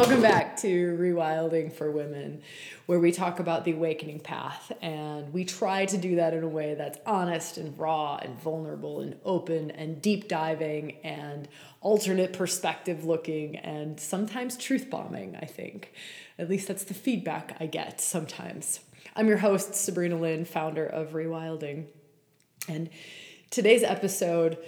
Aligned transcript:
Welcome 0.00 0.22
back 0.22 0.56
to 0.58 0.96
Rewilding 0.96 1.72
for 1.72 1.90
Women, 1.90 2.42
where 2.86 3.00
we 3.00 3.10
talk 3.10 3.40
about 3.40 3.64
the 3.64 3.72
awakening 3.72 4.20
path. 4.20 4.70
And 4.80 5.32
we 5.32 5.44
try 5.44 5.86
to 5.86 5.98
do 5.98 6.14
that 6.14 6.34
in 6.34 6.44
a 6.44 6.48
way 6.48 6.76
that's 6.76 7.00
honest 7.04 7.58
and 7.58 7.76
raw 7.76 8.14
and 8.22 8.40
vulnerable 8.40 9.00
and 9.00 9.16
open 9.24 9.72
and 9.72 10.00
deep 10.00 10.28
diving 10.28 10.98
and 11.02 11.48
alternate 11.80 12.32
perspective 12.32 13.04
looking 13.04 13.56
and 13.56 13.98
sometimes 13.98 14.56
truth 14.56 14.88
bombing, 14.88 15.34
I 15.34 15.46
think. 15.46 15.92
At 16.38 16.48
least 16.48 16.68
that's 16.68 16.84
the 16.84 16.94
feedback 16.94 17.56
I 17.58 17.66
get 17.66 18.00
sometimes. 18.00 18.78
I'm 19.16 19.26
your 19.26 19.38
host, 19.38 19.74
Sabrina 19.74 20.16
Lynn, 20.16 20.44
founder 20.44 20.86
of 20.86 21.08
Rewilding. 21.08 21.86
And 22.68 22.88
today's 23.50 23.82
episode 23.82 24.58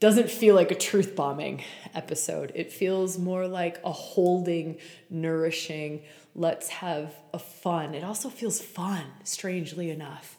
doesn't 0.00 0.30
feel 0.30 0.54
like 0.54 0.70
a 0.70 0.74
truth 0.74 1.14
bombing 1.14 1.62
episode. 1.94 2.52
It 2.54 2.72
feels 2.72 3.18
more 3.18 3.46
like 3.46 3.78
a 3.84 3.92
holding, 3.92 4.78
nourishing, 5.10 6.02
let's 6.34 6.68
have 6.68 7.14
a 7.34 7.38
fun. 7.38 7.94
It 7.94 8.02
also 8.02 8.30
feels 8.30 8.60
fun, 8.62 9.04
strangely 9.24 9.90
enough. 9.90 10.38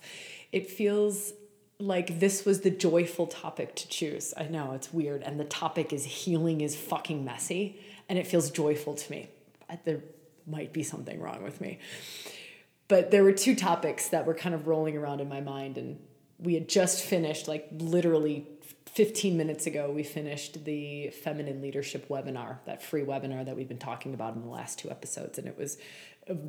It 0.51 0.69
feels 0.69 1.33
like 1.77 2.19
this 2.19 2.43
was 2.45 2.61
the 2.61 2.69
joyful 2.71 3.27
topic 3.27 3.75
to 3.75 3.87
choose. 3.87 4.33
I 4.35 4.43
know 4.43 4.73
it's 4.73 4.91
weird. 4.91 5.21
And 5.23 5.39
the 5.39 5.45
topic 5.45 5.93
is 5.93 6.05
healing 6.05 6.61
is 6.61 6.75
fucking 6.75 7.23
messy. 7.23 7.79
And 8.09 8.17
it 8.19 8.27
feels 8.27 8.51
joyful 8.51 8.95
to 8.95 9.11
me. 9.11 9.29
There 9.85 10.01
might 10.47 10.73
be 10.73 10.83
something 10.83 11.19
wrong 11.19 11.43
with 11.43 11.61
me. 11.61 11.79
But 12.87 13.11
there 13.11 13.23
were 13.23 13.31
two 13.31 13.55
topics 13.55 14.09
that 14.09 14.25
were 14.25 14.33
kind 14.33 14.53
of 14.53 14.67
rolling 14.67 14.97
around 14.97 15.21
in 15.21 15.29
my 15.29 15.39
mind. 15.39 15.77
And 15.77 15.99
we 16.39 16.55
had 16.55 16.67
just 16.67 17.03
finished, 17.03 17.47
like 17.47 17.67
literally 17.71 18.47
15 18.93 19.37
minutes 19.37 19.67
ago, 19.67 19.89
we 19.89 20.03
finished 20.03 20.65
the 20.65 21.09
feminine 21.09 21.61
leadership 21.61 22.09
webinar, 22.09 22.57
that 22.65 22.83
free 22.83 23.03
webinar 23.03 23.45
that 23.45 23.55
we've 23.55 23.69
been 23.69 23.77
talking 23.77 24.13
about 24.13 24.35
in 24.35 24.41
the 24.41 24.49
last 24.49 24.79
two 24.79 24.91
episodes. 24.91 25.37
And 25.37 25.47
it 25.47 25.57
was 25.57 25.77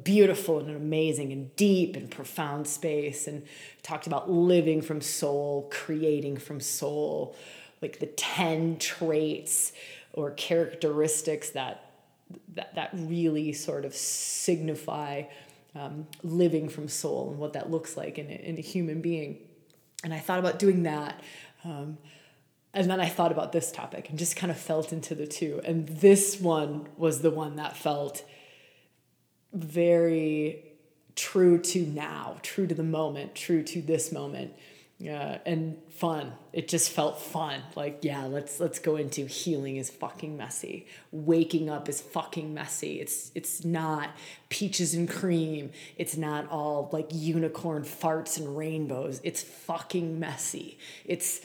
beautiful 0.02 0.58
and 0.58 0.68
an 0.68 0.76
amazing 0.76 1.32
and 1.32 1.54
deep 1.54 1.94
and 1.94 2.10
profound 2.10 2.66
space 2.66 3.28
and 3.28 3.44
talked 3.82 4.08
about 4.08 4.28
living 4.28 4.82
from 4.82 5.00
soul, 5.00 5.68
creating 5.70 6.36
from 6.36 6.58
soul, 6.58 7.36
like 7.80 8.00
the 8.00 8.06
10 8.06 8.78
traits 8.78 9.72
or 10.12 10.32
characteristics 10.32 11.50
that 11.50 11.88
that, 12.54 12.74
that 12.76 12.90
really 12.94 13.52
sort 13.52 13.84
of 13.84 13.94
signify 13.94 15.22
um, 15.74 16.06
living 16.22 16.66
from 16.66 16.88
soul 16.88 17.30
and 17.30 17.38
what 17.38 17.52
that 17.52 17.70
looks 17.70 17.94
like 17.94 18.18
in 18.18 18.28
in 18.28 18.56
a 18.58 18.60
human 18.62 19.00
being. 19.00 19.38
And 20.02 20.12
I 20.12 20.18
thought 20.18 20.38
about 20.38 20.58
doing 20.58 20.84
that. 20.84 21.20
Um, 21.64 21.98
and 22.74 22.90
then 22.90 23.00
I 23.00 23.08
thought 23.08 23.32
about 23.32 23.52
this 23.52 23.70
topic 23.70 24.08
and 24.08 24.18
just 24.18 24.36
kind 24.36 24.50
of 24.50 24.56
felt 24.56 24.92
into 24.92 25.14
the 25.14 25.26
two. 25.26 25.60
And 25.64 25.86
this 25.88 26.40
one 26.40 26.88
was 26.96 27.20
the 27.20 27.30
one 27.30 27.56
that 27.56 27.76
felt 27.76 28.24
very 29.52 30.64
true 31.14 31.58
to 31.58 31.84
now, 31.86 32.38
true 32.42 32.66
to 32.66 32.74
the 32.74 32.82
moment, 32.82 33.34
true 33.34 33.62
to 33.62 33.82
this 33.82 34.10
moment. 34.10 34.54
Uh, 35.02 35.38
and 35.44 35.76
fun. 35.90 36.32
It 36.52 36.68
just 36.68 36.90
felt 36.90 37.20
fun. 37.20 37.60
Like, 37.74 38.00
yeah, 38.02 38.26
let's 38.26 38.60
let's 38.60 38.78
go 38.78 38.94
into 38.94 39.26
healing 39.26 39.76
is 39.76 39.90
fucking 39.90 40.36
messy. 40.36 40.86
Waking 41.10 41.68
up 41.68 41.88
is 41.88 42.00
fucking 42.00 42.54
messy. 42.54 43.00
It's 43.00 43.32
it's 43.34 43.64
not 43.64 44.10
peaches 44.48 44.94
and 44.94 45.10
cream. 45.10 45.72
It's 45.96 46.16
not 46.16 46.48
all 46.52 46.88
like 46.92 47.08
unicorn 47.10 47.82
farts 47.82 48.38
and 48.38 48.56
rainbows. 48.56 49.20
It's 49.24 49.42
fucking 49.42 50.20
messy. 50.20 50.78
It's 51.04 51.40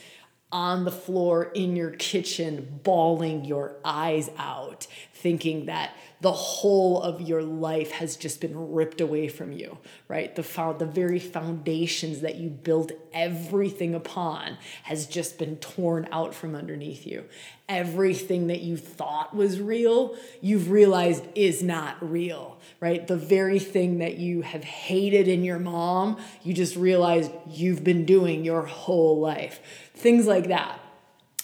on 0.50 0.84
the 0.84 0.90
floor 0.90 1.44
in 1.54 1.76
your 1.76 1.90
kitchen, 1.90 2.80
bawling 2.82 3.44
your 3.44 3.76
eyes 3.84 4.30
out, 4.38 4.86
thinking 5.20 5.66
that 5.66 5.94
the 6.20 6.32
whole 6.32 7.00
of 7.00 7.20
your 7.20 7.42
life 7.42 7.92
has 7.92 8.16
just 8.16 8.40
been 8.40 8.72
ripped 8.72 9.00
away 9.00 9.28
from 9.28 9.52
you, 9.52 9.78
right? 10.08 10.34
The 10.34 10.42
found 10.42 10.78
the 10.78 10.86
very 10.86 11.18
foundations 11.18 12.20
that 12.20 12.36
you 12.36 12.48
built 12.50 12.92
everything 13.12 13.94
upon 13.94 14.58
has 14.82 15.06
just 15.06 15.38
been 15.38 15.56
torn 15.56 16.08
out 16.10 16.34
from 16.34 16.54
underneath 16.54 17.06
you. 17.06 17.24
Everything 17.68 18.48
that 18.48 18.60
you 18.60 18.76
thought 18.76 19.34
was 19.34 19.60
real, 19.60 20.16
you've 20.40 20.70
realized 20.70 21.24
is 21.34 21.62
not 21.62 21.96
real, 22.00 22.58
right? 22.80 23.06
The 23.06 23.16
very 23.16 23.58
thing 23.58 23.98
that 23.98 24.18
you 24.18 24.42
have 24.42 24.64
hated 24.64 25.28
in 25.28 25.44
your 25.44 25.58
mom, 25.58 26.18
you 26.42 26.54
just 26.54 26.76
realized 26.76 27.30
you've 27.48 27.84
been 27.84 28.04
doing 28.04 28.44
your 28.44 28.62
whole 28.62 29.20
life 29.20 29.60
things 29.98 30.26
like 30.26 30.48
that. 30.48 30.80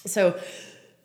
So 0.07 0.39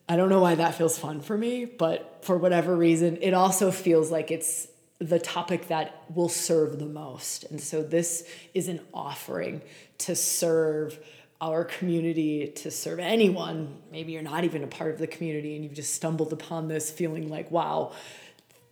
I 0.09 0.15
don't 0.15 0.29
know 0.29 0.39
why 0.39 0.55
that 0.55 0.73
feels 0.73 0.97
fun 0.97 1.21
for 1.21 1.37
me, 1.37 1.65
but 1.65 2.25
for 2.25 2.35
whatever 2.35 2.75
reason, 2.75 3.19
it 3.21 3.35
also 3.35 3.69
feels 3.69 4.09
like 4.09 4.31
it's 4.31 4.67
the 4.97 5.19
topic 5.19 5.67
that 5.67 6.03
will 6.13 6.29
serve 6.29 6.79
the 6.79 6.87
most. 6.87 7.43
And 7.43 7.61
so 7.61 7.83
this 7.83 8.27
is 8.55 8.67
an 8.67 8.81
offering 8.91 9.61
to 9.99 10.15
serve 10.15 10.99
our 11.39 11.63
community, 11.63 12.47
to 12.47 12.71
serve 12.71 12.97
anyone. 12.97 13.77
Maybe 13.91 14.11
you're 14.11 14.23
not 14.23 14.43
even 14.45 14.63
a 14.63 14.67
part 14.67 14.91
of 14.91 14.97
the 14.97 15.05
community 15.05 15.55
and 15.55 15.63
you've 15.63 15.75
just 15.75 15.93
stumbled 15.93 16.33
upon 16.33 16.67
this 16.67 16.89
feeling 16.89 17.29
like, 17.29 17.51
wow, 17.51 17.93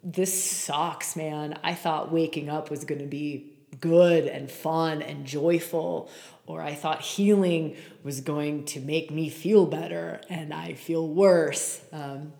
this 0.03 0.43
sucks, 0.43 1.15
man. 1.15 1.59
I 1.63 1.75
thought 1.75 2.11
waking 2.11 2.49
up 2.49 2.71
was 2.71 2.83
going 2.83 3.01
to 3.01 3.07
be 3.07 3.53
good 3.79 4.25
and 4.25 4.49
fun 4.49 5.03
and 5.03 5.25
joyful 5.25 6.09
or 6.47 6.61
I 6.61 6.73
thought 6.73 7.01
healing 7.01 7.75
was 8.03 8.21
going 8.21 8.65
to 8.65 8.79
make 8.79 9.11
me 9.11 9.29
feel 9.29 9.65
better 9.65 10.21
and 10.29 10.53
I 10.53 10.73
feel 10.73 11.07
worse. 11.07 11.81
Um, 11.91 12.33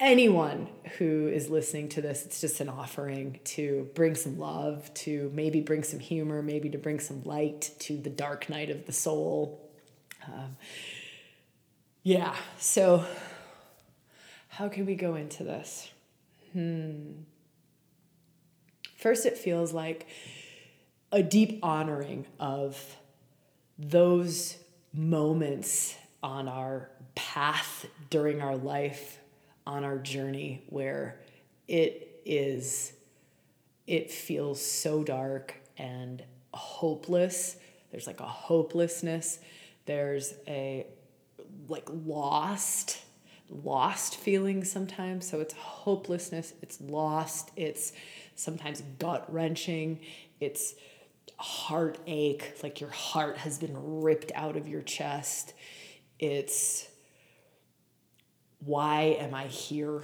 anyone 0.00 0.68
who 0.98 1.28
is 1.28 1.48
listening 1.48 1.88
to 1.90 2.02
this, 2.02 2.26
it's 2.26 2.40
just 2.40 2.60
an 2.60 2.68
offering 2.68 3.38
to 3.44 3.88
bring 3.94 4.16
some 4.16 4.38
love, 4.38 4.92
to 4.94 5.30
maybe 5.32 5.60
bring 5.60 5.84
some 5.84 6.00
humor, 6.00 6.42
maybe 6.42 6.68
to 6.70 6.78
bring 6.78 6.98
some 6.98 7.22
light 7.22 7.70
to 7.78 7.96
the 7.96 8.10
dark 8.10 8.50
night 8.50 8.68
of 8.68 8.86
the 8.86 8.92
soul. 8.92 9.70
Um, 10.26 10.56
yeah, 12.02 12.34
so 12.58 13.04
how 14.48 14.68
can 14.68 14.86
we 14.86 14.96
go 14.96 15.14
into 15.14 15.44
this? 15.44 15.88
Hmm. 16.52 17.22
First, 18.96 19.24
it 19.24 19.38
feels 19.38 19.72
like 19.72 20.08
a 21.12 21.22
deep 21.22 21.60
honoring 21.62 22.26
of 22.38 22.96
those 23.80 24.58
moments 24.92 25.96
on 26.22 26.48
our 26.48 26.90
path 27.14 27.86
during 28.10 28.42
our 28.42 28.56
life, 28.56 29.18
on 29.66 29.84
our 29.84 29.98
journey, 29.98 30.62
where 30.68 31.20
it 31.66 32.20
is, 32.26 32.92
it 33.86 34.10
feels 34.10 34.64
so 34.64 35.02
dark 35.02 35.54
and 35.78 36.22
hopeless. 36.52 37.56
There's 37.90 38.06
like 38.06 38.20
a 38.20 38.26
hopelessness. 38.26 39.38
There's 39.86 40.34
a 40.46 40.86
like 41.68 41.88
lost, 41.88 43.00
lost 43.48 44.16
feeling 44.16 44.64
sometimes. 44.64 45.26
So 45.28 45.40
it's 45.40 45.54
hopelessness, 45.54 46.52
it's 46.60 46.80
lost, 46.80 47.50
it's 47.56 47.92
sometimes 48.34 48.82
gut 48.98 49.32
wrenching, 49.32 50.00
it's 50.38 50.74
heartache, 51.40 52.54
like 52.62 52.80
your 52.80 52.90
heart 52.90 53.38
has 53.38 53.58
been 53.58 54.02
ripped 54.02 54.30
out 54.34 54.56
of 54.56 54.68
your 54.68 54.82
chest. 54.82 55.54
It's 56.18 56.86
why 58.64 59.16
am 59.18 59.34
I 59.34 59.46
here? 59.46 60.02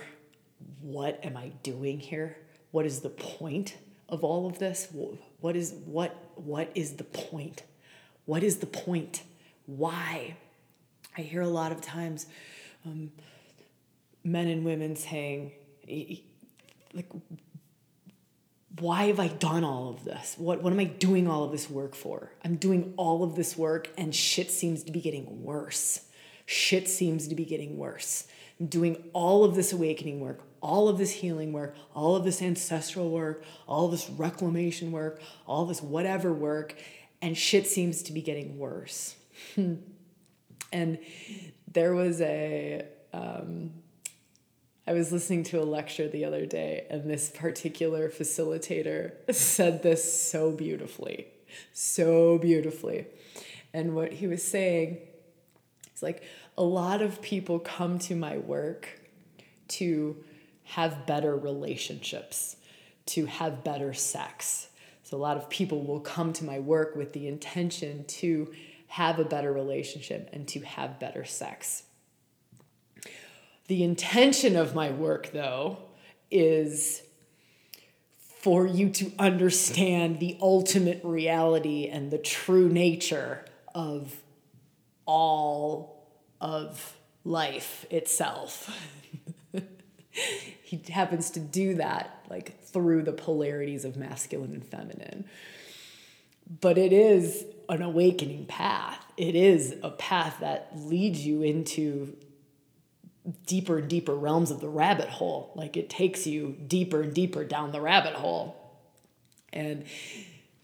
What 0.80 1.22
am 1.24 1.36
I 1.36 1.48
doing 1.62 2.00
here? 2.00 2.38
What 2.70 2.86
is 2.86 3.00
the 3.00 3.10
point 3.10 3.76
of 4.08 4.24
all 4.24 4.46
of 4.46 4.58
this? 4.58 4.88
What 5.40 5.56
is 5.56 5.74
what 5.84 6.16
what 6.36 6.70
is 6.74 6.94
the 6.94 7.04
point? 7.04 7.62
What 8.24 8.42
is 8.42 8.56
the 8.56 8.66
point? 8.66 9.22
Why? 9.66 10.36
I 11.18 11.20
hear 11.20 11.42
a 11.42 11.48
lot 11.48 11.70
of 11.70 11.82
times 11.82 12.26
um, 12.86 13.12
men 14.24 14.48
and 14.48 14.64
women 14.64 14.96
saying, 14.96 15.52
like, 16.94 17.08
why 18.80 19.04
have 19.04 19.20
I 19.20 19.28
done 19.28 19.64
all 19.64 19.88
of 19.88 20.04
this? 20.04 20.34
What, 20.38 20.62
what 20.62 20.72
am 20.72 20.80
I 20.80 20.84
doing 20.84 21.28
all 21.28 21.44
of 21.44 21.52
this 21.52 21.70
work 21.70 21.94
for? 21.94 22.32
I'm 22.44 22.56
doing 22.56 22.94
all 22.96 23.22
of 23.22 23.34
this 23.34 23.56
work 23.56 23.90
and 23.96 24.14
shit 24.14 24.50
seems 24.50 24.82
to 24.84 24.92
be 24.92 25.00
getting 25.00 25.42
worse. 25.42 26.00
Shit 26.46 26.88
seems 26.88 27.28
to 27.28 27.34
be 27.34 27.44
getting 27.44 27.78
worse. 27.78 28.26
I'm 28.60 28.66
doing 28.66 29.02
all 29.12 29.44
of 29.44 29.54
this 29.54 29.72
awakening 29.72 30.20
work, 30.20 30.40
all 30.60 30.88
of 30.88 30.98
this 30.98 31.12
healing 31.12 31.52
work, 31.52 31.76
all 31.94 32.16
of 32.16 32.24
this 32.24 32.40
ancestral 32.40 33.10
work, 33.10 33.44
all 33.66 33.88
this 33.88 34.08
reclamation 34.10 34.92
work, 34.92 35.20
all 35.46 35.66
this 35.66 35.82
whatever 35.82 36.32
work, 36.32 36.74
and 37.20 37.36
shit 37.36 37.66
seems 37.66 38.02
to 38.04 38.12
be 38.12 38.22
getting 38.22 38.58
worse. 38.58 39.16
and 40.72 40.98
there 41.70 41.94
was 41.94 42.20
a, 42.20 42.86
um, 43.12 43.72
I 44.88 44.92
was 44.92 45.10
listening 45.10 45.42
to 45.44 45.60
a 45.60 45.64
lecture 45.64 46.06
the 46.06 46.24
other 46.24 46.46
day, 46.46 46.86
and 46.88 47.10
this 47.10 47.28
particular 47.28 48.08
facilitator 48.08 49.12
said 49.34 49.82
this 49.82 50.30
so 50.30 50.52
beautifully, 50.52 51.26
so 51.72 52.38
beautifully. 52.38 53.06
And 53.74 53.96
what 53.96 54.12
he 54.12 54.28
was 54.28 54.44
saying 54.44 54.98
is 55.92 56.02
like, 56.04 56.22
a 56.56 56.62
lot 56.62 57.02
of 57.02 57.20
people 57.20 57.58
come 57.58 57.98
to 58.00 58.14
my 58.14 58.38
work 58.38 59.00
to 59.68 60.22
have 60.62 61.04
better 61.04 61.36
relationships, 61.36 62.56
to 63.06 63.26
have 63.26 63.64
better 63.64 63.92
sex. 63.92 64.68
So 65.02 65.16
a 65.16 65.18
lot 65.18 65.36
of 65.36 65.50
people 65.50 65.84
will 65.84 66.00
come 66.00 66.32
to 66.34 66.44
my 66.44 66.60
work 66.60 66.94
with 66.94 67.12
the 67.12 67.26
intention 67.26 68.04
to 68.04 68.52
have 68.86 69.18
a 69.18 69.24
better 69.24 69.52
relationship 69.52 70.30
and 70.32 70.46
to 70.48 70.60
have 70.60 71.00
better 71.00 71.24
sex. 71.24 71.82
The 73.68 73.82
intention 73.82 74.56
of 74.56 74.74
my 74.74 74.90
work, 74.90 75.32
though, 75.32 75.78
is 76.30 77.02
for 78.40 78.66
you 78.66 78.90
to 78.90 79.10
understand 79.18 80.20
the 80.20 80.36
ultimate 80.40 81.00
reality 81.02 81.88
and 81.88 82.10
the 82.10 82.18
true 82.18 82.68
nature 82.68 83.44
of 83.74 84.22
all 85.04 86.08
of 86.40 86.96
life 87.24 87.86
itself. 87.90 88.70
he 90.62 90.80
happens 90.88 91.30
to 91.30 91.40
do 91.40 91.74
that 91.74 92.24
like 92.30 92.62
through 92.62 93.02
the 93.02 93.12
polarities 93.12 93.84
of 93.84 93.96
masculine 93.96 94.52
and 94.52 94.64
feminine. 94.64 95.24
But 96.60 96.78
it 96.78 96.92
is 96.92 97.44
an 97.68 97.82
awakening 97.82 98.46
path. 98.46 99.04
It 99.16 99.34
is 99.34 99.74
a 99.82 99.90
path 99.90 100.36
that 100.40 100.70
leads 100.76 101.26
you 101.26 101.42
into 101.42 102.16
deeper 103.46 103.78
and 103.78 103.88
deeper 103.88 104.14
realms 104.14 104.50
of 104.50 104.60
the 104.60 104.68
rabbit 104.68 105.08
hole. 105.08 105.52
Like 105.54 105.76
it 105.76 105.90
takes 105.90 106.26
you 106.26 106.56
deeper 106.66 107.02
and 107.02 107.14
deeper 107.14 107.44
down 107.44 107.72
the 107.72 107.80
rabbit 107.80 108.14
hole. 108.14 108.56
And 109.52 109.84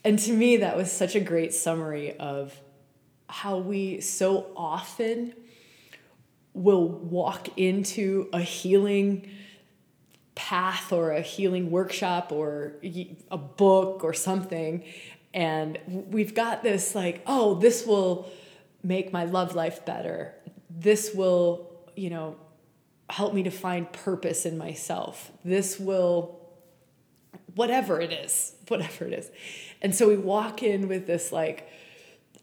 and 0.05 0.19
to 0.21 0.33
me 0.33 0.59
that 0.59 0.77
was 0.77 0.91
such 0.91 1.15
a 1.15 1.21
great 1.21 1.55
summary 1.55 2.17
of 2.19 2.59
how 3.29 3.59
we 3.59 4.01
so 4.01 4.49
often 4.57 5.35
will 6.55 6.87
walk 6.87 7.49
into 7.57 8.29
a 8.33 8.41
healing 8.41 9.31
path 10.35 10.93
or 10.93 11.13
a 11.13 11.21
healing 11.21 11.71
workshop 11.71 12.33
or 12.33 12.75
a 13.31 13.39
book 13.39 14.03
or 14.05 14.13
something 14.13 14.85
and 15.35 15.79
we've 15.87 16.35
got 16.35 16.63
this 16.63 16.95
like 16.95 17.23
oh 17.27 17.55
this 17.55 17.87
will 17.87 18.31
make 18.83 19.13
my 19.13 19.25
love 19.25 19.55
life 19.55 19.85
better 19.85 20.35
this 20.71 21.15
will 21.15 21.71
you 21.97 22.11
know 22.11 22.37
help 23.13 23.35
me 23.35 23.43
to 23.43 23.51
find 23.51 23.93
purpose 23.93 24.47
in 24.47 24.57
myself. 24.57 25.31
This 25.45 25.79
will 25.79 26.41
whatever 27.55 28.01
it 28.01 28.11
is 28.11 28.55
whatever 28.69 29.05
it 29.05 29.13
is. 29.13 29.31
And 29.83 29.95
so 29.95 30.09
we 30.09 30.17
walk 30.17 30.63
in 30.63 30.89
with 30.89 31.07
this 31.07 31.31
like 31.31 31.69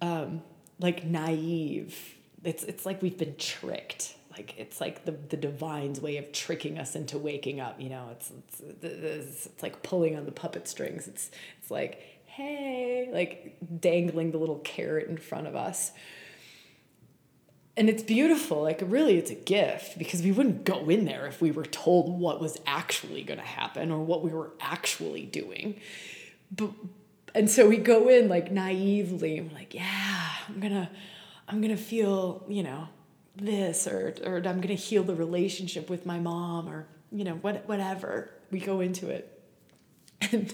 um 0.01 0.43
like 0.79 1.03
naive 1.05 2.15
it's 2.43 2.63
it's 2.63 2.85
like 2.85 3.01
we've 3.01 3.17
been 3.17 3.35
tricked. 3.37 4.15
Like 4.31 4.53
it's 4.59 4.79
like 4.79 5.05
the, 5.05 5.11
the 5.11 5.37
divine's 5.37 5.99
way 5.99 6.17
of 6.17 6.31
tricking 6.31 6.77
us 6.77 6.95
into 6.95 7.17
waking 7.17 7.59
up 7.59 7.81
you 7.81 7.89
know? 7.89 8.07
It's, 8.11 8.31
it's 8.31 8.83
it's, 8.83 9.45
it's 9.47 9.63
like 9.63 9.81
pulling 9.81 10.15
on 10.15 10.25
the 10.25 10.31
puppet 10.31 10.67
strings. 10.67 11.07
It's 11.07 11.31
it's 11.59 11.71
like 11.71 11.99
hey 12.25 13.09
like 13.11 13.57
dangling 13.81 14.29
the 14.29 14.37
little 14.37 14.59
carrot 14.59 15.09
in 15.09 15.17
front 15.17 15.47
of 15.47 15.55
us 15.55 15.91
and 17.79 17.89
it's 17.89 18.03
beautiful 18.03 18.61
like 18.61 18.81
really 18.85 19.17
it's 19.17 19.31
a 19.31 19.35
gift 19.35 19.97
because 19.97 20.21
we 20.21 20.31
wouldn't 20.31 20.65
go 20.65 20.89
in 20.89 21.05
there 21.05 21.25
if 21.25 21.41
we 21.41 21.49
were 21.49 21.65
told 21.65 22.19
what 22.19 22.39
was 22.39 22.59
actually 22.67 23.23
going 23.23 23.39
to 23.39 23.45
happen 23.45 23.89
or 23.91 24.03
what 24.03 24.23
we 24.23 24.29
were 24.29 24.51
actually 24.59 25.25
doing. 25.25 25.79
But 26.51 26.71
and 27.33 27.49
so 27.49 27.67
we 27.67 27.77
go 27.77 28.07
in 28.09 28.27
like 28.27 28.51
naively 28.51 29.47
like 29.53 29.75
yeah 29.75 30.29
i'm 30.47 30.59
gonna 30.59 30.89
i'm 31.47 31.61
gonna 31.61 31.77
feel 31.77 32.43
you 32.47 32.63
know 32.63 32.87
this 33.41 33.87
or 33.87 34.15
or 34.25 34.37
I'm 34.37 34.61
going 34.61 34.67
to 34.67 34.75
heal 34.75 35.03
the 35.03 35.15
relationship 35.15 35.89
with 35.89 36.05
my 36.05 36.19
mom 36.19 36.69
or 36.69 36.87
you 37.11 37.23
know 37.23 37.35
what 37.35 37.67
whatever. 37.67 38.31
We 38.51 38.59
go 38.59 38.79
into 38.79 39.09
it 39.09 39.41
and 40.31 40.53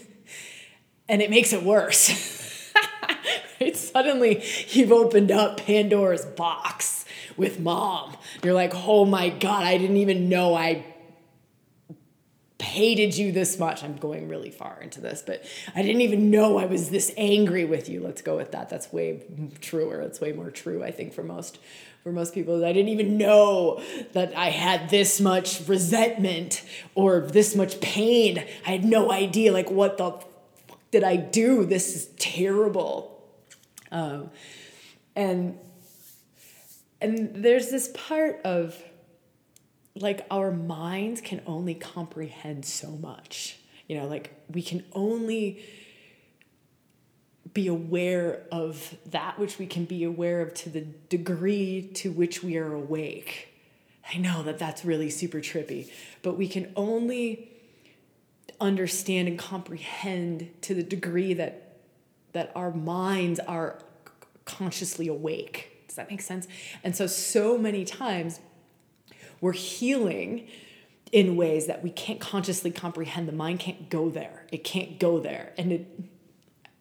and 1.08 1.22
it 1.22 1.30
makes 1.30 1.54
it 1.54 1.64
worse. 1.64 2.72
Suddenly 3.74 4.44
you've 4.70 4.92
opened 4.92 5.32
up 5.32 5.58
Pandora's 5.58 6.26
box 6.26 6.95
with 7.38 7.60
mom 7.60 8.16
you're 8.44 8.54
like 8.54 8.72
oh 8.74 9.06
my 9.06 9.30
god 9.30 9.64
I 9.64 9.78
didn't 9.78 9.98
even 9.98 10.30
know 10.30 10.56
I 10.56 10.86
hated 12.66 13.18
you 13.18 13.32
this 13.32 13.60
much. 13.60 13.84
I'm 13.84 13.96
going 13.96 14.28
really 14.28 14.50
far 14.50 14.80
into 14.82 15.00
this, 15.00 15.24
but 15.26 15.46
I 15.76 15.82
didn't 15.82 16.02
even 16.02 16.30
know 16.30 16.58
I 16.58 16.66
was 16.66 16.90
this 16.90 17.12
angry 17.16 17.64
with 17.64 17.88
you. 17.88 18.02
Let's 18.02 18.22
go 18.22 18.36
with 18.36 18.52
that. 18.52 18.70
That's 18.70 18.92
way 18.92 19.22
truer. 19.62 20.02
It's 20.02 20.20
way 20.20 20.34
more 20.34 20.52
true, 20.52 20.84
I 20.84 20.92
think, 20.92 21.14
for 21.14 21.24
most 21.24 21.60
for 22.04 22.12
most 22.12 22.34
people. 22.34 22.64
I 22.64 22.74
didn't 22.74 22.90
even 22.90 23.18
know 23.18 23.82
that 24.14 24.36
I 24.38 24.50
had 24.50 24.90
this 24.90 25.20
much 25.20 25.68
resentment 25.68 26.64
or 26.94 27.22
this 27.22 27.56
much 27.56 27.80
pain. 27.82 28.46
I 28.66 28.72
had 28.72 28.86
no 28.86 29.12
idea, 29.12 29.52
like, 29.52 29.72
what 29.72 29.98
the 29.98 30.12
fuck 30.12 30.80
did 30.92 31.04
I 31.04 31.16
do? 31.16 31.66
This 31.66 31.96
is 31.96 32.08
terrible. 32.18 33.24
Um, 33.92 34.30
and 35.16 35.58
and 37.02 37.44
there's 37.44 37.70
this 37.70 37.90
part 37.94 38.42
of 38.44 38.82
like 39.96 40.26
our 40.30 40.52
minds 40.52 41.22
can 41.22 41.42
only 41.46 41.74
comprehend 41.74 42.66
so 42.66 42.92
much. 42.92 43.58
You 43.88 43.98
know, 43.98 44.08
like 44.08 44.34
we 44.52 44.62
can 44.62 44.84
only 44.94 45.64
be 47.54 47.68
aware 47.68 48.42
of 48.52 48.98
that 49.06 49.40
which 49.40 49.58
we 49.58 49.66
can 49.66 49.86
be 49.86 50.04
aware 50.04 50.42
of 50.42 50.54
to 50.54 50.70
the 50.70 50.82
degree 50.82 51.90
to 51.94 52.12
which 52.12 52.44
we 52.44 52.58
are 52.58 52.74
awake. 52.74 53.50
I 54.14 54.18
know 54.18 54.44
that 54.44 54.60
that's 54.60 54.84
really 54.84 55.10
super 55.10 55.40
trippy, 55.40 55.90
but 56.22 56.38
we 56.38 56.48
can 56.48 56.72
only 56.76 57.52
understand 58.60 59.28
and 59.28 59.40
comprehend 59.40 60.50
to 60.62 60.74
the 60.76 60.84
degree 60.84 61.34
that 61.34 61.78
that 62.34 62.52
our 62.54 62.72
minds 62.72 63.40
are 63.40 63.80
consciously 64.44 65.08
awake. 65.08 65.75
Does 65.96 66.04
that 66.04 66.12
make 66.12 66.22
sense? 66.22 66.46
And 66.84 66.94
so 66.94 67.08
so 67.08 67.58
many 67.58 67.86
times 67.86 68.42
we're 69.40 69.54
healing 69.54 70.48
in 71.14 71.38
ways 71.38 71.68
that 71.68 71.82
we 71.82 71.90
can't 71.90 72.20
consciously 72.20 72.70
comprehend. 72.70 73.30
The 73.30 73.32
mind 73.32 73.62
can't 73.62 73.90
go 73.90 74.10
there. 74.10 74.46
It 74.52 74.66
can't 74.66 75.00
go 75.00 75.20
there. 75.22 75.54
And 75.58 75.72
it 75.72 75.88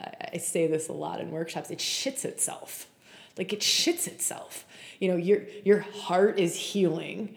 I 0.00 0.38
say 0.38 0.66
this 0.66 0.88
a 0.88 0.92
lot 0.92 1.20
in 1.20 1.30
workshops, 1.30 1.70
it 1.70 1.78
shits 1.78 2.24
itself. 2.24 2.88
Like 3.38 3.52
it 3.52 3.60
shits 3.60 4.08
itself. 4.08 4.64
You 4.98 5.08
know, 5.08 5.16
your 5.16 5.42
your 5.64 5.80
heart 5.80 6.40
is 6.40 6.56
healing 6.56 7.36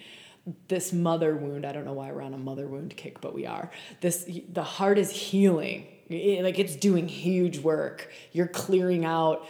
this 0.67 0.91
mother 0.91 1.35
wound. 1.35 1.63
I 1.63 1.73
don't 1.73 1.85
know 1.85 1.93
why 1.93 2.11
we're 2.11 2.23
on 2.23 2.33
a 2.33 2.39
mother 2.39 2.67
wound 2.67 2.97
kick, 2.97 3.21
but 3.21 3.35
we 3.35 3.45
are. 3.45 3.69
This 4.01 4.27
the 4.51 4.63
heart 4.63 4.97
is 4.97 5.11
healing. 5.11 5.85
It, 6.09 6.43
like 6.43 6.57
it's 6.57 6.75
doing 6.75 7.07
huge 7.07 7.59
work. 7.59 8.11
You're 8.31 8.47
clearing 8.47 9.05
out 9.05 9.47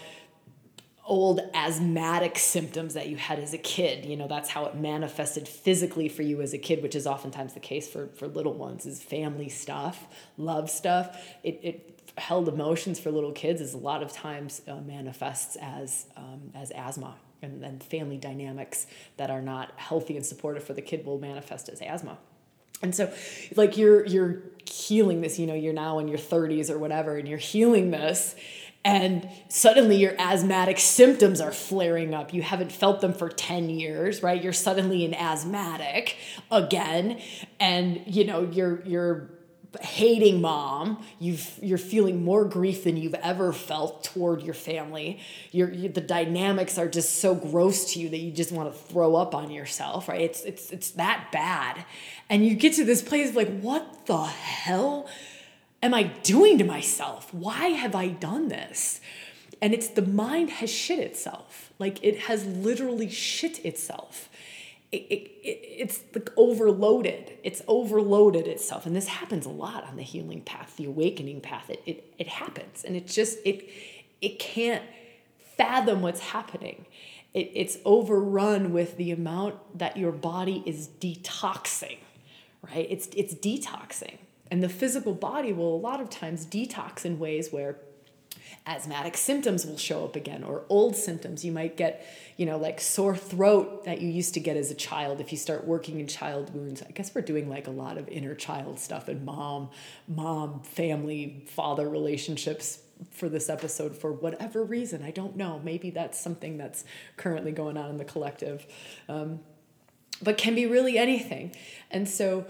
old 1.08 1.40
asthmatic 1.54 2.38
symptoms 2.38 2.94
that 2.94 3.08
you 3.08 3.18
had 3.18 3.40
as 3.40 3.54
a 3.54 3.58
kid. 3.58 4.06
You 4.06 4.18
know 4.18 4.28
that's 4.28 4.50
how 4.50 4.66
it 4.66 4.76
manifested 4.76 5.48
physically 5.48 6.10
for 6.10 6.22
you 6.22 6.42
as 6.42 6.54
a 6.54 6.58
kid 6.58 6.84
which 6.84 6.96
is 6.96 7.08
oftentimes 7.08 7.54
the 7.54 7.60
case 7.60 7.88
for 7.90 8.08
for 8.08 8.28
little 8.28 8.54
ones 8.54 8.86
is 8.86 9.02
family 9.02 9.50
stuff 9.50 10.06
love 10.38 10.70
stuff. 10.70 11.18
It, 11.44 11.60
it 11.64 12.12
held 12.18 12.50
emotions 12.50 13.00
for 13.00 13.12
little 13.12 13.32
kids 13.32 13.62
is 13.62 13.74
a 13.74 13.78
lot 13.78 14.02
of 14.02 14.12
times 14.12 14.62
uh, 14.68 14.76
manifests 14.76 15.56
as 15.58 16.08
um, 16.16 16.52
as 16.56 16.72
asthma. 16.72 17.16
And, 17.42 17.62
then 17.62 17.80
family 17.80 18.18
dynamics 18.18 18.88
that 19.18 19.30
are 19.30 19.44
not 19.44 19.72
healthy 19.76 20.18
and 20.18 20.26
supportive 20.26 20.64
for 20.64 20.74
the 20.74 20.82
kid 20.82 21.06
will 21.06 21.20
manifest 21.20 21.70
as 21.70 21.82
asthma. 21.82 22.18
And 22.82 22.96
so 22.96 23.14
like 23.56 23.78
you're 23.78 24.06
you're 24.06 24.42
healing 24.70 25.22
this 25.22 25.40
you 25.40 25.48
know 25.48 25.54
you're 25.54 25.74
now 25.74 26.00
in 26.00 26.08
your 26.08 26.18
30s 26.18 26.70
or 26.70 26.78
whatever 26.78 27.16
and 27.18 27.28
you're 27.28 27.38
healing 27.38 27.90
this 27.90 28.36
and 28.88 29.28
suddenly 29.50 29.98
your 29.98 30.16
asthmatic 30.18 30.80
symptoms 30.80 31.42
are 31.42 31.52
flaring 31.52 32.14
up. 32.14 32.34
You 32.34 32.42
haven't 32.42 32.72
felt 32.72 33.02
them 33.02 33.14
for 33.14 33.28
10 33.28 33.70
years, 33.70 34.24
right? 34.24 34.42
You're 34.42 34.54
suddenly 34.54 35.04
an 35.04 35.14
asthmatic 35.14 36.16
again 36.50 37.20
and 37.60 38.02
you 38.08 38.24
know 38.24 38.50
you're 38.50 38.82
you're 38.86 39.30
hating 39.82 40.40
mom. 40.40 41.06
You've 41.20 41.60
you're 41.62 41.78
feeling 41.78 42.24
more 42.24 42.46
grief 42.46 42.86
than 42.86 42.96
you've 42.96 43.14
ever 43.16 43.52
felt 43.52 44.06
toward 44.06 44.42
your 44.42 44.54
family. 44.54 45.20
You're, 45.52 45.70
you, 45.70 45.90
the 45.90 46.00
dynamics 46.00 46.78
are 46.78 46.88
just 46.88 47.16
so 47.20 47.36
gross 47.36 47.92
to 47.94 48.00
you 48.00 48.08
that 48.08 48.20
you 48.20 48.32
just 48.32 48.54
want 48.54 48.72
to 48.72 48.80
throw 48.80 49.16
up 49.16 49.36
on 49.36 49.52
yourself 49.52 50.08
right? 50.08 50.22
It's 50.22 50.44
it's 50.44 50.72
it's 50.72 50.92
that 50.92 51.28
bad. 51.34 51.84
And 52.30 52.46
you 52.46 52.56
get 52.56 52.74
to 52.76 52.86
this 52.86 53.02
place 53.02 53.32
of 53.32 53.36
like 53.36 53.60
what 53.60 54.06
the 54.06 54.24
hell 54.24 55.10
am 55.82 55.94
i 55.94 56.04
doing 56.04 56.58
to 56.58 56.64
myself 56.64 57.34
why 57.34 57.68
have 57.68 57.96
i 57.96 58.08
done 58.08 58.48
this 58.48 59.00
and 59.62 59.74
it's 59.74 59.88
the 59.88 60.02
mind 60.02 60.50
has 60.50 60.70
shit 60.70 61.00
itself 61.00 61.72
like 61.80 62.04
it 62.04 62.20
has 62.22 62.46
literally 62.46 63.10
shit 63.10 63.64
itself 63.66 64.30
it, 64.92 64.96
it, 64.96 65.32
it's 65.44 66.02
like 66.14 66.30
overloaded. 66.38 67.38
It's 67.44 67.62
overloaded 67.68 68.48
itself. 68.48 68.86
And 68.86 68.96
this 68.96 69.08
happens 69.08 69.46
a 69.46 69.50
lot 69.50 69.84
on 69.84 69.98
the 69.98 70.04
healing 70.04 70.42
path, 70.42 70.78
the 70.78 70.86
awakening 70.86 71.42
path. 71.42 71.70
It, 71.70 71.82
it, 71.86 72.14
it 72.18 72.28
happens. 72.28 72.86
And 72.86 72.96
it 72.96 73.08
just, 73.08 73.38
it, 73.44 73.68
it 74.22 74.40
can't 74.40 74.84
fathom 75.58 76.02
what's 76.02 76.22
happening. 76.22 76.86
It, 77.34 77.52
it's 77.54 77.78
overrun 77.84 78.72
with 78.72 78.98
the 78.98 79.12
amount 79.12 79.78
that 79.78 79.98
your 79.98 80.12
body 80.12 80.64
is 80.66 80.88
detoxing, 80.88 81.98
right? 82.62 82.88
It's 82.90 83.08
it's 83.08 83.34
detoxing. 83.34 84.18
And 84.50 84.64
the 84.64 84.70
physical 84.70 85.14
body 85.14 85.54
will 85.54 85.76
a 85.76 85.80
lot 85.80 86.02
of 86.02 86.10
times 86.10 86.46
detox 86.46 87.06
in 87.06 87.20
ways 87.20 87.52
where 87.52 87.78
asthmatic 88.66 89.16
symptoms 89.16 89.66
will 89.66 89.78
show 89.78 90.04
up 90.04 90.16
again 90.16 90.44
or 90.44 90.64
old 90.70 90.96
symptoms. 90.96 91.44
You 91.46 91.52
might 91.52 91.78
get 91.78 92.06
you 92.36 92.46
know 92.46 92.58
like 92.58 92.80
sore 92.80 93.16
throat 93.16 93.86
that 93.86 94.02
you 94.02 94.10
used 94.10 94.34
to 94.34 94.40
get 94.40 94.58
as 94.58 94.70
a 94.70 94.76
child 94.76 95.22
if 95.22 95.32
you 95.32 95.38
start 95.38 95.66
working 95.66 96.00
in 96.00 96.08
child 96.08 96.54
wounds. 96.54 96.84
I 96.84 96.92
guess 96.92 97.14
we're 97.16 97.22
doing 97.22 97.50
like 97.50 97.68
a 97.68 97.72
lot 97.72 97.98
of 97.98 98.08
inner 98.10 98.36
child 98.36 98.80
stuff 98.80 99.08
and 99.08 99.26
mom 99.26 99.70
mom 100.08 100.62
family 100.62 101.44
father 101.48 101.90
relationships 101.90 102.80
for 103.12 103.30
this 103.30 103.50
episode 103.50 103.96
for 103.96 104.12
whatever 104.12 104.64
reason. 104.64 105.04
I 105.04 105.12
don't 105.12 105.36
know. 105.36 105.62
Maybe 105.64 105.90
that's 105.92 106.20
something 106.20 106.58
that's 106.58 106.84
currently 107.16 107.52
going 107.52 107.78
on 107.78 107.90
in 107.90 107.98
the 107.98 108.06
collective. 108.06 108.66
Um, 109.08 109.40
but 110.22 110.38
can 110.38 110.56
be 110.56 110.66
really 110.66 110.98
anything. 110.98 111.56
And 111.92 112.10
so 112.10 112.48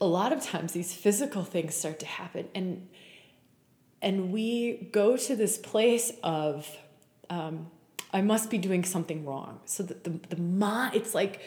a 0.00 0.06
lot 0.06 0.32
of 0.32 0.42
times 0.42 0.72
these 0.72 0.92
physical 0.92 1.42
things 1.42 1.74
start 1.74 1.98
to 2.00 2.06
happen 2.06 2.48
and 2.54 2.88
and 4.02 4.30
we 4.30 4.88
go 4.92 5.16
to 5.16 5.34
this 5.34 5.56
place 5.56 6.12
of 6.22 6.68
um, 7.30 7.68
i 8.12 8.20
must 8.20 8.50
be 8.50 8.58
doing 8.58 8.84
something 8.84 9.24
wrong. 9.24 9.60
So 9.64 9.82
that 9.82 10.04
the, 10.04 10.10
the 10.34 10.40
mind 10.40 10.94
it's 10.94 11.14
like 11.14 11.40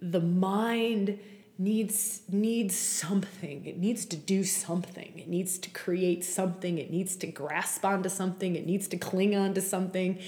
the 0.00 0.20
mind 0.20 1.18
needs 1.58 2.22
needs 2.28 2.76
something. 2.76 3.66
It 3.66 3.78
needs 3.78 4.04
to 4.06 4.16
do 4.16 4.44
something. 4.44 5.18
It 5.18 5.28
needs 5.28 5.58
to 5.58 5.70
create 5.70 6.24
something. 6.24 6.78
It 6.78 6.90
needs 6.90 7.16
to 7.16 7.26
grasp 7.26 7.84
onto 7.84 8.08
something. 8.08 8.56
It 8.56 8.66
needs 8.66 8.88
to 8.88 8.96
cling 8.96 9.36
onto 9.36 9.60
something. 9.60 10.18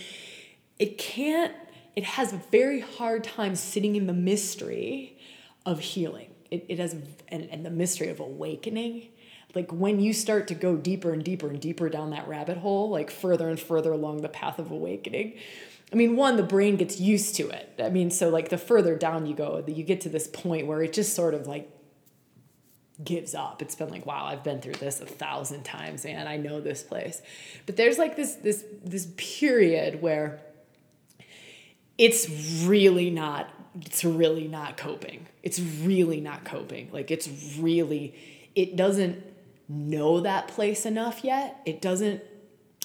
It 0.78 0.98
can't 0.98 1.54
it 1.96 2.04
has 2.04 2.32
a 2.32 2.40
very 2.50 2.80
hard 2.80 3.24
time 3.24 3.54
sitting 3.54 3.94
in 3.94 4.06
the 4.06 4.12
mystery 4.12 5.18
of 5.64 5.80
healing 5.80 6.33
it, 6.50 6.66
it 6.68 6.78
has 6.78 6.94
and, 7.28 7.48
and 7.50 7.64
the 7.64 7.70
mystery 7.70 8.08
of 8.08 8.20
awakening 8.20 9.08
like 9.54 9.70
when 9.72 10.00
you 10.00 10.12
start 10.12 10.48
to 10.48 10.54
go 10.54 10.76
deeper 10.76 11.12
and 11.12 11.24
deeper 11.24 11.48
and 11.48 11.60
deeper 11.60 11.88
down 11.88 12.10
that 12.10 12.26
rabbit 12.26 12.58
hole, 12.58 12.90
like 12.90 13.10
further 13.10 13.48
and 13.48 13.58
further 13.58 13.92
along 13.92 14.22
the 14.22 14.28
path 14.28 14.58
of 14.58 14.70
awakening. 14.70 15.34
I 15.92 15.96
mean, 15.96 16.16
one, 16.16 16.36
the 16.36 16.42
brain 16.42 16.76
gets 16.76 16.98
used 16.98 17.36
to 17.36 17.48
it. 17.50 17.74
I 17.78 17.88
mean, 17.88 18.10
so 18.10 18.30
like 18.30 18.48
the 18.48 18.58
further 18.58 18.96
down 18.96 19.26
you 19.26 19.34
go, 19.34 19.62
you 19.66 19.84
get 19.84 20.00
to 20.02 20.08
this 20.08 20.26
point 20.26 20.66
where 20.66 20.82
it 20.82 20.92
just 20.92 21.14
sort 21.14 21.34
of 21.34 21.46
like 21.46 21.70
gives 23.02 23.34
up. 23.34 23.62
It's 23.62 23.74
been 23.74 23.90
like, 23.90 24.06
wow, 24.06 24.24
I've 24.24 24.42
been 24.42 24.60
through 24.60 24.74
this 24.74 25.00
a 25.00 25.06
thousand 25.06 25.64
times, 25.64 26.04
man. 26.04 26.26
I 26.26 26.36
know 26.36 26.60
this 26.60 26.82
place. 26.82 27.22
But 27.66 27.76
there's 27.76 27.98
like 27.98 28.16
this 28.16 28.34
this 28.36 28.64
this 28.82 29.06
period 29.16 30.02
where 30.02 30.40
it's 31.96 32.64
really 32.64 33.10
not 33.10 33.48
it's 33.82 34.04
really 34.04 34.48
not 34.48 34.76
coping. 34.76 35.26
It's 35.42 35.60
really 35.60 36.20
not 36.20 36.44
coping. 36.44 36.90
Like 36.92 37.10
it's 37.10 37.28
really 37.58 38.14
it 38.54 38.76
doesn't 38.76 39.22
know 39.68 40.20
that 40.20 40.48
place 40.48 40.86
enough 40.86 41.24
yet. 41.24 41.60
It 41.64 41.80
doesn't 41.80 42.22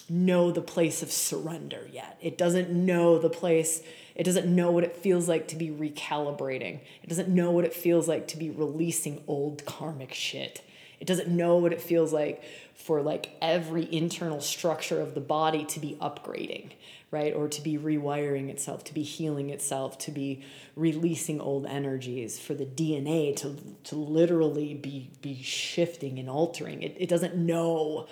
know 0.09 0.51
the 0.51 0.61
place 0.61 1.03
of 1.03 1.11
surrender 1.11 1.87
yet. 1.91 2.17
It 2.21 2.37
doesn't 2.37 2.71
know 2.71 3.19
the 3.19 3.29
place, 3.29 3.83
it 4.15 4.23
doesn't 4.23 4.53
know 4.53 4.71
what 4.71 4.83
it 4.83 4.97
feels 4.97 5.29
like 5.29 5.47
to 5.49 5.55
be 5.55 5.69
recalibrating. 5.69 6.79
It 7.03 7.07
doesn't 7.07 7.29
know 7.29 7.51
what 7.51 7.65
it 7.65 7.73
feels 7.73 8.07
like 8.07 8.27
to 8.29 8.37
be 8.37 8.49
releasing 8.49 9.23
old 9.27 9.65
karmic 9.65 10.13
shit. 10.13 10.61
It 10.99 11.05
doesn't 11.05 11.29
know 11.29 11.57
what 11.57 11.71
it 11.71 11.81
feels 11.81 12.11
like 12.11 12.43
for 12.73 13.01
like 13.01 13.37
every 13.41 13.93
internal 13.93 14.41
structure 14.41 14.99
of 14.99 15.13
the 15.13 15.21
body 15.21 15.63
to 15.65 15.79
be 15.79 15.95
upgrading 16.01 16.71
right? 17.11 17.33
Or 17.33 17.47
to 17.47 17.61
be 17.61 17.77
rewiring 17.77 18.49
itself, 18.49 18.83
to 18.85 18.93
be 18.93 19.01
healing 19.01 19.49
itself, 19.49 19.97
to 19.99 20.11
be 20.11 20.43
releasing 20.75 21.41
old 21.41 21.65
energies, 21.65 22.39
for 22.39 22.53
the 22.53 22.65
DNA 22.65 23.35
to, 23.37 23.57
to 23.85 23.95
literally 23.95 24.73
be, 24.75 25.09
be 25.21 25.41
shifting 25.41 26.19
and 26.19 26.29
altering. 26.29 26.83
It, 26.83 26.95
it 26.99 27.09
doesn't 27.09 27.35
know 27.35 28.07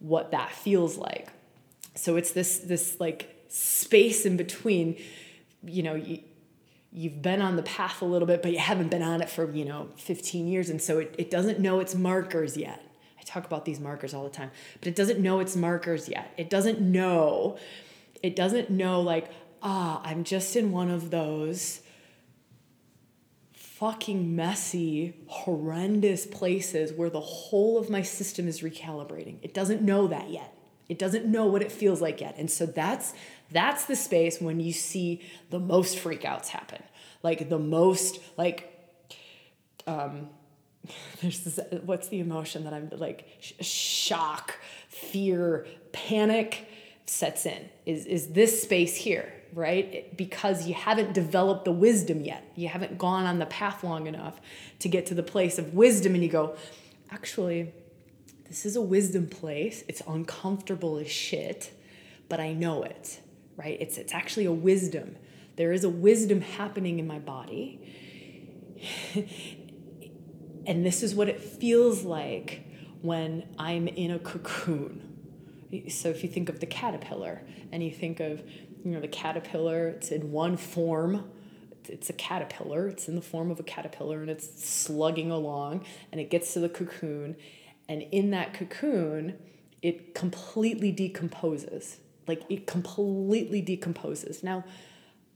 what 0.00 0.32
that 0.32 0.50
feels 0.50 0.96
like. 0.96 1.28
So 1.94 2.16
it's 2.16 2.32
this, 2.32 2.58
this 2.58 2.98
like 2.98 3.44
space 3.48 4.26
in 4.26 4.36
between, 4.36 4.96
you 5.62 5.82
know, 5.84 5.94
you, 5.94 6.20
you've 6.92 7.22
been 7.22 7.40
on 7.40 7.54
the 7.56 7.62
path 7.62 8.02
a 8.02 8.04
little 8.04 8.26
bit, 8.26 8.42
but 8.42 8.50
you 8.50 8.58
haven't 8.58 8.90
been 8.90 9.02
on 9.02 9.22
it 9.22 9.30
for, 9.30 9.50
you 9.52 9.64
know, 9.64 9.88
15 9.96 10.48
years. 10.48 10.68
And 10.68 10.82
so 10.82 10.98
it, 10.98 11.14
it 11.16 11.30
doesn't 11.30 11.60
know 11.60 11.78
its 11.78 11.94
markers 11.94 12.56
yet. 12.56 12.82
I 13.18 13.22
talk 13.22 13.46
about 13.46 13.64
these 13.64 13.78
markers 13.78 14.14
all 14.14 14.24
the 14.24 14.30
time, 14.30 14.50
but 14.80 14.88
it 14.88 14.96
doesn't 14.96 15.20
know 15.20 15.38
its 15.38 15.54
markers 15.54 16.08
yet. 16.08 16.32
It 16.36 16.50
doesn't 16.50 16.80
know 16.80 17.56
it 18.22 18.36
doesn't 18.36 18.70
know, 18.70 19.00
like, 19.00 19.30
ah, 19.62 20.00
I'm 20.04 20.24
just 20.24 20.56
in 20.56 20.72
one 20.72 20.90
of 20.90 21.10
those 21.10 21.82
fucking 23.52 24.36
messy, 24.36 25.12
horrendous 25.26 26.24
places 26.24 26.92
where 26.92 27.10
the 27.10 27.20
whole 27.20 27.78
of 27.78 27.90
my 27.90 28.00
system 28.00 28.46
is 28.46 28.60
recalibrating. 28.60 29.38
It 29.42 29.52
doesn't 29.52 29.82
know 29.82 30.06
that 30.06 30.30
yet. 30.30 30.56
It 30.88 31.00
doesn't 31.00 31.26
know 31.26 31.46
what 31.46 31.62
it 31.62 31.72
feels 31.72 32.00
like 32.00 32.20
yet. 32.20 32.36
And 32.38 32.50
so 32.50 32.66
that's 32.66 33.12
that's 33.50 33.86
the 33.86 33.96
space 33.96 34.40
when 34.40 34.60
you 34.60 34.72
see 34.72 35.22
the 35.50 35.58
most 35.58 35.96
freakouts 35.98 36.48
happen. 36.48 36.82
Like 37.24 37.48
the 37.48 37.58
most 37.58 38.20
like 38.36 38.68
um 39.86 40.28
there's 41.20 41.40
this 41.40 41.58
what's 41.84 42.08
the 42.08 42.20
emotion 42.20 42.62
that 42.64 42.74
I'm 42.74 42.88
like 42.92 43.26
sh- 43.40 43.64
shock, 43.64 44.58
fear, 44.88 45.66
panic, 45.92 46.68
sets 47.06 47.46
in 47.46 47.68
is, 47.84 48.06
is 48.06 48.28
this 48.28 48.62
space 48.62 48.96
here, 48.96 49.32
right? 49.52 50.16
Because 50.16 50.66
you 50.66 50.74
haven't 50.74 51.12
developed 51.12 51.64
the 51.64 51.72
wisdom 51.72 52.22
yet. 52.22 52.44
You 52.54 52.68
haven't 52.68 52.98
gone 52.98 53.26
on 53.26 53.38
the 53.38 53.46
path 53.46 53.84
long 53.84 54.06
enough 54.06 54.40
to 54.80 54.88
get 54.88 55.06
to 55.06 55.14
the 55.14 55.22
place 55.22 55.58
of 55.58 55.74
wisdom, 55.74 56.14
and 56.14 56.22
you 56.22 56.30
go, 56.30 56.56
actually, 57.10 57.72
this 58.48 58.64
is 58.64 58.76
a 58.76 58.82
wisdom 58.82 59.26
place. 59.28 59.84
It's 59.88 60.02
uncomfortable 60.06 60.98
as 60.98 61.10
shit, 61.10 61.72
but 62.28 62.40
I 62.40 62.52
know 62.52 62.82
it, 62.82 63.20
right? 63.56 63.76
It's, 63.80 63.98
it's 63.98 64.12
actually 64.12 64.46
a 64.46 64.52
wisdom. 64.52 65.16
There 65.56 65.72
is 65.72 65.84
a 65.84 65.90
wisdom 65.90 66.40
happening 66.40 66.98
in 66.98 67.06
my 67.06 67.18
body. 67.18 67.80
and 70.66 70.84
this 70.84 71.02
is 71.02 71.14
what 71.14 71.28
it 71.28 71.40
feels 71.40 72.04
like 72.04 72.64
when 73.02 73.48
I'm 73.58 73.88
in 73.88 74.12
a 74.12 74.18
cocoon 74.18 75.11
so 75.88 76.08
if 76.08 76.22
you 76.22 76.28
think 76.28 76.48
of 76.48 76.60
the 76.60 76.66
caterpillar 76.66 77.42
and 77.70 77.82
you 77.82 77.90
think 77.90 78.20
of 78.20 78.42
you 78.84 78.92
know 78.92 79.00
the 79.00 79.08
caterpillar 79.08 79.88
it's 79.88 80.10
in 80.10 80.32
one 80.32 80.56
form. 80.56 81.30
It's 81.88 82.08
a 82.08 82.12
caterpillar. 82.12 82.86
It's 82.86 83.08
in 83.08 83.16
the 83.16 83.22
form 83.22 83.50
of 83.50 83.58
a 83.58 83.64
caterpillar 83.64 84.20
and 84.20 84.30
it's 84.30 84.64
slugging 84.64 85.32
along 85.32 85.84
and 86.12 86.20
it 86.20 86.30
gets 86.30 86.52
to 86.52 86.60
the 86.60 86.68
cocoon. 86.68 87.36
And 87.88 88.02
in 88.12 88.30
that 88.30 88.54
cocoon 88.54 89.38
it 89.80 90.14
completely 90.14 90.92
decomposes. 90.92 91.98
Like 92.28 92.42
it 92.48 92.66
completely 92.66 93.60
decomposes. 93.60 94.42
Now 94.42 94.64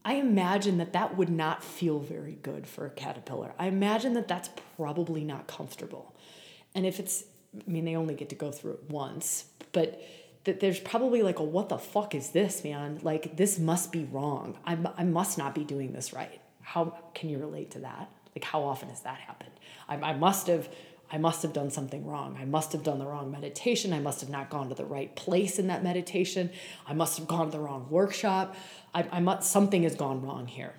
i 0.05 0.13
imagine 0.13 0.77
that 0.77 0.93
that 0.93 1.17
would 1.17 1.29
not 1.29 1.61
feel 1.61 1.99
very 1.99 2.37
good 2.41 2.65
for 2.67 2.85
a 2.85 2.89
caterpillar. 2.89 3.53
I 3.59 3.67
imagine 3.67 4.13
that 4.13 4.27
that's 4.27 4.49
probably 4.77 5.23
not 5.23 5.47
comfortable. 5.47 6.15
And 6.75 6.85
if 6.85 6.99
it's 6.99 7.23
i 7.65 7.69
mean 7.69 7.85
they 7.85 7.95
only 7.95 8.13
get 8.13 8.29
to 8.29 8.35
go 8.35 8.51
through 8.51 8.73
it 8.73 8.89
once 8.89 9.45
but 9.71 10.01
that 10.47 10.59
there's 10.59 10.79
probably 10.79 11.21
like 11.21 11.39
a 11.39 11.43
what 11.43 11.69
the 11.69 11.77
fuck 11.77 12.15
is 12.15 12.31
this 12.31 12.63
man? 12.63 12.99
Like 13.03 13.37
this 13.37 13.59
must 13.59 13.91
be 13.91 14.05
wrong. 14.05 14.57
I 14.65 14.77
i 14.97 15.03
must 15.03 15.37
not 15.37 15.53
be 15.53 15.63
doing 15.63 15.93
this 15.93 16.11
right. 16.13 16.41
How 16.61 16.97
can 17.13 17.29
you 17.29 17.37
relate 17.37 17.71
to 17.71 17.79
that? 17.79 18.11
Like 18.35 18.43
how 18.43 18.63
often 18.63 18.89
has 18.89 19.01
that 19.01 19.19
happened? 19.19 19.51
I, 19.87 19.95
I 19.95 20.13
must 20.13 20.47
have 20.47 20.67
i 21.09 21.17
must 21.17 21.41
have 21.43 21.53
done 21.53 21.69
something 21.69 22.05
wrong. 22.05 22.37
I 22.41 22.45
must 22.45 22.71
have 22.73 22.83
done 22.83 22.99
the 22.99 23.05
wrong 23.05 23.31
meditation. 23.31 23.93
I 23.93 23.99
must 23.99 24.19
have 24.21 24.29
not 24.29 24.49
gone 24.49 24.69
to 24.69 24.75
the 24.75 24.85
right 24.85 25.15
place 25.15 25.59
in 25.59 25.67
that 25.67 25.83
meditation. 25.83 26.49
I 26.87 26.93
must 26.93 27.17
have 27.17 27.27
gone 27.27 27.45
to 27.45 27.51
the 27.51 27.59
wrong 27.59 27.87
workshop. 27.89 28.55
I, 28.93 29.07
I 29.11 29.19
must 29.19 29.51
something 29.51 29.83
has 29.83 29.95
gone 29.95 30.21
wrong 30.21 30.47
here 30.47 30.73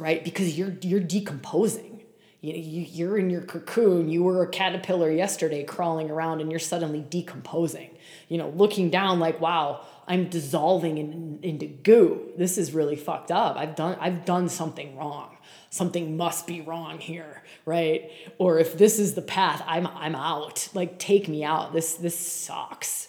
right? 0.00 0.24
Because 0.24 0.58
you're 0.58 0.74
you're 0.82 1.00
decomposing 1.00 1.99
you, 2.40 2.54
you, 2.54 2.86
you're 2.90 3.18
in 3.18 3.30
your 3.30 3.42
cocoon 3.42 4.08
you 4.08 4.22
were 4.22 4.42
a 4.42 4.48
caterpillar 4.48 5.10
yesterday 5.10 5.62
crawling 5.62 6.10
around 6.10 6.40
and 6.40 6.50
you're 6.50 6.60
suddenly 6.60 7.00
decomposing 7.00 7.90
you 8.30 8.38
know, 8.38 8.48
looking 8.50 8.90
down 8.90 9.18
like, 9.18 9.40
wow, 9.40 9.84
I'm 10.06 10.28
dissolving 10.28 10.98
in, 10.98 11.40
into 11.42 11.66
goo. 11.66 12.30
This 12.38 12.56
is 12.56 12.72
really 12.72 12.96
fucked 12.96 13.32
up. 13.32 13.56
I've 13.56 13.74
done 13.74 13.98
I've 14.00 14.24
done 14.24 14.48
something 14.48 14.96
wrong. 14.96 15.36
Something 15.68 16.16
must 16.16 16.46
be 16.46 16.60
wrong 16.60 16.98
here, 16.98 17.42
right? 17.66 18.10
Or 18.38 18.58
if 18.58 18.78
this 18.78 19.00
is 19.00 19.14
the 19.14 19.22
path, 19.22 19.62
I'm 19.66 19.86
I'm 19.88 20.14
out. 20.14 20.68
Like 20.74 20.98
take 21.00 21.28
me 21.28 21.42
out. 21.44 21.72
This 21.72 21.94
this 21.94 22.16
sucks. 22.16 23.08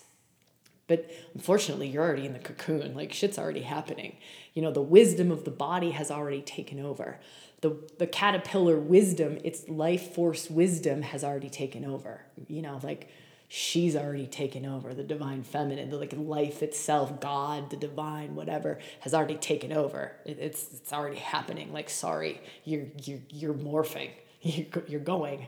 But 0.88 1.10
unfortunately, 1.36 1.88
you're 1.88 2.04
already 2.04 2.26
in 2.26 2.34
the 2.34 2.40
cocoon. 2.40 2.96
Like 2.96 3.14
shit's 3.14 3.38
already 3.38 3.62
happening. 3.62 4.18
You 4.56 4.64
know, 4.64 4.72
the 4.72 4.82
wisdom 4.82 5.32
of 5.32 5.46
the 5.46 5.52
body 5.52 5.92
has 5.92 6.10
already 6.10 6.42
taken 6.42 6.80
over. 6.84 7.20
The 7.62 7.78
the 7.98 8.08
caterpillar 8.08 8.78
wisdom, 8.78 9.38
its 9.44 9.70
life 9.70 10.14
force 10.14 10.50
wisdom 10.50 11.04
has 11.04 11.24
already 11.24 11.50
taken 11.50 11.86
over. 11.86 12.26
You 12.48 12.62
know, 12.62 12.80
like 12.84 13.10
she's 13.48 13.96
already 13.96 14.28
taken 14.28 14.66
over. 14.66 14.94
The 14.94 15.04
divine 15.04 15.44
feminine 15.44 15.90
the 15.90 15.98
like 15.98 16.14
life 16.18 16.64
itself 16.64 17.20
god 17.20 17.70
the 17.70 17.78
divine 17.78 18.36
whatever 18.36 18.80
has 19.02 19.14
already 19.14 19.36
taken 19.36 19.72
over. 19.72 20.14
It, 20.26 20.40
it's 20.40 20.74
it's 20.74 20.92
already 20.94 21.18
happening. 21.18 21.72
Like 21.72 21.90
sorry 21.90 22.42
you're 22.64 22.86
you're 23.04 23.20
you're 23.30 23.54
morphing. 23.54 24.12
You're, 24.44 24.84
you're 24.88 25.00
going. 25.00 25.48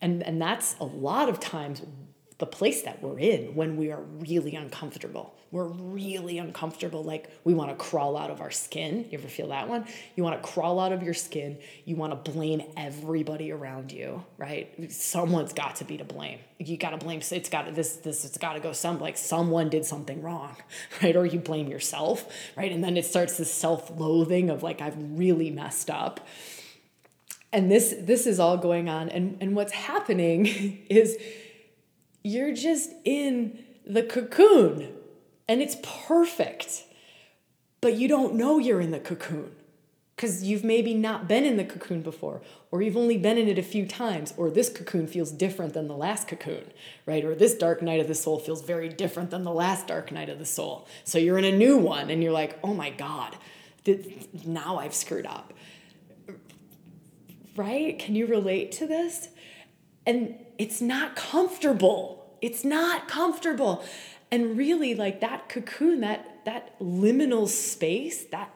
And, 0.00 0.22
and 0.22 0.40
that's 0.40 0.76
a 0.80 0.84
lot 0.84 1.28
of 1.28 1.40
times 1.40 1.82
the 2.38 2.46
place 2.46 2.82
that 2.82 3.00
we're 3.00 3.18
in 3.18 3.54
when 3.54 3.76
we 3.76 3.92
are 3.92 4.02
really 4.02 4.56
uncomfortable. 4.56 5.34
We're 5.52 5.68
really 5.68 6.38
uncomfortable, 6.38 7.04
like 7.04 7.30
we 7.44 7.54
want 7.54 7.70
to 7.70 7.76
crawl 7.76 8.16
out 8.16 8.28
of 8.28 8.40
our 8.40 8.50
skin. 8.50 9.06
You 9.08 9.18
ever 9.18 9.28
feel 9.28 9.48
that 9.50 9.68
one? 9.68 9.86
You 10.16 10.24
want 10.24 10.42
to 10.42 10.48
crawl 10.48 10.80
out 10.80 10.90
of 10.90 11.04
your 11.04 11.14
skin. 11.14 11.58
You 11.84 11.94
want 11.94 12.10
to 12.12 12.32
blame 12.32 12.60
everybody 12.76 13.52
around 13.52 13.92
you, 13.92 14.24
right? 14.36 14.90
Someone's 14.90 15.52
got 15.52 15.76
to 15.76 15.84
be 15.84 15.96
to 15.98 16.04
blame. 16.04 16.40
You 16.58 16.76
got 16.76 16.90
to 16.90 16.96
blame. 16.96 17.20
It's 17.30 17.48
got 17.48 17.66
to 17.66 17.72
this. 17.72 17.98
This. 17.98 18.24
It's 18.24 18.36
got 18.36 18.54
to 18.54 18.60
go 18.60 18.72
some 18.72 18.98
like 18.98 19.16
someone 19.16 19.68
did 19.68 19.84
something 19.84 20.20
wrong, 20.22 20.56
right? 21.02 21.14
Or 21.14 21.24
you 21.24 21.38
blame 21.38 21.68
yourself, 21.68 22.28
right? 22.56 22.72
And 22.72 22.82
then 22.82 22.96
it 22.96 23.06
starts 23.06 23.36
this 23.36 23.52
self-loathing 23.52 24.50
of 24.50 24.64
like 24.64 24.80
I've 24.80 24.96
really 24.98 25.50
messed 25.50 25.88
up. 25.88 26.26
And 27.52 27.70
this 27.70 27.94
this 27.96 28.26
is 28.26 28.40
all 28.40 28.56
going 28.56 28.88
on, 28.88 29.08
and 29.08 29.38
and 29.40 29.54
what's 29.54 29.72
happening 29.72 30.84
is 30.90 31.16
you're 32.24 32.54
just 32.54 32.90
in 33.04 33.62
the 33.86 34.02
cocoon 34.02 34.92
and 35.46 35.62
it's 35.62 35.76
perfect. 35.82 36.84
But 37.80 37.94
you 37.94 38.08
don't 38.08 38.34
know 38.34 38.58
you're 38.58 38.80
in 38.80 38.90
the 38.90 38.98
cocoon 38.98 39.54
because 40.16 40.42
you've 40.42 40.64
maybe 40.64 40.94
not 40.94 41.28
been 41.28 41.44
in 41.44 41.56
the 41.56 41.64
cocoon 41.64 42.00
before, 42.00 42.40
or 42.70 42.80
you've 42.80 42.96
only 42.96 43.18
been 43.18 43.36
in 43.36 43.48
it 43.48 43.58
a 43.58 43.62
few 43.62 43.84
times, 43.84 44.32
or 44.36 44.48
this 44.48 44.68
cocoon 44.68 45.08
feels 45.08 45.32
different 45.32 45.74
than 45.74 45.88
the 45.88 45.96
last 45.96 46.28
cocoon, 46.28 46.64
right? 47.04 47.24
Or 47.24 47.34
this 47.34 47.54
dark 47.54 47.82
night 47.82 48.00
of 48.00 48.06
the 48.06 48.14
soul 48.14 48.38
feels 48.38 48.62
very 48.62 48.88
different 48.88 49.30
than 49.30 49.42
the 49.42 49.52
last 49.52 49.88
dark 49.88 50.12
night 50.12 50.28
of 50.28 50.38
the 50.38 50.46
soul. 50.46 50.86
So 51.02 51.18
you're 51.18 51.36
in 51.36 51.44
a 51.44 51.56
new 51.56 51.76
one 51.76 52.10
and 52.10 52.22
you're 52.22 52.32
like, 52.32 52.58
oh 52.62 52.72
my 52.72 52.90
God, 52.90 53.36
now 54.46 54.78
I've 54.78 54.94
screwed 54.94 55.26
up. 55.26 55.52
Right? 57.56 57.98
Can 57.98 58.14
you 58.14 58.26
relate 58.26 58.72
to 58.72 58.86
this? 58.86 59.28
And 60.06 60.36
it's 60.58 60.80
not 60.80 61.16
comfortable. 61.16 62.36
It's 62.40 62.64
not 62.64 63.08
comfortable. 63.08 63.84
And 64.30 64.56
really 64.56 64.94
like 64.94 65.20
that 65.20 65.48
cocoon, 65.48 66.00
that 66.00 66.44
that 66.44 66.78
liminal 66.78 67.48
space, 67.48 68.24
that 68.26 68.50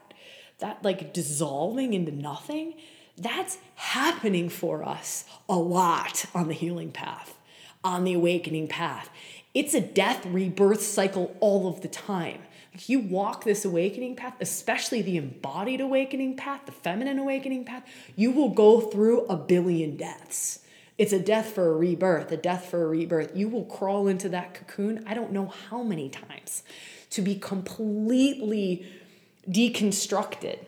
that 0.58 0.82
like 0.82 1.12
dissolving 1.12 1.94
into 1.94 2.12
nothing, 2.12 2.74
that's 3.16 3.58
happening 3.76 4.48
for 4.48 4.84
us 4.84 5.24
a 5.48 5.56
lot 5.56 6.24
on 6.34 6.48
the 6.48 6.54
healing 6.54 6.92
path, 6.92 7.38
on 7.82 8.04
the 8.04 8.14
awakening 8.14 8.68
path. 8.68 9.10
It's 9.54 9.74
a 9.74 9.80
death 9.80 10.26
rebirth 10.26 10.82
cycle 10.82 11.36
all 11.40 11.68
of 11.68 11.80
the 11.80 11.88
time. 11.88 12.42
If 12.72 12.88
you 12.88 13.00
walk 13.00 13.44
this 13.44 13.64
awakening 13.64 14.14
path, 14.14 14.34
especially 14.40 15.02
the 15.02 15.16
embodied 15.16 15.80
awakening 15.80 16.36
path, 16.36 16.66
the 16.66 16.72
feminine 16.72 17.18
awakening 17.18 17.64
path, 17.64 17.84
you 18.14 18.30
will 18.30 18.50
go 18.50 18.80
through 18.80 19.26
a 19.26 19.36
billion 19.36 19.96
deaths. 19.96 20.60
It's 20.98 21.12
a 21.12 21.20
death 21.20 21.54
for 21.54 21.70
a 21.70 21.76
rebirth, 21.76 22.32
a 22.32 22.36
death 22.36 22.66
for 22.66 22.84
a 22.84 22.88
rebirth. 22.88 23.30
You 23.36 23.48
will 23.48 23.64
crawl 23.64 24.08
into 24.08 24.28
that 24.30 24.54
cocoon, 24.54 25.04
I 25.06 25.14
don't 25.14 25.32
know 25.32 25.46
how 25.46 25.84
many 25.84 26.08
times, 26.08 26.64
to 27.10 27.22
be 27.22 27.36
completely 27.36 28.84
deconstructed, 29.48 30.58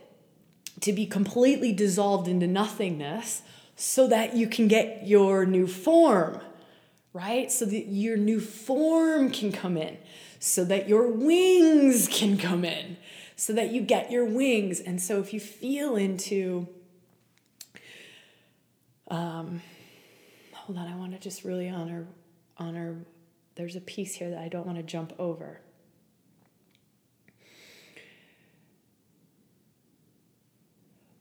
to 0.81 0.93
be 0.93 1.05
completely 1.05 1.73
dissolved 1.73 2.29
into 2.29 2.47
nothingness 2.47 3.43
so 3.75 4.07
that 4.07 4.37
you 4.37 4.47
can 4.47 4.69
get 4.69 5.07
your 5.07 5.45
new 5.45 5.67
form, 5.67 6.41
right? 7.13 7.51
So 7.51 7.65
that 7.65 7.89
your 7.89 8.17
new 8.17 8.39
form 8.41 9.31
can 9.31 9.51
come 9.51 9.77
in, 9.77 9.99
so 10.39 10.65
that 10.65 10.89
your 10.89 11.09
wings 11.09 12.09
can 12.09 12.39
come 12.39 12.65
in, 12.65 12.99
so 13.35 13.53
that 13.55 13.73
you 13.73 13.81
get 13.81 14.13
your 14.13 14.25
wings. 14.25 14.79
And 14.79 15.03
so 15.03 15.19
if 15.19 15.35
you 15.35 15.41
feel 15.41 15.97
into, 15.97 16.69
um, 19.11 19.63
hold 20.71 20.87
on, 20.87 20.93
I 20.93 20.95
want 20.95 21.11
to 21.15 21.19
just 21.19 21.43
really 21.43 21.69
honor 21.69 22.07
honor 22.57 23.05
there's 23.57 23.75
a 23.75 23.81
piece 23.81 24.15
here 24.15 24.31
that 24.31 24.39
I 24.39 24.47
don't 24.47 24.65
want 24.65 24.79
to 24.79 24.85
jump 24.85 25.13
over. 25.19 25.61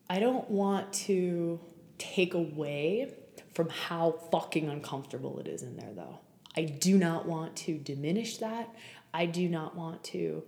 I 0.08 0.20
don't 0.20 0.48
want 0.52 0.94
to 0.94 1.60
take 1.98 2.36
away 2.36 3.12
from 3.56 3.70
how 3.70 4.12
fucking 4.32 4.70
uncomfortable 4.70 5.40
it 5.40 5.48
is 5.48 5.64
in 5.64 5.78
there 5.78 5.94
though. 5.96 6.20
I 6.56 6.66
do 6.66 7.00
not 7.00 7.26
want 7.26 7.56
to 7.58 7.80
diminish 7.80 8.38
that. 8.38 8.70
I 9.16 9.26
do 9.26 9.50
not 9.50 9.76
want 9.76 10.04
to 10.06 10.44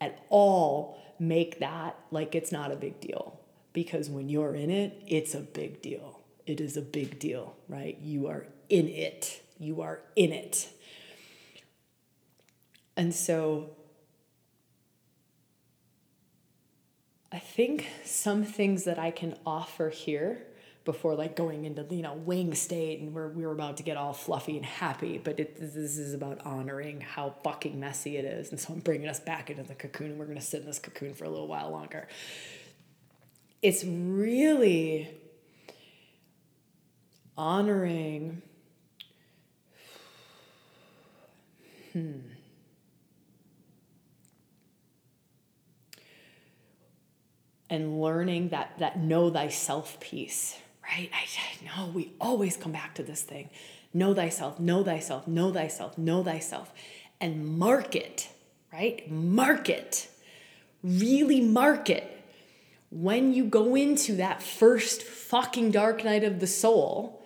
at 0.00 0.24
all 0.30 0.98
make 1.18 1.60
that 1.60 1.98
like 2.10 2.34
it's 2.34 2.52
not 2.52 2.72
a 2.72 2.76
big 2.76 3.00
deal 3.00 3.38
because 3.74 4.08
when 4.08 4.30
you're 4.30 4.54
in 4.54 4.70
it, 4.70 5.02
it's 5.06 5.34
a 5.34 5.40
big 5.40 5.82
deal 5.82 6.15
it 6.46 6.60
is 6.60 6.76
a 6.76 6.82
big 6.82 7.18
deal, 7.18 7.56
right? 7.68 7.98
You 8.00 8.28
are 8.28 8.46
in 8.68 8.88
it. 8.88 9.42
You 9.58 9.82
are 9.82 10.00
in 10.14 10.32
it. 10.32 10.68
And 12.96 13.14
so 13.14 13.70
I 17.32 17.38
think 17.38 17.88
some 18.04 18.44
things 18.44 18.84
that 18.84 18.98
I 18.98 19.10
can 19.10 19.36
offer 19.44 19.90
here 19.90 20.46
before 20.84 21.16
like 21.16 21.34
going 21.34 21.64
into 21.64 21.84
you 21.90 22.00
know 22.00 22.14
wing 22.14 22.54
state 22.54 23.00
and 23.00 23.12
we're 23.12 23.28
we're 23.28 23.50
about 23.50 23.76
to 23.76 23.82
get 23.82 23.96
all 23.96 24.12
fluffy 24.12 24.56
and 24.56 24.64
happy 24.64 25.18
but 25.18 25.40
it, 25.40 25.56
this 25.58 25.98
is 25.98 26.14
about 26.14 26.40
honoring 26.46 27.00
how 27.00 27.34
fucking 27.42 27.78
messy 27.80 28.16
it 28.16 28.24
is 28.24 28.50
and 28.50 28.60
so 28.60 28.72
i'm 28.72 28.78
bringing 28.78 29.08
us 29.08 29.18
back 29.18 29.50
into 29.50 29.64
the 29.64 29.74
cocoon 29.74 30.12
and 30.12 30.18
we're 30.18 30.26
going 30.26 30.38
to 30.38 30.44
sit 30.44 30.60
in 30.60 30.66
this 30.66 30.78
cocoon 30.78 31.12
for 31.12 31.24
a 31.24 31.28
little 31.28 31.48
while 31.48 31.70
longer 31.70 32.06
it's 33.62 33.82
really 33.84 35.10
honoring 37.36 38.42
hmm 41.92 42.18
and 47.68 48.00
learning 48.00 48.50
that 48.50 48.78
that 48.78 48.98
know 48.98 49.30
thyself 49.30 49.98
piece 50.00 50.56
right? 50.82 51.10
I 51.12 51.64
know 51.64 51.90
we 51.92 52.12
always 52.20 52.56
come 52.56 52.70
back 52.72 52.94
to 52.94 53.02
this 53.02 53.22
thing. 53.22 53.50
Know 53.92 54.14
thyself 54.14 54.60
know 54.60 54.84
thyself 54.84 55.26
know 55.26 55.52
thyself 55.52 55.98
know 55.98 56.22
thyself 56.22 56.72
and 57.20 57.58
market 57.58 58.28
right? 58.72 59.10
Market 59.10 60.08
really 60.82 61.40
market 61.40 62.12
when 62.90 63.32
you 63.32 63.44
go 63.44 63.74
into 63.74 64.16
that 64.16 64.42
first 64.42 65.02
fucking 65.02 65.70
dark 65.70 66.04
night 66.04 66.22
of 66.24 66.40
the 66.40 66.46
soul 66.46 67.25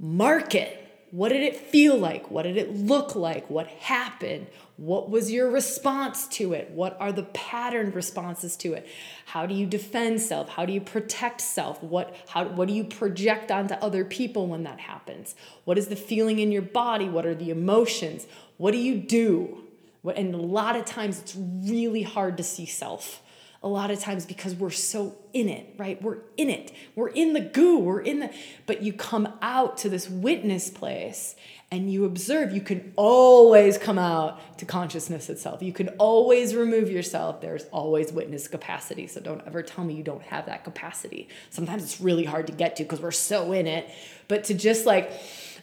Mark 0.00 0.54
it. 0.54 0.78
What 1.10 1.28
did 1.28 1.42
it 1.42 1.56
feel 1.56 1.98
like? 1.98 2.30
What 2.30 2.44
did 2.44 2.56
it 2.56 2.74
look 2.74 3.14
like? 3.14 3.50
What 3.50 3.66
happened? 3.66 4.46
What 4.76 5.10
was 5.10 5.30
your 5.30 5.50
response 5.50 6.26
to 6.28 6.54
it? 6.54 6.70
What 6.70 6.96
are 6.98 7.12
the 7.12 7.24
patterned 7.24 7.94
responses 7.94 8.56
to 8.58 8.72
it? 8.72 8.88
How 9.26 9.44
do 9.44 9.54
you 9.54 9.66
defend 9.66 10.22
self? 10.22 10.48
How 10.48 10.64
do 10.64 10.72
you 10.72 10.80
protect 10.80 11.42
self? 11.42 11.82
What 11.82 12.16
how 12.28 12.44
what 12.44 12.68
do 12.68 12.74
you 12.74 12.84
project 12.84 13.50
onto 13.50 13.74
other 13.74 14.04
people 14.04 14.46
when 14.46 14.62
that 14.62 14.80
happens? 14.80 15.34
What 15.64 15.76
is 15.76 15.88
the 15.88 15.96
feeling 15.96 16.38
in 16.38 16.50
your 16.50 16.62
body? 16.62 17.08
What 17.08 17.26
are 17.26 17.34
the 17.34 17.50
emotions? 17.50 18.26
What 18.56 18.70
do 18.70 18.78
you 18.78 18.94
do? 18.94 19.64
And 20.02 20.34
a 20.34 20.38
lot 20.38 20.76
of 20.76 20.86
times 20.86 21.18
it's 21.18 21.36
really 21.36 22.02
hard 22.02 22.38
to 22.38 22.42
see 22.42 22.64
self 22.64 23.20
a 23.62 23.68
lot 23.68 23.90
of 23.90 24.00
times 24.00 24.24
because 24.24 24.54
we're 24.54 24.70
so 24.70 25.14
in 25.34 25.48
it, 25.48 25.74
right? 25.76 26.02
We're 26.02 26.18
in 26.38 26.48
it. 26.48 26.72
We're 26.94 27.08
in 27.08 27.34
the 27.34 27.40
goo. 27.40 27.78
We're 27.78 28.00
in 28.00 28.20
the, 28.20 28.30
but 28.66 28.82
you 28.82 28.92
come 28.94 29.34
out 29.42 29.76
to 29.78 29.90
this 29.90 30.08
witness 30.08 30.70
place 30.70 31.36
and 31.70 31.92
you 31.92 32.06
observe. 32.06 32.52
You 32.52 32.62
can 32.62 32.92
always 32.96 33.76
come 33.76 33.98
out 33.98 34.58
to 34.58 34.64
consciousness 34.64 35.28
itself. 35.28 35.62
You 35.62 35.74
can 35.74 35.90
always 35.98 36.54
remove 36.54 36.90
yourself. 36.90 37.42
There's 37.42 37.64
always 37.64 38.12
witness 38.12 38.48
capacity. 38.48 39.06
So 39.06 39.20
don't 39.20 39.46
ever 39.46 39.62
tell 39.62 39.84
me 39.84 39.94
you 39.94 40.02
don't 40.02 40.22
have 40.22 40.46
that 40.46 40.64
capacity. 40.64 41.28
Sometimes 41.50 41.82
it's 41.82 42.00
really 42.00 42.24
hard 42.24 42.46
to 42.46 42.54
get 42.54 42.76
to 42.76 42.82
because 42.82 43.00
we're 43.00 43.10
so 43.10 43.52
in 43.52 43.66
it. 43.66 43.90
But 44.26 44.44
to 44.44 44.54
just 44.54 44.86
like, 44.86 45.12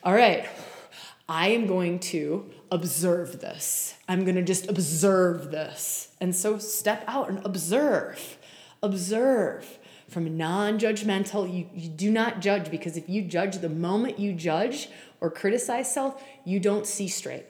all 0.04 0.14
right, 0.14 0.48
I 1.28 1.50
am 1.50 1.66
going 1.66 2.00
to 2.00 2.50
observe 2.72 3.42
this. 3.42 3.96
I'm 4.08 4.24
going 4.24 4.36
to 4.36 4.44
just 4.44 4.70
observe 4.70 5.52
this. 5.52 6.07
And 6.20 6.36
so 6.36 6.58
step 6.58 7.04
out 7.08 7.30
and 7.30 7.46
observe. 7.46 8.38
Observe 8.82 9.80
from 10.08 10.38
non 10.38 10.80
judgmental. 10.80 11.52
You, 11.52 11.68
you 11.74 11.90
do 11.90 12.12
not 12.12 12.40
judge 12.40 12.72
because 12.72 12.98
if 12.98 13.10
you 13.10 13.22
judge 13.22 13.60
the 13.60 13.70
moment 13.70 14.20
you 14.20 14.34
judge 14.34 14.90
or 15.22 15.30
criticize 15.30 15.94
self, 15.94 16.24
you 16.46 16.60
don't 16.60 16.86
see 16.86 17.08
straight. 17.08 17.46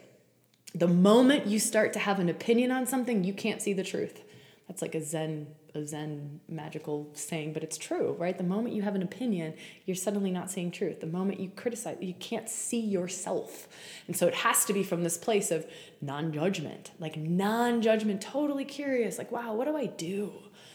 The 0.74 0.88
moment 0.88 1.46
you 1.46 1.58
start 1.58 1.92
to 1.94 1.98
have 1.98 2.18
an 2.18 2.28
opinion 2.28 2.70
on 2.70 2.86
something, 2.86 3.24
you 3.24 3.32
can't 3.32 3.62
see 3.62 3.72
the 3.72 3.84
truth. 3.84 4.22
That's 4.66 4.82
like 4.82 4.94
a 4.94 5.02
Zen 5.02 5.46
a 5.74 5.86
Zen 5.86 6.40
magical 6.48 7.10
saying, 7.14 7.52
but 7.52 7.62
it's 7.62 7.76
true, 7.76 8.16
right? 8.18 8.36
The 8.36 8.44
moment 8.44 8.74
you 8.74 8.82
have 8.82 8.94
an 8.94 9.02
opinion, 9.02 9.54
you're 9.84 9.96
suddenly 9.96 10.30
not 10.30 10.50
seeing 10.50 10.70
truth. 10.70 11.00
The 11.00 11.06
moment 11.06 11.40
you 11.40 11.50
criticize, 11.50 11.98
you 12.00 12.14
can't 12.14 12.48
see 12.48 12.80
yourself. 12.80 13.68
And 14.06 14.16
so 14.16 14.26
it 14.26 14.34
has 14.34 14.64
to 14.66 14.72
be 14.72 14.82
from 14.82 15.04
this 15.04 15.18
place 15.18 15.50
of 15.50 15.66
non 16.00 16.32
judgment, 16.32 16.92
like 16.98 17.16
non 17.16 17.82
judgment, 17.82 18.20
totally 18.22 18.64
curious, 18.64 19.18
like, 19.18 19.30
wow, 19.30 19.54
what 19.54 19.66
do 19.66 19.76
I 19.76 19.86
do? 19.86 20.32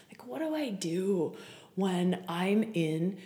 Like, 0.09 0.27
what 0.27 0.39
do 0.39 0.55
I 0.55 0.69
do 0.69 1.35
when 1.75 2.23
I'm 2.27 2.63
in 2.73 3.17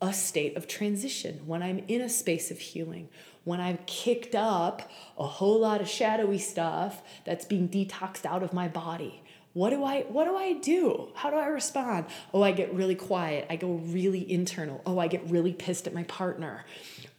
a 0.00 0.12
state 0.12 0.56
of 0.56 0.66
transition, 0.66 1.40
when 1.46 1.62
I'm 1.62 1.80
in 1.86 2.00
a 2.00 2.08
space 2.08 2.50
of 2.50 2.58
healing, 2.58 3.08
when 3.44 3.60
I've 3.60 3.84
kicked 3.86 4.34
up 4.34 4.90
a 5.18 5.26
whole 5.26 5.60
lot 5.60 5.80
of 5.80 5.88
shadowy 5.88 6.38
stuff 6.38 7.02
that's 7.24 7.44
being 7.44 7.68
detoxed 7.68 8.24
out 8.24 8.42
of 8.42 8.52
my 8.52 8.68
body. 8.68 9.22
What 9.52 9.70
do 9.70 9.84
I 9.84 10.02
what 10.02 10.24
do 10.24 10.36
I 10.36 10.54
do? 10.54 11.08
How 11.14 11.30
do 11.30 11.36
I 11.36 11.46
respond? 11.46 12.06
Oh, 12.32 12.42
I 12.42 12.52
get 12.52 12.72
really 12.72 12.94
quiet. 12.94 13.46
I 13.50 13.56
go 13.56 13.72
really 13.72 14.30
internal. 14.30 14.80
Oh, 14.86 14.98
I 14.98 15.08
get 15.08 15.28
really 15.28 15.52
pissed 15.52 15.86
at 15.86 15.94
my 15.94 16.04
partner. 16.04 16.64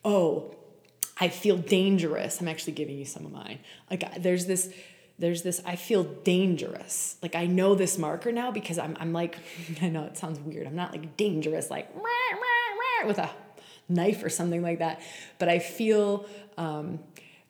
Oh, 0.05 0.55
I 1.19 1.27
feel 1.27 1.57
dangerous. 1.57 2.39
I'm 2.39 2.47
actually 2.47 2.73
giving 2.73 2.97
you 2.97 3.05
some 3.05 3.25
of 3.25 3.31
mine. 3.31 3.59
Like 3.89 4.21
there's 4.21 4.45
this 4.45 4.73
there's 5.19 5.43
this 5.43 5.61
I 5.65 5.75
feel 5.75 6.03
dangerous. 6.03 7.17
Like 7.21 7.35
I 7.35 7.47
know 7.47 7.75
this 7.75 7.97
marker 7.97 8.31
now 8.31 8.49
because 8.49 8.79
I'm 8.79 8.95
I'm 8.99 9.11
like 9.11 9.37
I 9.81 9.89
know 9.89 10.05
it 10.05 10.17
sounds 10.17 10.39
weird. 10.39 10.67
I'm 10.67 10.75
not 10.75 10.91
like 10.91 11.17
dangerous 11.17 11.69
like 11.69 11.89
with 13.05 13.17
a 13.17 13.29
knife 13.89 14.23
or 14.23 14.29
something 14.29 14.61
like 14.61 14.79
that, 14.79 15.01
but 15.37 15.49
I 15.49 15.59
feel 15.59 16.25
um, 16.57 16.99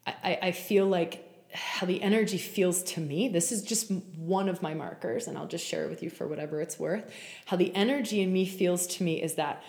I, 0.05 0.39
I 0.41 0.51
feel 0.51 0.87
like 0.87 1.30
how 1.53 1.85
the 1.85 2.01
energy 2.01 2.37
feels 2.37 2.83
to 2.83 2.99
me. 2.99 3.27
This 3.27 3.51
is 3.51 3.61
just 3.61 3.91
one 3.91 4.49
of 4.49 4.61
my 4.61 4.73
markers, 4.73 5.27
and 5.27 5.37
I'll 5.37 5.47
just 5.47 5.65
share 5.65 5.85
it 5.85 5.89
with 5.89 6.03
you 6.03 6.09
for 6.09 6.27
whatever 6.27 6.61
it's 6.61 6.79
worth. 6.79 7.11
How 7.45 7.57
the 7.57 7.73
energy 7.75 8.21
in 8.21 8.31
me 8.31 8.45
feels 8.45 8.87
to 8.87 9.03
me 9.03 9.21
is 9.21 9.35
that 9.35 9.63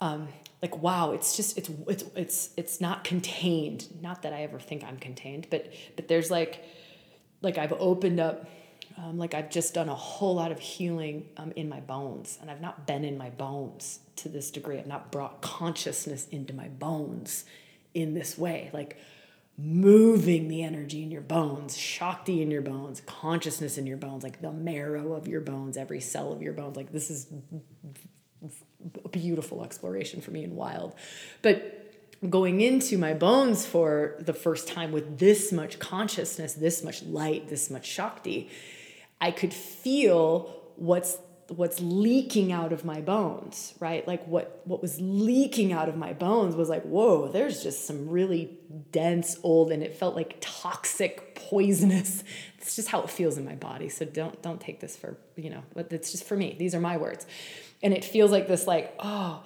um, 0.00 0.28
like 0.62 0.76
wow 0.78 1.12
it's 1.12 1.36
just 1.36 1.56
it's 1.58 1.70
it's 1.86 2.04
it's 2.14 2.50
it's 2.56 2.80
not 2.80 3.04
contained 3.04 3.86
not 4.02 4.22
that 4.22 4.32
i 4.32 4.42
ever 4.42 4.58
think 4.58 4.84
i'm 4.84 4.98
contained 4.98 5.46
but 5.50 5.72
but 5.96 6.08
there's 6.08 6.30
like 6.30 6.64
like 7.42 7.58
i've 7.58 7.72
opened 7.72 8.20
up 8.20 8.48
um, 8.98 9.18
like 9.18 9.34
i've 9.34 9.50
just 9.50 9.74
done 9.74 9.88
a 9.88 9.94
whole 9.94 10.34
lot 10.34 10.52
of 10.52 10.58
healing 10.58 11.26
um, 11.36 11.52
in 11.56 11.68
my 11.68 11.80
bones 11.80 12.38
and 12.40 12.50
i've 12.50 12.60
not 12.60 12.86
been 12.86 13.04
in 13.04 13.16
my 13.16 13.30
bones 13.30 14.00
to 14.16 14.28
this 14.28 14.50
degree 14.50 14.78
i've 14.78 14.86
not 14.86 15.10
brought 15.10 15.40
consciousness 15.40 16.28
into 16.28 16.52
my 16.52 16.68
bones 16.68 17.44
in 17.94 18.14
this 18.14 18.36
way 18.36 18.70
like 18.72 18.98
moving 19.62 20.48
the 20.48 20.62
energy 20.62 21.02
in 21.02 21.10
your 21.10 21.20
bones, 21.20 21.76
Shakti 21.76 22.42
in 22.42 22.50
your 22.50 22.62
bones, 22.62 23.02
consciousness 23.06 23.78
in 23.78 23.86
your 23.86 23.96
bones, 23.96 24.22
like 24.22 24.40
the 24.40 24.52
marrow 24.52 25.12
of 25.12 25.28
your 25.28 25.40
bones, 25.40 25.76
every 25.76 26.00
cell 26.00 26.32
of 26.32 26.42
your 26.42 26.52
bones. 26.52 26.76
Like 26.76 26.92
this 26.92 27.10
is 27.10 27.26
a 29.04 29.08
beautiful 29.08 29.64
exploration 29.64 30.20
for 30.20 30.30
me 30.30 30.44
and 30.44 30.56
wild. 30.56 30.94
But 31.42 31.76
going 32.28 32.60
into 32.60 32.98
my 32.98 33.14
bones 33.14 33.66
for 33.66 34.16
the 34.20 34.34
first 34.34 34.68
time 34.68 34.92
with 34.92 35.18
this 35.18 35.52
much 35.52 35.78
consciousness, 35.78 36.54
this 36.54 36.82
much 36.82 37.02
light, 37.02 37.48
this 37.48 37.70
much 37.70 37.86
Shakti, 37.86 38.50
I 39.20 39.30
could 39.30 39.52
feel 39.52 40.54
what's 40.76 41.18
what's 41.56 41.80
leaking 41.80 42.52
out 42.52 42.72
of 42.72 42.84
my 42.84 43.00
bones 43.00 43.74
right? 43.80 44.06
Like 44.06 44.26
what 44.26 44.62
what 44.64 44.80
was 44.80 45.00
leaking 45.00 45.72
out 45.72 45.88
of 45.88 45.96
my 45.96 46.12
bones 46.12 46.54
was 46.54 46.68
like 46.68 46.82
whoa 46.82 47.28
there's 47.28 47.62
just 47.62 47.86
some 47.86 48.08
really 48.08 48.58
dense 48.92 49.36
old 49.42 49.72
and 49.72 49.82
it 49.82 49.96
felt 49.96 50.14
like 50.14 50.36
toxic 50.40 51.34
poisonous. 51.34 52.24
It's 52.58 52.76
just 52.76 52.88
how 52.88 53.02
it 53.02 53.10
feels 53.10 53.38
in 53.38 53.44
my 53.44 53.54
body. 53.54 53.88
So 53.88 54.04
don't 54.04 54.40
don't 54.42 54.60
take 54.60 54.80
this 54.80 54.96
for 54.96 55.16
you 55.36 55.50
know 55.50 55.62
but 55.74 55.92
it's 55.92 56.12
just 56.12 56.24
for 56.24 56.36
me. 56.36 56.56
These 56.58 56.74
are 56.74 56.80
my 56.80 56.96
words. 56.96 57.26
And 57.82 57.94
it 57.94 58.04
feels 58.04 58.30
like 58.30 58.48
this 58.48 58.66
like 58.66 58.94
oh 58.98 59.42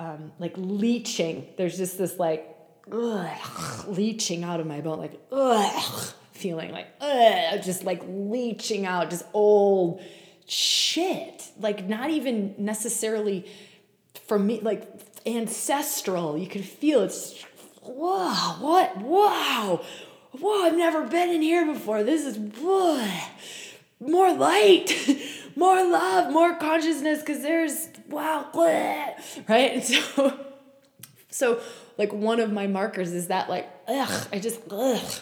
um, 0.00 0.32
like 0.38 0.54
leaching. 0.56 1.48
There's 1.56 1.76
just 1.76 1.98
this 1.98 2.18
like 2.18 2.48
ugh, 2.90 3.88
leaching 3.88 4.44
out 4.44 4.60
of 4.60 4.66
my 4.66 4.80
bone 4.80 4.98
like 4.98 5.20
ugh, 5.30 6.12
feeling 6.32 6.72
like 6.72 6.88
ugh, 7.00 7.62
just 7.62 7.84
like 7.84 8.02
leaching 8.06 8.86
out 8.86 9.10
just 9.10 9.24
old 9.32 10.02
shit. 10.52 11.50
Like 11.58 11.88
not 11.88 12.10
even 12.10 12.54
necessarily 12.58 13.46
for 14.26 14.38
me 14.38 14.60
like 14.60 14.88
ancestral. 15.26 16.36
You 16.36 16.46
could 16.46 16.64
feel 16.64 17.00
it's 17.02 17.44
wow 17.82 18.58
what 18.60 18.96
wow 18.98 19.80
whoa 20.30 20.62
i've 20.62 20.76
never 20.76 21.04
been 21.04 21.30
in 21.30 21.42
here 21.42 21.66
before. 21.66 22.02
This 22.02 22.24
is 22.24 22.36
whoa, 22.60 23.08
more 24.00 24.32
light 24.32 24.92
more 25.56 25.76
love 25.76 26.32
more 26.32 26.56
consciousness 26.56 27.20
because 27.20 27.42
there's 27.42 27.88
wow 28.08 28.50
right? 29.48 29.72
And 29.72 29.84
so 29.84 30.46
so 31.30 31.60
like 31.98 32.12
one 32.12 32.40
of 32.40 32.52
my 32.52 32.66
markers 32.66 33.12
is 33.12 33.28
that 33.28 33.48
like 33.48 33.68
ugh 33.88 34.28
i 34.32 34.38
just 34.38 34.60
ugh 34.70 35.12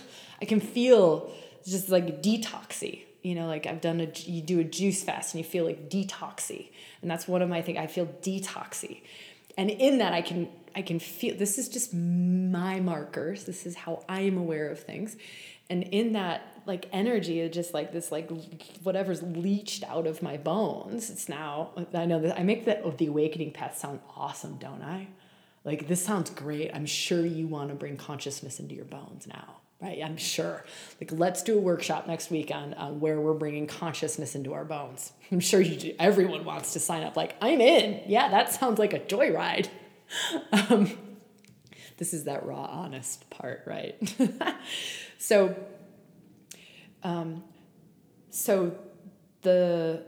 i 0.42 0.44
can 0.44 0.60
feel 0.60 1.32
just 1.66 1.88
like 1.88 2.22
detoxy 2.22 3.04
you 3.22 3.34
know 3.34 3.46
like 3.46 3.66
i've 3.66 3.80
done 3.80 4.00
a 4.00 4.08
you 4.24 4.42
do 4.42 4.60
a 4.60 4.64
juice 4.64 5.02
fast 5.02 5.34
and 5.34 5.44
you 5.44 5.48
feel 5.48 5.64
like 5.64 5.88
detoxy. 5.88 6.70
And 7.02 7.10
that's 7.10 7.26
one 7.26 7.42
of 7.42 7.48
my 7.48 7.62
things 7.62 7.78
i 7.78 7.86
feel 7.86 8.06
detoxy. 8.06 9.02
And 9.56 9.70
in 9.70 9.98
that 9.98 10.12
i 10.12 10.22
can 10.22 10.48
i 10.74 10.82
can 10.82 10.98
feel 10.98 11.36
this 11.36 11.58
is 11.58 11.68
just 11.68 11.94
my 11.94 12.80
markers. 12.80 13.44
This 13.44 13.66
is 13.66 13.74
how 13.76 14.04
i 14.08 14.20
am 14.20 14.36
aware 14.36 14.68
of 14.68 14.80
things. 14.80 15.16
And 15.68 15.84
in 15.84 16.14
that 16.14 16.46
like 16.66 16.86
energy 16.92 17.40
of 17.42 17.52
just 17.52 17.72
like 17.72 17.92
this 17.92 18.10
like 18.12 18.30
whatever's 18.82 19.22
leached 19.22 19.84
out 19.84 20.06
of 20.06 20.22
my 20.22 20.36
bones 20.36 21.08
it's 21.08 21.26
now 21.28 21.70
i 21.94 22.04
know 22.04 22.20
that 22.20 22.38
i 22.38 22.42
make 22.42 22.66
the, 22.66 22.80
oh, 22.82 22.90
the 22.90 23.06
awakening 23.06 23.50
path 23.50 23.78
sound 23.78 24.00
awesome 24.16 24.56
don't 24.56 24.82
i? 24.82 25.08
Like 25.64 25.88
this 25.88 26.02
sounds 26.02 26.30
great. 26.30 26.70
I'm 26.74 26.86
sure 26.86 27.24
you 27.24 27.46
want 27.46 27.68
to 27.68 27.74
bring 27.74 27.96
consciousness 27.96 28.60
into 28.60 28.74
your 28.74 28.86
bones 28.86 29.26
now 29.26 29.59
right? 29.80 30.00
I'm 30.04 30.16
sure. 30.16 30.64
Like, 31.00 31.12
let's 31.12 31.42
do 31.42 31.56
a 31.56 31.60
workshop 31.60 32.06
next 32.06 32.30
week 32.30 32.50
on, 32.50 32.74
on 32.74 33.00
where 33.00 33.20
we're 33.20 33.34
bringing 33.34 33.66
consciousness 33.66 34.34
into 34.34 34.52
our 34.52 34.64
bones. 34.64 35.12
I'm 35.32 35.40
sure 35.40 35.60
you 35.60 35.76
do. 35.76 35.94
everyone 35.98 36.44
wants 36.44 36.72
to 36.74 36.80
sign 36.80 37.02
up. 37.02 37.16
Like, 37.16 37.36
I'm 37.40 37.60
in. 37.60 38.02
Yeah, 38.06 38.28
that 38.28 38.52
sounds 38.52 38.78
like 38.78 38.92
a 38.92 39.00
joyride. 39.00 39.68
Um, 40.52 40.90
this 41.98 42.12
is 42.12 42.24
that 42.24 42.44
raw, 42.44 42.64
honest 42.64 43.30
part, 43.30 43.62
right? 43.64 43.96
so, 45.18 45.54
um, 47.04 47.44
so 48.30 48.74
the 49.42 50.02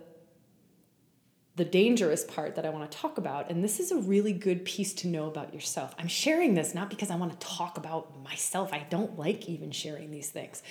the 1.57 1.65
dangerous 1.65 2.25
part 2.25 2.55
that 2.57 2.65
I 2.65 2.71
want 2.71 2.91
to 2.91 2.97
talk 2.97 3.19
about. 3.19 3.51
And 3.51 3.63
this 3.63 3.79
is 3.79 3.93
a 3.93 3.97
really 3.97 4.33
good 4.33 4.65
piece 4.65 4.95
to 4.95 5.09
know 5.09 5.27
about 5.27 5.53
yourself. 5.53 5.95
I'm 5.99 6.09
sharing 6.09 6.55
this 6.55 6.75
not 6.75 6.89
because 6.89 7.11
I 7.11 7.17
want 7.17 7.39
to 7.39 7.47
talk 7.47 7.77
about 7.77 8.23
myself, 8.23 8.73
I 8.73 8.87
don't 8.89 9.19
like 9.19 9.49
even 9.49 9.71
sharing 9.71 10.11
these 10.11 10.31
things, 10.31 10.63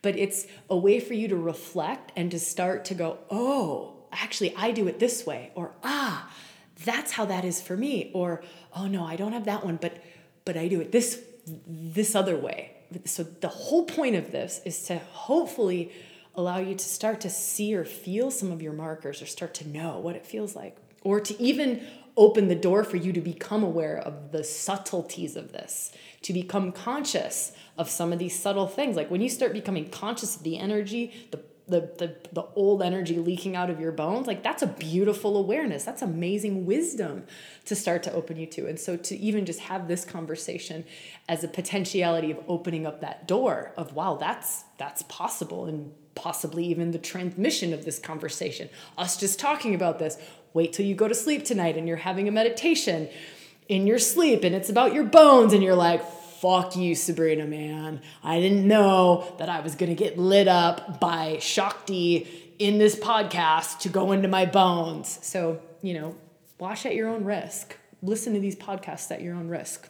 but 0.00 0.16
it's 0.16 0.46
a 0.70 0.76
way 0.76 1.00
for 1.00 1.14
you 1.14 1.28
to 1.28 1.36
reflect 1.36 2.12
and 2.16 2.30
to 2.30 2.38
start 2.38 2.86
to 2.86 2.94
go, 2.94 3.18
oh, 3.30 3.94
actually, 4.10 4.54
I 4.56 4.72
do 4.72 4.88
it 4.88 4.98
this 4.98 5.26
way, 5.26 5.52
or 5.54 5.72
ah, 5.84 6.30
that's 6.84 7.12
how 7.12 7.26
that 7.26 7.44
is 7.44 7.60
for 7.60 7.76
me, 7.76 8.10
or 8.14 8.42
oh 8.74 8.86
no, 8.86 9.04
I 9.04 9.16
don't 9.16 9.32
have 9.32 9.44
that 9.44 9.64
one, 9.64 9.76
but 9.76 10.02
but 10.44 10.56
I 10.56 10.68
do 10.68 10.80
it 10.80 10.92
this 10.92 11.22
this 11.66 12.14
other 12.14 12.36
way. 12.36 12.72
So 13.04 13.22
the 13.22 13.48
whole 13.48 13.84
point 13.84 14.16
of 14.16 14.32
this 14.32 14.60
is 14.64 14.82
to 14.84 14.98
hopefully 14.98 15.92
allow 16.34 16.58
you 16.58 16.74
to 16.74 16.84
start 16.84 17.20
to 17.20 17.30
see 17.30 17.74
or 17.74 17.84
feel 17.84 18.30
some 18.30 18.50
of 18.50 18.62
your 18.62 18.72
markers 18.72 19.20
or 19.20 19.26
start 19.26 19.54
to 19.54 19.68
know 19.68 19.98
what 19.98 20.16
it 20.16 20.26
feels 20.26 20.56
like 20.56 20.76
or 21.02 21.20
to 21.20 21.40
even 21.40 21.84
open 22.16 22.48
the 22.48 22.54
door 22.54 22.84
for 22.84 22.96
you 22.96 23.12
to 23.12 23.20
become 23.20 23.62
aware 23.62 23.96
of 23.96 24.32
the 24.32 24.44
subtleties 24.44 25.36
of 25.36 25.52
this 25.52 25.92
to 26.22 26.32
become 26.32 26.72
conscious 26.72 27.52
of 27.78 27.88
some 27.88 28.12
of 28.12 28.18
these 28.18 28.38
subtle 28.38 28.66
things. 28.66 28.96
Like 28.96 29.10
when 29.10 29.20
you 29.20 29.28
start 29.28 29.52
becoming 29.52 29.88
conscious 29.88 30.36
of 30.36 30.42
the 30.42 30.58
energy 30.58 31.12
the 31.30 31.40
the, 31.68 31.80
the 31.96 32.16
the 32.32 32.42
old 32.56 32.82
energy 32.82 33.16
leaking 33.16 33.54
out 33.54 33.70
of 33.70 33.80
your 33.80 33.92
bones 33.92 34.26
like 34.26 34.42
that's 34.42 34.62
a 34.62 34.66
beautiful 34.66 35.36
awareness. 35.36 35.84
That's 35.84 36.02
amazing 36.02 36.66
wisdom 36.66 37.24
to 37.66 37.76
start 37.76 38.02
to 38.02 38.12
open 38.12 38.36
you 38.36 38.46
to. 38.46 38.66
And 38.66 38.78
so 38.78 38.96
to 38.96 39.16
even 39.16 39.46
just 39.46 39.60
have 39.60 39.88
this 39.88 40.04
conversation 40.04 40.84
as 41.28 41.44
a 41.44 41.48
potentiality 41.48 42.30
of 42.30 42.40
opening 42.48 42.84
up 42.84 43.00
that 43.00 43.26
door 43.26 43.72
of 43.76 43.94
wow 43.94 44.16
that's 44.16 44.64
that's 44.76 45.02
possible 45.02 45.66
and 45.66 45.92
possibly 46.14 46.64
even 46.66 46.90
the 46.90 46.98
transmission 46.98 47.72
of 47.72 47.84
this 47.84 47.98
conversation. 47.98 48.68
Us 48.98 49.16
just 49.16 49.38
talking 49.38 49.74
about 49.74 49.98
this. 49.98 50.18
Wait 50.54 50.72
till 50.72 50.84
you 50.84 50.94
go 50.94 51.08
to 51.08 51.14
sleep 51.14 51.44
tonight 51.44 51.76
and 51.76 51.88
you're 51.88 51.96
having 51.96 52.28
a 52.28 52.30
meditation 52.30 53.08
in 53.68 53.86
your 53.86 53.98
sleep 53.98 54.44
and 54.44 54.54
it's 54.54 54.68
about 54.68 54.92
your 54.92 55.04
bones 55.04 55.52
and 55.52 55.62
you're 55.62 55.74
like, 55.74 56.04
fuck 56.40 56.76
you, 56.76 56.94
Sabrina, 56.94 57.46
man. 57.46 58.02
I 58.22 58.40
didn't 58.40 58.66
know 58.66 59.34
that 59.38 59.48
I 59.48 59.60
was 59.60 59.74
to 59.76 59.94
get 59.94 60.18
lit 60.18 60.48
up 60.48 61.00
by 61.00 61.38
Shakti 61.40 62.54
in 62.58 62.78
this 62.78 62.96
podcast 62.96 63.78
to 63.80 63.88
go 63.88 64.12
into 64.12 64.28
my 64.28 64.44
bones. 64.44 65.18
So, 65.22 65.62
you 65.80 65.94
know, 65.94 66.16
watch 66.58 66.84
at 66.84 66.94
your 66.94 67.08
own 67.08 67.24
risk. 67.24 67.76
Listen 68.02 68.34
to 68.34 68.40
these 68.40 68.56
podcasts 68.56 69.10
at 69.10 69.22
your 69.22 69.34
own 69.36 69.48
risk. 69.48 69.88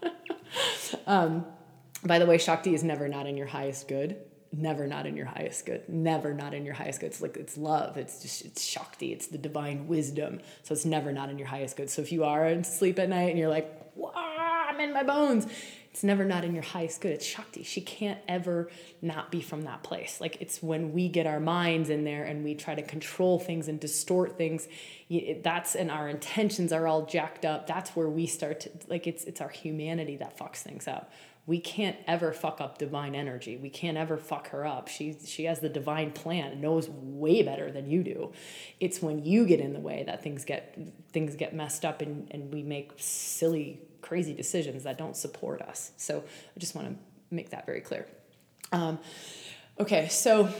um, 1.06 1.44
by 2.04 2.18
the 2.18 2.26
way, 2.26 2.38
Shakti 2.38 2.74
is 2.74 2.82
never 2.82 3.06
not 3.06 3.26
in 3.26 3.36
your 3.36 3.46
highest 3.46 3.86
good 3.86 4.16
never 4.52 4.86
not 4.86 5.06
in 5.06 5.16
your 5.16 5.26
highest 5.26 5.66
good 5.66 5.88
never 5.88 6.34
not 6.34 6.54
in 6.54 6.64
your 6.64 6.74
highest 6.74 7.00
good 7.00 7.06
it's 7.06 7.20
like 7.20 7.36
it's 7.36 7.56
love 7.56 7.96
it's 7.96 8.20
just 8.22 8.44
it's 8.44 8.64
shakti 8.64 9.12
it's 9.12 9.28
the 9.28 9.38
divine 9.38 9.86
wisdom 9.86 10.40
so 10.62 10.72
it's 10.72 10.84
never 10.84 11.12
not 11.12 11.30
in 11.30 11.38
your 11.38 11.48
highest 11.48 11.76
good 11.76 11.88
so 11.88 12.02
if 12.02 12.10
you 12.10 12.24
are 12.24 12.46
asleep 12.46 12.98
at 12.98 13.08
night 13.08 13.30
and 13.30 13.38
you're 13.38 13.48
like 13.48 13.80
i'm 14.16 14.80
in 14.80 14.92
my 14.92 15.02
bones 15.02 15.46
it's 15.90 16.04
never 16.04 16.24
not 16.24 16.44
in 16.44 16.54
your 16.54 16.62
highest 16.62 17.00
good. 17.00 17.12
It's 17.12 17.26
Shakti. 17.26 17.64
She 17.64 17.80
can't 17.80 18.20
ever 18.28 18.70
not 19.02 19.32
be 19.32 19.40
from 19.40 19.62
that 19.62 19.82
place. 19.82 20.20
Like 20.20 20.40
it's 20.40 20.62
when 20.62 20.92
we 20.92 21.08
get 21.08 21.26
our 21.26 21.40
minds 21.40 21.90
in 21.90 22.04
there 22.04 22.22
and 22.22 22.44
we 22.44 22.54
try 22.54 22.76
to 22.76 22.82
control 22.82 23.40
things 23.40 23.66
and 23.66 23.80
distort 23.80 24.38
things. 24.38 24.68
That's 25.42 25.74
and 25.74 25.90
our 25.90 26.08
intentions 26.08 26.72
are 26.72 26.86
all 26.86 27.06
jacked 27.06 27.44
up. 27.44 27.66
That's 27.66 27.90
where 27.96 28.08
we 28.08 28.26
start 28.26 28.60
to 28.60 28.70
like 28.86 29.08
it's 29.08 29.24
it's 29.24 29.40
our 29.40 29.48
humanity 29.48 30.16
that 30.18 30.38
fucks 30.38 30.58
things 30.58 30.86
up. 30.86 31.12
We 31.46 31.58
can't 31.58 31.96
ever 32.06 32.32
fuck 32.32 32.60
up 32.60 32.78
divine 32.78 33.14
energy. 33.14 33.56
We 33.56 33.70
can't 33.70 33.96
ever 33.96 34.16
fuck 34.16 34.48
her 34.50 34.64
up. 34.66 34.88
She 34.88 35.16
she 35.24 35.44
has 35.44 35.60
the 35.60 35.68
divine 35.68 36.12
plan, 36.12 36.52
and 36.52 36.60
knows 36.60 36.88
way 36.88 37.42
better 37.42 37.72
than 37.72 37.90
you 37.90 38.04
do. 38.04 38.32
It's 38.78 39.02
when 39.02 39.24
you 39.24 39.46
get 39.46 39.58
in 39.58 39.72
the 39.72 39.80
way 39.80 40.04
that 40.06 40.22
things 40.22 40.44
get 40.44 40.78
things 41.12 41.34
get 41.36 41.54
messed 41.54 41.84
up 41.84 42.02
and, 42.02 42.28
and 42.30 42.52
we 42.52 42.62
make 42.62 42.92
silly 42.96 43.80
crazy 44.00 44.34
decisions 44.34 44.84
that 44.84 44.98
don't 44.98 45.16
support 45.16 45.60
us. 45.62 45.92
So 45.96 46.18
I 46.18 46.60
just 46.60 46.74
want 46.74 46.88
to 46.88 47.34
make 47.34 47.50
that 47.50 47.66
very 47.66 47.80
clear. 47.80 48.06
Um, 48.72 48.98
okay, 49.78 50.08
so 50.08 50.52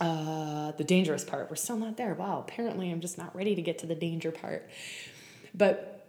uh, 0.00 0.72
the 0.72 0.84
dangerous 0.84 1.24
part, 1.24 1.50
we're 1.50 1.56
still 1.56 1.76
not 1.76 1.96
there. 1.96 2.14
Wow, 2.14 2.44
apparently 2.46 2.90
I'm 2.90 3.00
just 3.00 3.18
not 3.18 3.34
ready 3.36 3.54
to 3.54 3.62
get 3.62 3.78
to 3.80 3.86
the 3.86 3.94
danger 3.94 4.30
part. 4.30 4.70
But 5.54 5.99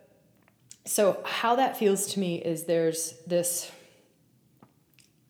so, 0.85 1.21
how 1.25 1.55
that 1.55 1.77
feels 1.77 2.07
to 2.13 2.19
me 2.19 2.37
is 2.37 2.65
there's 2.65 3.13
this. 3.27 3.71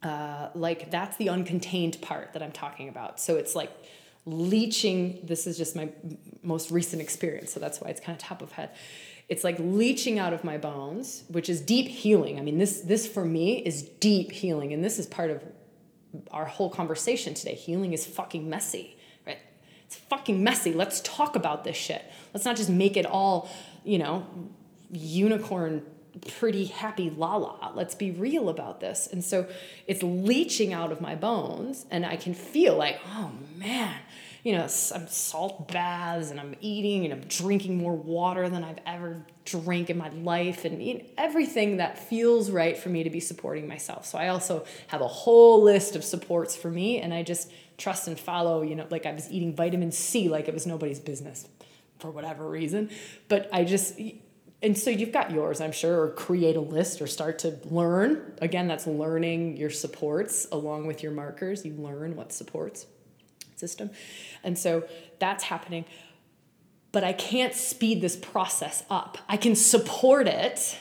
Uh, 0.03 0.49
like 0.55 0.89
that's 0.89 1.15
the 1.17 1.27
uncontained 1.27 2.01
part 2.01 2.33
that 2.33 2.41
I'm 2.41 2.51
talking 2.51 2.89
about. 2.89 3.19
So 3.19 3.35
it's 3.35 3.53
like 3.53 3.71
leaching. 4.25 5.19
This 5.23 5.45
is 5.45 5.59
just 5.59 5.75
my 5.75 5.89
most 6.41 6.71
recent 6.71 7.03
experience, 7.03 7.53
so 7.53 7.59
that's 7.59 7.79
why 7.79 7.89
it's 7.89 8.01
kind 8.01 8.15
of 8.15 8.23
top 8.23 8.41
of 8.41 8.51
head 8.53 8.71
it's 9.31 9.45
like 9.45 9.55
leaching 9.59 10.19
out 10.19 10.33
of 10.33 10.43
my 10.43 10.57
bones 10.57 11.23
which 11.29 11.49
is 11.49 11.61
deep 11.61 11.87
healing 11.87 12.37
i 12.37 12.41
mean 12.41 12.57
this 12.57 12.81
this 12.81 13.07
for 13.07 13.23
me 13.23 13.59
is 13.59 13.81
deep 13.81 14.29
healing 14.29 14.73
and 14.73 14.83
this 14.83 14.99
is 14.99 15.07
part 15.07 15.31
of 15.31 15.41
our 16.31 16.43
whole 16.43 16.69
conversation 16.69 17.33
today 17.33 17.55
healing 17.55 17.93
is 17.93 18.05
fucking 18.05 18.49
messy 18.49 18.97
right 19.25 19.39
it's 19.85 19.95
fucking 19.95 20.43
messy 20.43 20.73
let's 20.73 20.99
talk 21.01 21.37
about 21.37 21.63
this 21.63 21.77
shit 21.77 22.03
let's 22.33 22.45
not 22.45 22.57
just 22.57 22.69
make 22.69 22.97
it 22.97 23.05
all 23.05 23.49
you 23.85 23.97
know 23.97 24.27
unicorn 24.91 25.85
pretty 26.27 26.65
happy 26.65 27.09
la 27.09 27.37
la 27.37 27.71
let's 27.73 27.95
be 27.95 28.11
real 28.11 28.49
about 28.49 28.81
this 28.81 29.07
and 29.07 29.23
so 29.23 29.47
it's 29.87 30.03
leaching 30.03 30.73
out 30.73 30.91
of 30.91 30.99
my 30.99 31.15
bones 31.15 31.85
and 31.89 32.05
i 32.05 32.17
can 32.17 32.33
feel 32.33 32.75
like 32.75 32.99
oh 33.15 33.31
man 33.55 33.95
you 34.43 34.53
know, 34.53 34.63
I'm 34.63 35.07
salt 35.07 35.67
baths 35.67 36.31
and 36.31 36.39
I'm 36.39 36.55
eating 36.61 37.05
and 37.05 37.13
I'm 37.13 37.21
drinking 37.27 37.77
more 37.77 37.95
water 37.95 38.49
than 38.49 38.63
I've 38.63 38.79
ever 38.87 39.23
drank 39.45 39.89
in 39.89 39.97
my 39.97 40.09
life 40.09 40.65
and 40.65 40.83
you 40.83 40.95
know, 40.95 41.03
everything 41.17 41.77
that 41.77 41.99
feels 41.99 42.49
right 42.49 42.75
for 42.75 42.89
me 42.89 43.03
to 43.03 43.09
be 43.09 43.19
supporting 43.19 43.67
myself. 43.67 44.05
So 44.05 44.17
I 44.17 44.29
also 44.29 44.65
have 44.87 45.01
a 45.01 45.07
whole 45.07 45.61
list 45.61 45.95
of 45.95 46.03
supports 46.03 46.55
for 46.55 46.71
me 46.71 46.99
and 46.99 47.13
I 47.13 47.21
just 47.21 47.51
trust 47.77 48.07
and 48.07 48.19
follow, 48.19 48.63
you 48.63 48.75
know, 48.75 48.87
like 48.89 49.05
I 49.05 49.11
was 49.11 49.29
eating 49.29 49.55
vitamin 49.55 49.91
C 49.91 50.27
like 50.27 50.47
it 50.47 50.53
was 50.53 50.65
nobody's 50.65 50.99
business 50.99 51.47
for 51.99 52.09
whatever 52.09 52.49
reason. 52.49 52.89
But 53.27 53.47
I 53.53 53.63
just 53.63 53.99
and 54.63 54.77
so 54.77 54.89
you've 54.89 55.11
got 55.11 55.31
yours, 55.31 55.59
I'm 55.59 55.71
sure, 55.71 56.03
or 56.03 56.09
create 56.11 56.55
a 56.55 56.61
list 56.61 57.01
or 57.01 57.07
start 57.07 57.39
to 57.39 57.57
learn. 57.65 58.33
Again, 58.41 58.67
that's 58.67 58.85
learning 58.85 59.57
your 59.57 59.71
supports 59.71 60.47
along 60.51 60.85
with 60.85 61.01
your 61.01 61.11
markers. 61.11 61.65
You 61.65 61.73
learn 61.73 62.15
what 62.15 62.31
supports 62.31 62.85
system. 63.55 63.89
And 64.43 64.57
so 64.57 64.83
that's 65.19 65.45
happening. 65.45 65.85
But 66.91 67.03
I 67.03 67.13
can't 67.13 67.53
speed 67.53 68.01
this 68.01 68.15
process 68.15 68.83
up. 68.89 69.17
I 69.29 69.37
can 69.37 69.55
support 69.55 70.27
it. 70.27 70.77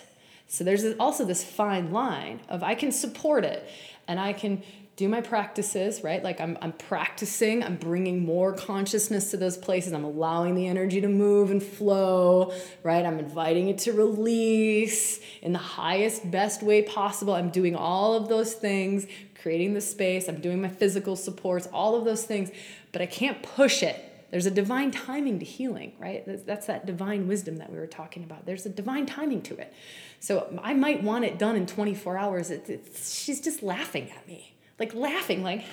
So 0.49 0.65
there's 0.65 0.85
also 0.99 1.25
this 1.25 1.45
fine 1.45 1.93
line 1.93 2.41
of 2.49 2.63
I 2.63 2.75
can 2.75 2.91
support 2.91 3.45
it 3.45 3.71
and 4.09 4.19
I 4.19 4.33
can 4.33 4.63
do 5.01 5.09
my 5.09 5.23
practices, 5.23 6.05
right? 6.05 6.23
Like 6.23 6.43
I'm, 6.43 6.59
I'm 6.61 6.73
practicing, 6.73 7.65
I'm 7.65 7.77
bringing 7.77 8.23
more 8.23 8.53
consciousness 8.53 9.31
to 9.31 9.39
those 9.39 9.57
places. 9.57 9.95
I'm 9.95 10.05
allowing 10.05 10.55
the 10.55 10.67
energy 10.67 11.01
to 11.01 11.09
move 11.09 11.51
and 11.51 11.63
flow, 11.63 12.53
right? 12.83 13.07
I'm 13.07 13.19
inviting 13.19 13.69
it 13.69 13.79
to 13.79 13.95
release 13.95 15.19
in 15.41 15.55
the 15.55 15.59
highest, 15.59 16.31
best 16.31 16.63
way 16.63 16.83
possible. 16.83 17.33
I'm 17.33 17.49
doing 17.49 17.75
all 17.75 18.13
of 18.13 18.29
those 18.29 18.53
things, 18.53 19.07
creating 19.41 19.73
the 19.73 19.81
space, 19.81 20.29
I'm 20.29 20.43
doing 20.43 20.61
my 20.61 20.69
physical 20.69 21.17
supports, 21.17 21.67
all 21.73 21.97
of 21.97 22.05
those 22.05 22.25
things, 22.25 22.51
but 22.93 23.01
I 23.01 23.07
can't 23.07 23.43
push 23.43 23.83
it. 23.83 24.05
There's 24.31 24.45
a 24.45 24.51
divine 24.51 24.91
timing 24.91 25.39
to 25.39 25.47
healing, 25.47 25.95
right? 25.99 26.25
That's 26.45 26.67
that 26.67 26.85
divine 26.85 27.27
wisdom 27.27 27.57
that 27.57 27.73
we 27.73 27.79
were 27.79 27.87
talking 27.87 28.23
about. 28.23 28.45
There's 28.45 28.67
a 28.67 28.69
divine 28.69 29.07
timing 29.07 29.41
to 29.45 29.57
it. 29.57 29.73
So 30.21 30.61
I 30.63 30.75
might 30.75 31.03
want 31.03 31.25
it 31.25 31.39
done 31.39 31.57
in 31.57 31.65
24 31.65 32.19
hours. 32.19 32.51
It, 32.51 32.83
she's 33.03 33.41
just 33.41 33.63
laughing 33.63 34.11
at 34.11 34.29
me, 34.29 34.53
like 34.81 34.95
laughing, 34.95 35.43
like, 35.45 35.65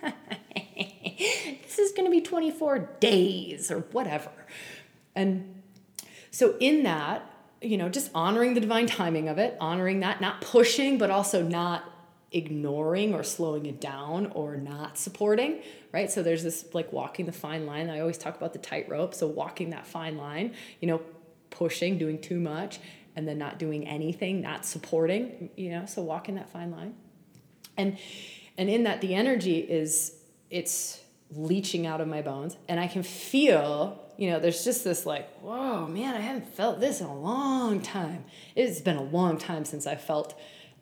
this 1.62 1.78
is 1.78 1.92
going 1.92 2.06
to 2.06 2.10
be 2.10 2.22
24 2.22 2.78
days 2.98 3.70
or 3.70 3.80
whatever. 3.92 4.30
And 5.14 5.62
so, 6.30 6.56
in 6.58 6.84
that, 6.84 7.30
you 7.60 7.76
know, 7.76 7.90
just 7.90 8.10
honoring 8.14 8.54
the 8.54 8.60
divine 8.60 8.86
timing 8.86 9.28
of 9.28 9.38
it, 9.38 9.56
honoring 9.60 10.00
that, 10.00 10.20
not 10.20 10.40
pushing, 10.40 10.96
but 10.96 11.10
also 11.10 11.42
not 11.42 11.84
ignoring 12.32 13.12
or 13.12 13.22
slowing 13.22 13.66
it 13.66 13.80
down 13.80 14.26
or 14.28 14.56
not 14.56 14.96
supporting, 14.96 15.60
right? 15.92 16.10
So 16.10 16.22
there's 16.22 16.42
this 16.42 16.64
like 16.72 16.92
walking 16.92 17.26
the 17.26 17.32
fine 17.32 17.66
line. 17.66 17.90
I 17.90 18.00
always 18.00 18.18
talk 18.18 18.36
about 18.36 18.52
the 18.52 18.58
tightrope. 18.58 19.14
So 19.14 19.26
walking 19.26 19.70
that 19.70 19.86
fine 19.86 20.16
line, 20.16 20.54
you 20.80 20.88
know, 20.88 21.02
pushing, 21.50 21.98
doing 21.98 22.20
too 22.20 22.38
much, 22.40 22.78
and 23.16 23.26
then 23.26 23.36
not 23.36 23.58
doing 23.58 23.86
anything, 23.86 24.40
not 24.40 24.64
supporting, 24.64 25.50
you 25.56 25.70
know, 25.70 25.84
so 25.86 26.02
walking 26.02 26.36
that 26.36 26.48
fine 26.48 26.70
line. 26.70 26.94
And 27.80 27.98
and 28.58 28.68
in 28.68 28.84
that 28.84 29.00
the 29.00 29.14
energy 29.14 29.58
is 29.58 30.14
it's 30.50 31.00
leaching 31.34 31.86
out 31.86 32.00
of 32.00 32.08
my 32.08 32.22
bones 32.22 32.56
and 32.68 32.80
I 32.80 32.88
can 32.88 33.02
feel, 33.02 34.02
you 34.16 34.30
know, 34.30 34.40
there's 34.40 34.64
just 34.64 34.84
this 34.84 35.06
like, 35.06 35.28
whoa, 35.40 35.86
man, 35.86 36.14
I 36.14 36.20
haven't 36.20 36.52
felt 36.54 36.80
this 36.80 37.00
in 37.00 37.06
a 37.06 37.16
long 37.16 37.80
time. 37.80 38.24
It's 38.56 38.80
been 38.80 38.96
a 38.96 39.02
long 39.02 39.38
time 39.38 39.64
since 39.64 39.86
I 39.86 39.94
felt 39.94 40.38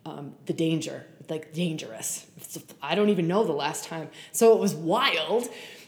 um, 0.06 0.34
the 0.46 0.54
danger, 0.54 1.04
like 1.28 1.52
dangerous. 1.52 2.26
I 2.82 2.94
don't 2.94 3.10
even 3.10 3.28
know 3.28 3.44
the 3.44 3.52
last 3.52 3.84
time. 3.84 4.08
So 4.32 4.54
it 4.54 4.58
was 4.60 4.74
wild. 4.74 5.44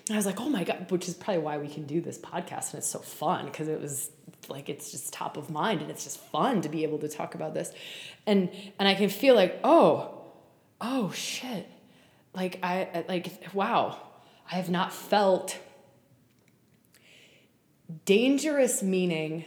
and 0.07 0.15
I 0.15 0.17
was 0.17 0.27
like, 0.27 0.41
oh 0.41 0.51
my 0.51 0.65
God, 0.65 0.91
which 0.91 1.09
is 1.09 1.15
probably 1.15 1.43
why 1.43 1.57
we 1.59 1.69
can 1.69 1.87
do 1.87 2.01
this 2.01 2.19
podcast 2.19 2.73
and 2.73 2.81
it's 2.81 2.89
so 2.89 2.99
fun 2.99 3.47
because 3.47 3.69
it 3.69 3.81
was 3.81 4.11
like 4.49 4.69
it's 4.69 4.91
just 4.91 5.13
top 5.13 5.37
of 5.37 5.49
mind 5.49 5.81
and 5.81 5.91
it's 5.91 6.05
just 6.05 6.19
fun 6.19 6.61
to 6.63 6.69
be 6.69 6.83
able 6.83 6.99
to 6.99 7.09
talk 7.09 7.35
about 7.35 7.55
this. 7.55 7.73
And 8.27 8.51
and 8.79 8.87
I 8.87 8.95
can 8.95 9.09
feel 9.09 9.35
like, 9.35 9.59
oh, 9.65 10.20
oh 10.81 11.11
shit. 11.13 11.69
Like 12.35 12.61
I 12.63 13.05
like 13.09 13.55
wow, 13.55 14.01
I 14.51 14.57
have 14.57 14.71
not 14.71 14.93
felt 14.93 15.59
dangerous 18.05 18.83
meaning 18.83 19.45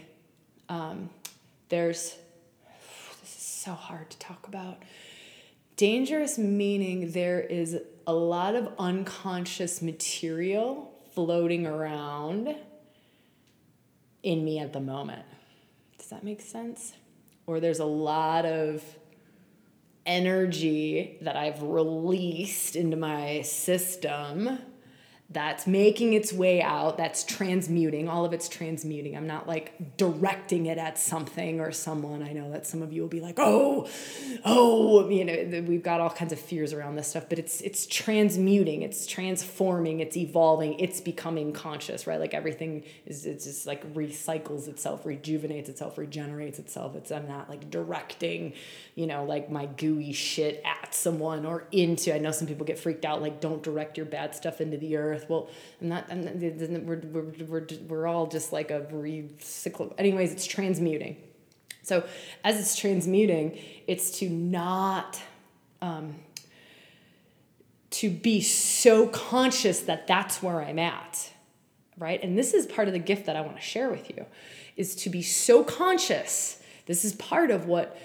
um, 0.70 1.10
there's 1.70 2.16
this 3.22 3.36
is 3.36 3.44
so 3.44 3.74
hard 3.74 4.10
to 4.10 4.18
talk 4.20 4.48
about. 4.48 4.82
Dangerous 5.76 6.38
meaning 6.38 7.12
there 7.12 7.40
is 7.40 7.78
a 8.06 8.14
lot 8.14 8.56
of 8.56 8.70
unconscious 8.78 9.82
material 9.82 10.92
floating 11.14 11.66
around 11.66 12.56
in 14.24 14.44
me 14.44 14.60
at 14.60 14.74
the 14.74 14.80
moment. 14.80 15.26
Does 15.98 16.08
that 16.08 16.24
make 16.24 16.42
sense? 16.42 16.94
Or 17.46 17.60
there's 17.60 17.80
a 17.80 17.86
lot 17.86 18.46
of 18.46 18.84
energy 20.06 21.18
that 21.22 21.36
I've 21.36 21.62
released 21.62 22.76
into 22.76 22.98
my 22.98 23.42
system 23.42 24.60
that's 25.34 25.66
making 25.66 26.14
its 26.14 26.32
way 26.32 26.62
out, 26.62 26.98
that's 26.98 27.24
transmuting, 27.24 28.08
all 28.08 28.24
of 28.24 28.34
it's 28.34 28.48
transmuting. 28.48 29.18
I'm 29.18 29.26
not 29.26 29.48
like 29.48 29.98
directing 29.98 30.68
it 30.68 30.78
at 30.78 31.00
something 31.00 31.60
or 31.60 31.72
someone. 31.72 32.22
I 32.22 32.34
know 32.34 32.52
that 32.52 32.68
some 32.68 32.82
of 32.82 32.94
you 32.94 33.02
will 33.02 33.10
be 33.10 33.20
like, 33.20 33.36
oh, 33.40 33.90
oh, 34.46 35.10
you 35.10 35.26
know, 35.26 35.62
we've 35.68 35.82
got 35.82 36.02
all 36.02 36.12
kinds 36.12 36.32
of 36.32 36.40
fears 36.40 36.72
around 36.72 36.96
this 36.96 37.08
stuff, 37.08 37.26
but 37.30 37.40
it's 37.40 37.62
it's 37.62 37.88
transmuting, 37.88 38.84
it's 38.84 39.08
transforming, 39.08 40.00
it's 40.00 40.16
evolving, 40.16 40.80
it's 40.80 41.02
becoming 41.02 41.52
conscious, 41.52 42.06
right? 42.06 42.20
Like 42.20 42.34
everything 42.36 42.84
is 43.06 43.26
it's 43.26 43.46
just 43.46 43.66
like 43.66 43.92
recycles 43.94 44.68
itself, 44.68 45.06
rejuvenates 45.06 45.68
itself, 45.68 45.98
regenerates 45.98 46.60
itself. 46.60 46.96
It's 46.96 47.12
I'm 47.12 47.28
not 47.28 47.50
like 47.50 47.72
directing, 47.72 48.54
you 48.96 49.08
know, 49.08 49.26
like 49.26 49.50
my 49.50 49.66
gooey 49.66 50.14
shit 50.14 50.62
at 50.64 50.94
someone 50.94 51.46
or 51.46 51.68
into. 51.72 52.14
I 52.14 52.20
know 52.20 52.32
some 52.32 52.48
people 52.48 52.66
get 52.66 52.78
freaked 52.78 53.04
out, 53.04 53.22
like 53.22 53.42
don't 53.42 53.64
direct 53.64 53.98
your 53.98 54.06
bad 54.06 54.36
stuff 54.36 54.62
into 54.62 54.78
the 54.78 54.96
earth 54.96 55.23
earth. 55.24 55.30
Well, 55.30 55.50
I'm 55.82 55.90
not, 55.90 56.06
I'm 56.10 56.24
not 56.24 56.36
we're, 56.84 56.98
we're, 56.98 57.46
we're, 57.46 57.68
we're 57.88 58.08
all 58.08 58.28
just 58.28 58.54
like 58.54 58.72
a 58.72 58.82
recycle. 58.92 59.94
Anyways, 59.98 60.32
it's 60.32 60.46
transmuting. 60.46 61.18
So 61.84 62.06
as 62.44 62.60
it's 62.60 62.76
transmuting, 62.78 63.60
it's 63.88 64.20
to 64.20 64.30
not, 64.30 65.22
um, 65.82 66.16
to 67.92 68.10
be 68.10 68.42
so 68.42 69.08
conscious 69.08 69.82
that 69.82 70.08
that's 70.08 70.42
where 70.42 70.62
I'm 70.62 70.80
at, 70.80 71.32
right? 71.98 72.24
And 72.24 72.38
this 72.38 72.54
is 72.54 72.66
part 72.66 72.88
of 72.88 72.94
the 72.94 73.00
gift 73.00 73.26
that 73.26 73.36
I 73.36 73.42
want 73.42 73.58
to 73.58 73.62
share 73.62 73.90
with 73.90 74.10
you, 74.10 74.26
is 74.78 74.96
to 74.96 75.10
be 75.10 75.22
so 75.22 75.64
conscious. 75.64 76.62
This 76.86 77.06
is 77.06 77.14
part 77.14 77.52
of 77.52 77.66
what 77.66 77.98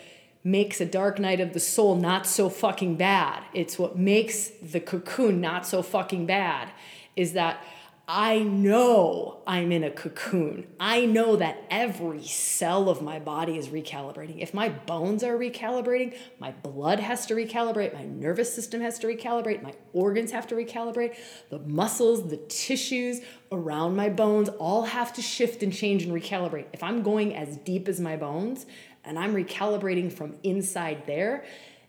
makes 0.45 0.81
a 0.81 0.87
dark 0.87 1.19
night 1.19 1.41
of 1.41 1.53
the 1.53 1.61
soul 1.61 1.97
not 1.97 2.27
so 2.27 2.49
fucking 2.49 2.97
bad. 2.97 3.43
It's 3.55 3.79
what 3.79 3.97
makes 3.97 4.49
the 4.63 4.81
cocoon 4.81 5.41
not 5.41 5.67
so 5.67 5.83
fucking 5.83 6.27
bad 6.27 6.71
is 7.19 7.33
that 7.33 7.63
I 8.11 8.39
know 8.39 9.43
I'm 9.47 9.71
in 9.71 9.85
a 9.85 9.91
cocoon. 9.91 10.67
I 10.81 11.05
know 11.05 11.37
that 11.37 11.65
every 11.69 12.23
cell 12.23 12.89
of 12.89 13.03
my 13.03 13.19
body 13.19 13.59
is 13.59 13.69
recalibrating. 13.69 14.41
If 14.41 14.55
my 14.55 14.71
bones 14.71 15.23
are 15.23 15.37
recalibrating, 15.37 16.17
my 16.39 16.53
blood 16.53 17.01
has 17.01 17.27
to 17.27 17.35
recalibrate, 17.35 17.93
my 17.93 18.05
nervous 18.05 18.55
system 18.55 18.81
has 18.81 18.99
to 19.01 19.09
recalibrate, 19.09 19.63
my 19.63 19.75
organs 19.93 20.31
have 20.31 20.47
to 20.47 20.55
recalibrate, 20.55 21.17
the 21.51 21.59
muscles, 21.59 22.31
the 22.31 22.39
tissues 22.39 23.21
around 23.53 23.95
my 23.95 24.09
bones 24.09 24.49
all 24.49 24.85
have 24.85 25.13
to 25.15 25.21
shift 25.21 25.63
and 25.63 25.73
change 25.73 26.05
and 26.05 26.13
recalibrate. 26.13 26.67
If 26.73 26.83
I'm 26.83 27.03
going 27.03 27.35
as 27.35 27.59
deep 27.59 27.89
as 27.89 28.01
my 28.01 28.17
bones 28.17 28.65
and 29.05 29.19
I'm 29.19 29.35
recalibrating 29.35 30.11
from 30.11 30.37
inside 30.43 31.03
there, 31.07 31.45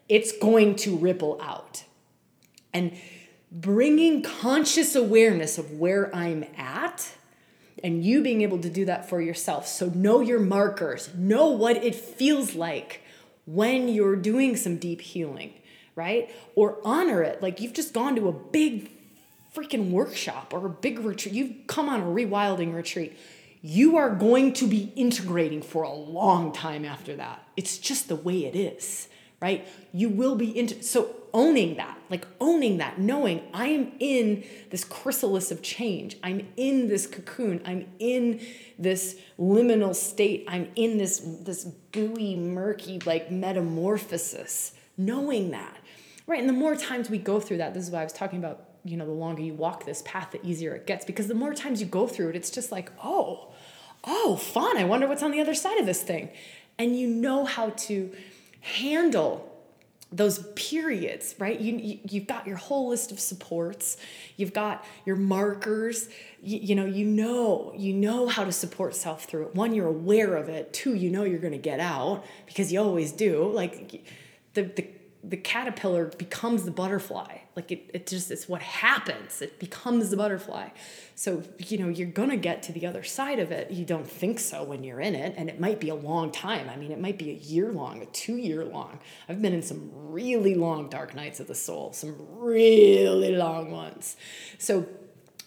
it's 0.09 0.37
going 0.37 0.75
to 0.77 0.97
ripple 0.97 1.39
out. 1.41 1.85
And 2.73 2.97
bringing 3.51 4.21
conscious 4.21 4.95
awareness 4.95 5.57
of 5.57 5.71
where 5.71 6.13
I'm 6.15 6.45
at 6.57 7.11
and 7.83 8.03
you 8.03 8.21
being 8.21 8.41
able 8.41 8.59
to 8.59 8.69
do 8.69 8.85
that 8.85 9.09
for 9.09 9.21
yourself. 9.21 9.67
So, 9.67 9.87
know 9.87 10.19
your 10.19 10.39
markers, 10.39 11.09
know 11.15 11.47
what 11.47 11.77
it 11.77 11.95
feels 11.95 12.55
like 12.55 13.01
when 13.45 13.87
you're 13.87 14.15
doing 14.15 14.55
some 14.55 14.77
deep 14.77 15.01
healing, 15.01 15.53
right? 15.95 16.29
Or 16.55 16.77
honor 16.83 17.23
it. 17.23 17.41
Like 17.41 17.61
you've 17.61 17.73
just 17.73 17.93
gone 17.93 18.15
to 18.17 18.27
a 18.27 18.33
big 18.33 18.91
freaking 19.55 19.91
workshop 19.91 20.53
or 20.53 20.65
a 20.65 20.69
big 20.69 20.99
retreat, 20.99 21.33
you've 21.33 21.67
come 21.67 21.89
on 21.89 22.01
a 22.01 22.05
rewilding 22.05 22.73
retreat. 22.73 23.17
You 23.61 23.97
are 23.97 24.09
going 24.09 24.53
to 24.53 24.67
be 24.67 24.93
integrating 24.95 25.61
for 25.61 25.83
a 25.83 25.91
long 25.91 26.53
time 26.53 26.85
after 26.85 27.15
that. 27.15 27.43
It's 27.57 27.77
just 27.77 28.07
the 28.07 28.15
way 28.15 28.45
it 28.45 28.55
is 28.55 29.09
right? 29.41 29.67
You 29.93 30.09
will 30.09 30.35
be 30.35 30.57
into 30.57 30.83
so 30.83 31.15
owning 31.33 31.75
that, 31.77 31.97
like 32.09 32.25
owning 32.39 32.77
that, 32.77 32.99
knowing 32.99 33.41
I 33.53 33.67
am 33.67 33.91
in 33.99 34.43
this 34.69 34.83
chrysalis 34.83 35.51
of 35.51 35.61
change. 35.61 36.17
I'm 36.23 36.47
in 36.57 36.87
this 36.87 37.07
cocoon. 37.07 37.61
I'm 37.65 37.87
in 37.99 38.41
this 38.77 39.19
liminal 39.39 39.95
state. 39.95 40.45
I'm 40.47 40.69
in 40.75 40.97
this 40.97 41.19
this 41.19 41.67
gooey, 41.91 42.35
murky 42.35 42.99
like 43.05 43.31
metamorphosis. 43.31 44.73
Knowing 44.97 45.51
that, 45.51 45.77
right? 46.27 46.39
And 46.39 46.49
the 46.49 46.53
more 46.53 46.75
times 46.75 47.09
we 47.09 47.17
go 47.17 47.39
through 47.39 47.57
that, 47.57 47.73
this 47.73 47.85
is 47.85 47.91
what 47.91 48.01
I 48.01 48.03
was 48.03 48.13
talking 48.13 48.39
about. 48.39 48.65
You 48.83 48.97
know, 48.97 49.05
the 49.05 49.11
longer 49.11 49.41
you 49.41 49.53
walk 49.53 49.85
this 49.85 50.01
path, 50.05 50.31
the 50.31 50.45
easier 50.45 50.73
it 50.75 50.87
gets 50.87 51.05
because 51.05 51.27
the 51.27 51.35
more 51.35 51.53
times 51.53 51.79
you 51.81 51.87
go 51.87 52.07
through 52.07 52.29
it, 52.29 52.35
it's 52.35 52.49
just 52.49 52.71
like, 52.71 52.91
oh, 53.03 53.53
oh, 54.03 54.35
fun. 54.35 54.77
I 54.77 54.83
wonder 54.83 55.07
what's 55.07 55.23
on 55.23 55.31
the 55.31 55.41
other 55.41 55.53
side 55.53 55.77
of 55.77 55.85
this 55.85 56.01
thing, 56.01 56.29
and 56.77 56.97
you 56.97 57.07
know 57.07 57.45
how 57.45 57.69
to 57.71 58.13
handle 58.61 59.48
those 60.11 60.39
periods 60.55 61.35
right? 61.37 61.59
You, 61.59 61.77
you 61.77 61.99
you've 62.09 62.27
got 62.27 62.47
your 62.47 62.57
whole 62.57 62.89
list 62.89 63.11
of 63.11 63.19
supports. 63.19 63.97
You've 64.37 64.53
got 64.53 64.83
your 65.05 65.15
markers. 65.15 66.09
You, 66.41 66.59
you 66.59 66.75
know 66.75 66.85
you 66.85 67.05
know 67.05 67.73
you 67.77 67.93
know 67.93 68.27
how 68.27 68.43
to 68.43 68.51
support 68.51 68.95
self 68.95 69.25
through 69.25 69.47
it. 69.47 69.55
One 69.55 69.73
you're 69.73 69.87
aware 69.87 70.35
of 70.35 70.49
it. 70.49 70.73
Two 70.73 70.95
you 70.95 71.09
know 71.09 71.23
you're 71.23 71.39
going 71.39 71.53
to 71.53 71.59
get 71.59 71.79
out 71.79 72.25
because 72.45 72.71
you 72.73 72.79
always 72.79 73.11
do. 73.11 73.51
Like 73.51 74.03
the 74.53 74.63
the 74.63 74.87
the 75.23 75.35
caterpillar 75.35 76.05
becomes 76.05 76.63
the 76.63 76.71
butterfly. 76.71 77.39
Like 77.55 77.71
it, 77.71 77.89
it 77.93 78.07
just 78.07 78.31
it's 78.31 78.47
what 78.47 78.61
happens. 78.61 79.41
It 79.41 79.59
becomes 79.59 80.09
the 80.09 80.17
butterfly. 80.17 80.69
So 81.15 81.43
you 81.57 81.77
know 81.77 81.89
you're 81.89 82.07
gonna 82.07 82.37
get 82.37 82.63
to 82.63 82.71
the 82.71 82.85
other 82.85 83.03
side 83.03 83.39
of 83.39 83.51
it. 83.51 83.69
You 83.69 83.83
don't 83.83 84.09
think 84.09 84.39
so 84.39 84.63
when 84.63 84.83
you're 84.83 85.01
in 85.01 85.15
it 85.15 85.35
and 85.37 85.49
it 85.49 85.59
might 85.59 85.81
be 85.81 85.89
a 85.89 85.95
long 85.95 86.31
time. 86.31 86.69
I 86.69 86.77
mean 86.77 86.91
it 86.91 87.01
might 87.01 87.17
be 87.17 87.31
a 87.31 87.33
year 87.33 87.71
long 87.71 88.01
a 88.01 88.05
two 88.07 88.37
year 88.37 88.63
long. 88.63 88.99
I've 89.27 89.41
been 89.41 89.53
in 89.53 89.61
some 89.61 89.91
really 89.93 90.55
long 90.55 90.89
dark 90.89 91.13
nights 91.13 91.39
of 91.41 91.47
the 91.47 91.55
soul 91.55 91.91
some 91.91 92.15
really 92.37 93.35
long 93.35 93.71
ones. 93.71 94.15
So 94.57 94.87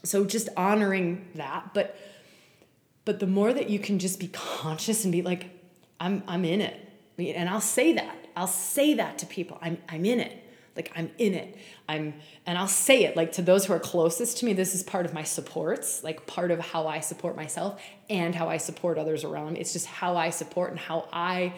so 0.02 0.26
just 0.26 0.48
honoring 0.56 1.28
that 1.36 1.72
but 1.72 1.96
but 3.04 3.20
the 3.20 3.26
more 3.26 3.52
that 3.52 3.70
you 3.70 3.78
can 3.78 3.98
just 3.98 4.20
be 4.20 4.28
conscious 4.28 5.04
and 5.04 5.12
be 5.12 5.22
like 5.22 5.48
i'm 5.98 6.22
i'm 6.28 6.44
in 6.44 6.60
it. 6.60 6.78
And 7.18 7.48
i'll 7.48 7.60
say 7.60 7.94
that 7.94 8.21
I'll 8.36 8.46
say 8.46 8.94
that 8.94 9.18
to 9.18 9.26
people. 9.26 9.58
I'm 9.60 9.78
I'm 9.88 10.04
in 10.04 10.20
it. 10.20 10.38
Like 10.74 10.90
I'm 10.96 11.10
in 11.18 11.34
it. 11.34 11.56
I'm 11.88 12.14
and 12.46 12.56
I'll 12.56 12.68
say 12.68 13.04
it 13.04 13.16
like 13.16 13.32
to 13.32 13.42
those 13.42 13.66
who 13.66 13.72
are 13.74 13.78
closest 13.78 14.38
to 14.38 14.46
me. 14.46 14.52
This 14.52 14.74
is 14.74 14.82
part 14.82 15.04
of 15.04 15.12
my 15.12 15.22
supports, 15.22 16.02
like 16.02 16.26
part 16.26 16.50
of 16.50 16.60
how 16.60 16.86
I 16.86 17.00
support 17.00 17.36
myself 17.36 17.80
and 18.08 18.34
how 18.34 18.48
I 18.48 18.56
support 18.56 18.98
others 18.98 19.24
around. 19.24 19.56
It's 19.56 19.72
just 19.72 19.86
how 19.86 20.16
I 20.16 20.30
support 20.30 20.70
and 20.70 20.78
how 20.78 21.08
I 21.12 21.54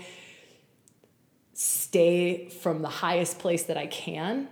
stay 1.52 2.48
from 2.48 2.82
the 2.82 2.88
highest 2.88 3.38
place 3.38 3.64
that 3.64 3.76
I 3.76 3.86
can. 3.86 4.48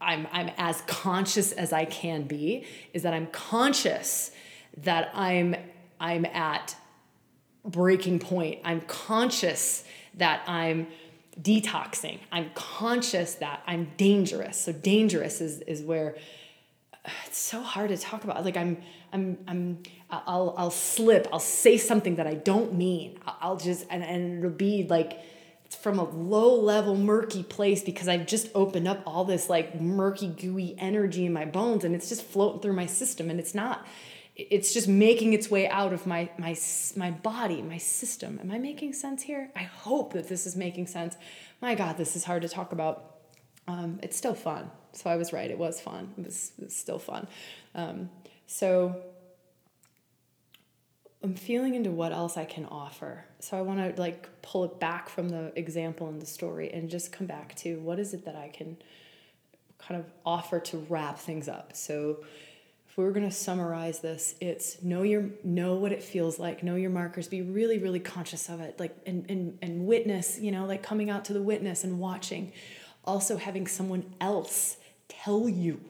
I'm 0.00 0.26
I'm 0.32 0.50
as 0.58 0.80
conscious 0.82 1.52
as 1.52 1.72
I 1.72 1.84
can 1.84 2.24
be 2.24 2.66
is 2.92 3.02
that 3.04 3.14
I'm 3.14 3.28
conscious 3.28 4.32
that 4.78 5.10
I'm 5.14 5.54
I'm 6.00 6.26
at 6.26 6.76
breaking 7.64 8.18
point. 8.18 8.60
I'm 8.64 8.80
conscious 8.82 9.84
that 10.14 10.42
I'm 10.48 10.88
detoxing. 11.40 12.18
I'm 12.30 12.50
conscious 12.54 13.34
that 13.36 13.62
I'm 13.66 13.92
dangerous. 13.96 14.60
So 14.60 14.72
dangerous 14.72 15.40
is 15.40 15.60
is 15.62 15.82
where 15.82 16.16
uh, 16.92 17.10
it's 17.26 17.38
so 17.38 17.60
hard 17.60 17.90
to 17.90 17.96
talk 17.96 18.24
about. 18.24 18.44
Like 18.44 18.56
I'm 18.56 18.82
I'm 19.12 19.38
I'm 19.46 19.82
I'll 20.10 20.54
I'll 20.56 20.70
slip. 20.70 21.26
I'll 21.32 21.40
say 21.40 21.76
something 21.76 22.16
that 22.16 22.26
I 22.26 22.34
don't 22.34 22.74
mean. 22.74 23.18
I'll 23.26 23.56
just 23.56 23.86
and, 23.90 24.04
and 24.04 24.38
it'll 24.38 24.50
be 24.50 24.86
like 24.88 25.18
it's 25.64 25.76
from 25.76 25.98
a 25.98 26.04
low 26.04 26.54
level 26.54 26.96
murky 26.96 27.42
place 27.42 27.82
because 27.82 28.06
I've 28.06 28.26
just 28.26 28.48
opened 28.54 28.86
up 28.86 29.02
all 29.06 29.24
this 29.24 29.48
like 29.48 29.80
murky 29.80 30.28
gooey 30.28 30.76
energy 30.78 31.26
in 31.26 31.32
my 31.32 31.44
bones 31.44 31.84
and 31.84 31.94
it's 31.94 32.08
just 32.08 32.22
floating 32.22 32.60
through 32.60 32.74
my 32.74 32.86
system 32.86 33.30
and 33.30 33.40
it's 33.40 33.54
not 33.54 33.86
it's 34.36 34.74
just 34.74 34.88
making 34.88 35.32
its 35.32 35.48
way 35.50 35.68
out 35.68 35.92
of 35.92 36.06
my 36.06 36.28
my 36.38 36.56
my 36.96 37.10
body 37.10 37.62
my 37.62 37.78
system. 37.78 38.40
Am 38.42 38.50
i 38.50 38.58
making 38.58 38.92
sense 38.92 39.22
here? 39.22 39.50
I 39.54 39.62
hope 39.62 40.12
that 40.14 40.28
this 40.28 40.46
is 40.46 40.56
making 40.56 40.88
sense. 40.88 41.16
My 41.60 41.74
god 41.74 41.96
this 41.96 42.16
is 42.16 42.24
hard 42.24 42.42
to 42.42 42.48
talk 42.48 42.72
about. 42.72 43.16
Um, 43.66 44.00
it's 44.02 44.16
still 44.16 44.34
fun. 44.34 44.70
So 44.92 45.08
i 45.08 45.16
was 45.16 45.32
right. 45.32 45.50
It 45.50 45.58
was 45.58 45.80
fun. 45.80 46.12
It 46.18 46.24
was, 46.24 46.52
it 46.58 46.64
was 46.64 46.76
still 46.76 46.98
fun. 46.98 47.28
Um, 47.74 48.10
so 48.46 49.02
i'm 51.22 51.34
feeling 51.34 51.74
into 51.74 51.90
what 51.90 52.12
else 52.12 52.36
i 52.36 52.44
can 52.44 52.66
offer. 52.66 53.24
So 53.38 53.56
i 53.56 53.62
want 53.62 53.96
to 53.96 54.00
like 54.00 54.28
pull 54.42 54.64
it 54.64 54.80
back 54.80 55.08
from 55.08 55.28
the 55.28 55.52
example 55.56 56.08
and 56.08 56.20
the 56.20 56.26
story 56.26 56.72
and 56.72 56.90
just 56.90 57.12
come 57.12 57.26
back 57.26 57.54
to 57.56 57.78
what 57.78 57.98
is 57.98 58.14
it 58.14 58.24
that 58.24 58.36
i 58.36 58.48
can 58.48 58.76
kind 59.78 60.00
of 60.00 60.06
offer 60.24 60.60
to 60.60 60.78
wrap 60.88 61.18
things 61.18 61.48
up. 61.48 61.76
So 61.76 62.24
if 62.94 62.98
we 62.98 63.02
were 63.02 63.10
going 63.10 63.28
to 63.28 63.34
summarize 63.34 63.98
this 63.98 64.36
it's 64.40 64.80
know 64.80 65.02
your 65.02 65.24
know 65.42 65.74
what 65.74 65.90
it 65.90 66.00
feels 66.00 66.38
like 66.38 66.62
know 66.62 66.76
your 66.76 66.90
markers 66.90 67.26
be 67.26 67.42
really 67.42 67.76
really 67.76 67.98
conscious 67.98 68.48
of 68.48 68.60
it 68.60 68.78
like 68.78 68.96
and 69.04 69.28
and, 69.28 69.58
and 69.62 69.84
witness 69.84 70.38
you 70.38 70.52
know 70.52 70.64
like 70.64 70.80
coming 70.80 71.10
out 71.10 71.24
to 71.24 71.32
the 71.32 71.42
witness 71.42 71.82
and 71.82 71.98
watching. 71.98 72.52
Also 73.04 73.36
having 73.36 73.66
someone 73.66 74.14
else 74.20 74.76
tell 75.08 75.48
you 75.48 75.80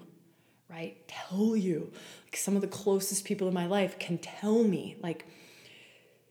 right? 0.71 1.07
Tell 1.07 1.55
you. 1.55 1.93
Like 2.25 2.37
some 2.37 2.57
of 2.57 2.63
the 2.63 2.69
closest 2.69 3.27
people 3.27 3.47
in 3.47 3.55
my 3.55 3.67
life 3.67 3.99
can 3.99 4.17
tell 4.17 4.65
me 4.65 4.97
like 5.03 5.27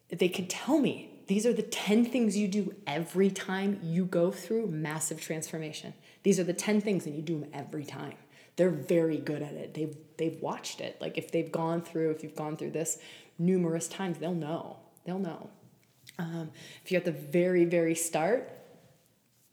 they 0.10 0.28
can 0.28 0.48
tell 0.48 0.80
me 0.80 1.12
these 1.28 1.46
are 1.46 1.54
the 1.54 1.62
10 1.62 2.06
things 2.06 2.36
you 2.36 2.48
do 2.48 2.74
every 2.88 3.30
time 3.30 3.80
you 3.84 4.06
go 4.06 4.32
through 4.32 4.68
massive 4.68 5.22
transformation. 5.22 5.94
These 6.24 6.40
are 6.40 6.44
the 6.44 6.52
10 6.52 6.82
things 6.82 7.06
and 7.06 7.16
you 7.16 7.22
do 7.22 7.40
them 7.40 7.50
every 7.54 7.86
time 7.86 8.16
they're 8.56 8.70
very 8.70 9.18
good 9.18 9.42
at 9.42 9.54
it. 9.54 9.74
They've 9.74 9.96
they've 10.18 10.40
watched 10.42 10.82
it. 10.82 10.98
Like 11.02 11.18
if 11.18 11.32
they've 11.32 11.52
gone 11.52 11.82
through, 11.82 12.12
if 12.12 12.24
you've 12.24 12.36
gone 12.36 12.58
through 12.58 12.72
this 12.72 13.00
numerous 13.38 13.88
times, 13.88 14.18
they'll 14.20 14.34
know. 14.34 14.78
They'll 15.06 15.20
know. 15.20 15.50
Um, 16.20 16.52
if 16.84 16.92
you're 16.92 17.00
at 17.00 17.06
the 17.06 17.12
very 17.12 17.66
very 17.66 17.96
start, 17.96 18.52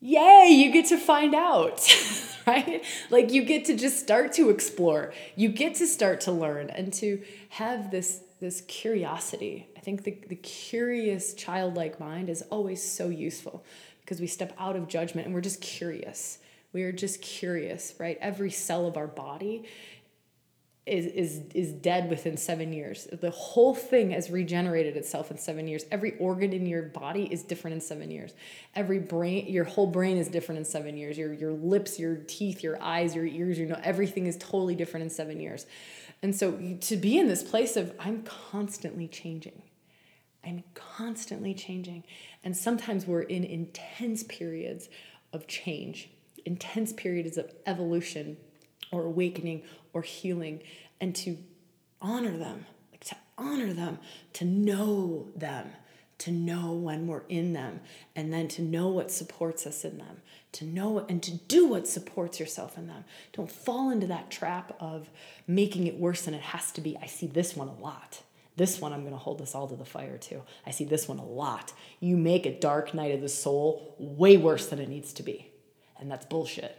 yay, 0.01 0.49
you 0.51 0.73
get 0.73 0.87
to 0.87 0.99
find 0.99 1.35
out, 1.35 1.87
right? 2.47 2.85
Like 3.11 3.33
you 3.33 3.45
get 3.45 3.65
to 3.67 3.77
just 3.77 4.01
start 4.01 4.33
to 4.35 4.51
explore. 4.51 5.13
You 5.37 5.49
get 5.49 5.77
to 5.77 5.87
start 5.87 6.21
to 6.23 6.33
learn 6.33 6.71
and 6.71 6.93
to 6.95 7.23
have 7.51 7.91
this 7.91 8.21
this 8.41 8.63
curiosity. 8.63 9.69
I 9.77 9.81
think 9.81 10.05
the, 10.05 10.19
the 10.29 10.37
curious 10.37 11.35
childlike 11.35 12.01
mind 12.01 12.29
is 12.29 12.43
always 12.51 12.83
so 12.83 13.09
useful 13.09 13.65
because 14.01 14.21
we 14.21 14.27
step 14.27 14.55
out 14.59 14.77
of 14.77 14.89
judgment 14.89 15.27
and 15.27 15.35
we're 15.35 15.41
just 15.41 15.61
curious. 15.61 16.39
We 16.73 16.83
are 16.85 16.93
just 16.93 17.21
curious, 17.21 17.95
right? 17.99 18.19
Every 18.21 18.51
cell 18.51 18.87
of 18.87 18.97
our 18.97 19.07
body 19.07 19.65
is, 20.87 21.07
is, 21.07 21.43
is 21.55 21.73
dead 21.73 22.09
within 22.11 22.37
seven 22.37 22.73
years. 22.73 23.07
The 23.13 23.31
whole 23.31 23.75
thing 23.75 24.11
has 24.11 24.31
regenerated 24.31 24.97
itself 24.97 25.31
in 25.31 25.39
seven 25.39 25.69
years. 25.69 25.85
Every 25.91 26.17
organ 26.19 26.53
in 26.53 26.67
your 26.67 26.83
body 26.83 27.25
is 27.25 27.43
different 27.43 27.75
in 27.75 27.81
seven 27.81 28.11
years. 28.11 28.33
Every 28.75 28.99
brain, 28.99 29.47
your 29.47 29.65
whole 29.65 29.87
brain 29.87 30.17
is 30.17 30.29
different 30.29 30.59
in 30.59 30.65
seven 30.65 30.97
years. 30.97 31.19
Your, 31.19 31.33
your 31.33 31.53
lips, 31.53 31.99
your 31.99 32.17
teeth, 32.17 32.63
your 32.63 32.83
eyes, 32.83 33.15
your 33.15 33.27
ears, 33.27 33.59
you 33.59 33.67
know, 33.67 33.79
everything 33.85 34.27
is 34.27 34.37
totally 34.39 34.75
different 34.75 35.05
in 35.05 35.11
seven 35.11 35.39
years. 35.39 35.67
And 36.23 36.35
so 36.35 36.53
to 36.81 36.97
be 36.97 37.19
in 37.19 37.29
this 37.29 37.43
place 37.43 37.77
of 37.77 37.95
I'm 37.99 38.23
constantly 38.23 39.07
changing, 39.07 39.63
I'm 40.45 40.65
constantly 40.75 41.55
changing. 41.55 42.05
And 42.43 42.57
sometimes 42.57 43.07
we're 43.07 43.23
in 43.23 43.45
intense 43.45 44.23
periods 44.25 44.89
of 45.33 45.47
change, 45.47 46.11
intense 46.45 46.93
periods 46.93 47.37
of 47.37 47.53
evolution 47.67 48.37
or 48.93 49.05
awakening 49.05 49.63
or 49.93 50.03
healing, 50.03 50.63
and 51.01 51.15
to 51.17 51.39
honor 52.01 52.37
them, 52.37 52.67
like 52.93 53.05
to 53.05 53.17
honor 53.39 53.73
them, 53.73 53.99
to 54.35 54.45
know 54.45 55.29
them, 55.37 55.71
to 56.19 56.31
know 56.31 56.73
when 56.73 57.07
we're 57.07 57.23
in 57.29 57.53
them, 57.53 57.81
and 58.15 58.33
then 58.33 58.47
to 58.47 58.63
know 58.63 58.89
what 58.89 59.11
supports 59.11 59.67
us 59.67 59.85
in 59.85 59.99
them, 59.99 60.21
to 60.53 60.65
know 60.65 61.05
and 61.09 61.23
to 61.23 61.33
do 61.33 61.67
what 61.67 61.89
supports 61.89 62.39
yourself 62.39 62.77
in 62.77 62.87
them. 62.87 63.05
Don't 63.33 63.51
fall 63.51 63.91
into 63.91 64.07
that 64.07 64.31
trap 64.31 64.77
of 64.81 65.09
making 65.47 65.87
it 65.87 65.99
worse 65.99 66.23
than 66.23 66.35
it 66.35 66.43
has 66.43 66.73
to 66.73 66.81
be. 66.81 66.97
I 67.01 67.07
see 67.07 67.27
this 67.27 67.57
one 67.57 67.69
a 67.69 67.75
lot. 67.75 68.23
This 68.57 68.81
one 68.81 68.93
I'm 68.93 69.01
going 69.01 69.13
to 69.13 69.19
hold 69.19 69.41
us 69.41 69.55
all 69.55 69.69
to 69.69 69.77
the 69.77 69.85
fire 69.87 70.19
too. 70.19 70.43
I 70.67 70.71
see 70.73 70.85
this 70.85 71.09
one 71.09 71.19
a 71.19 71.25
lot. 71.25 71.73
You 72.01 72.17
make 72.17 72.45
a 72.45 72.59
dark 72.59 72.93
night 72.93 73.15
of 73.15 73.23
the 73.23 73.29
soul 73.29 73.95
way 73.99 74.37
worse 74.37 74.67
than 74.67 74.81
it 74.81 74.89
needs 74.89 75.15
to 75.15 75.23
be. 75.23 75.50
And 76.01 76.11
that's 76.11 76.27
bullshit. 76.27 76.77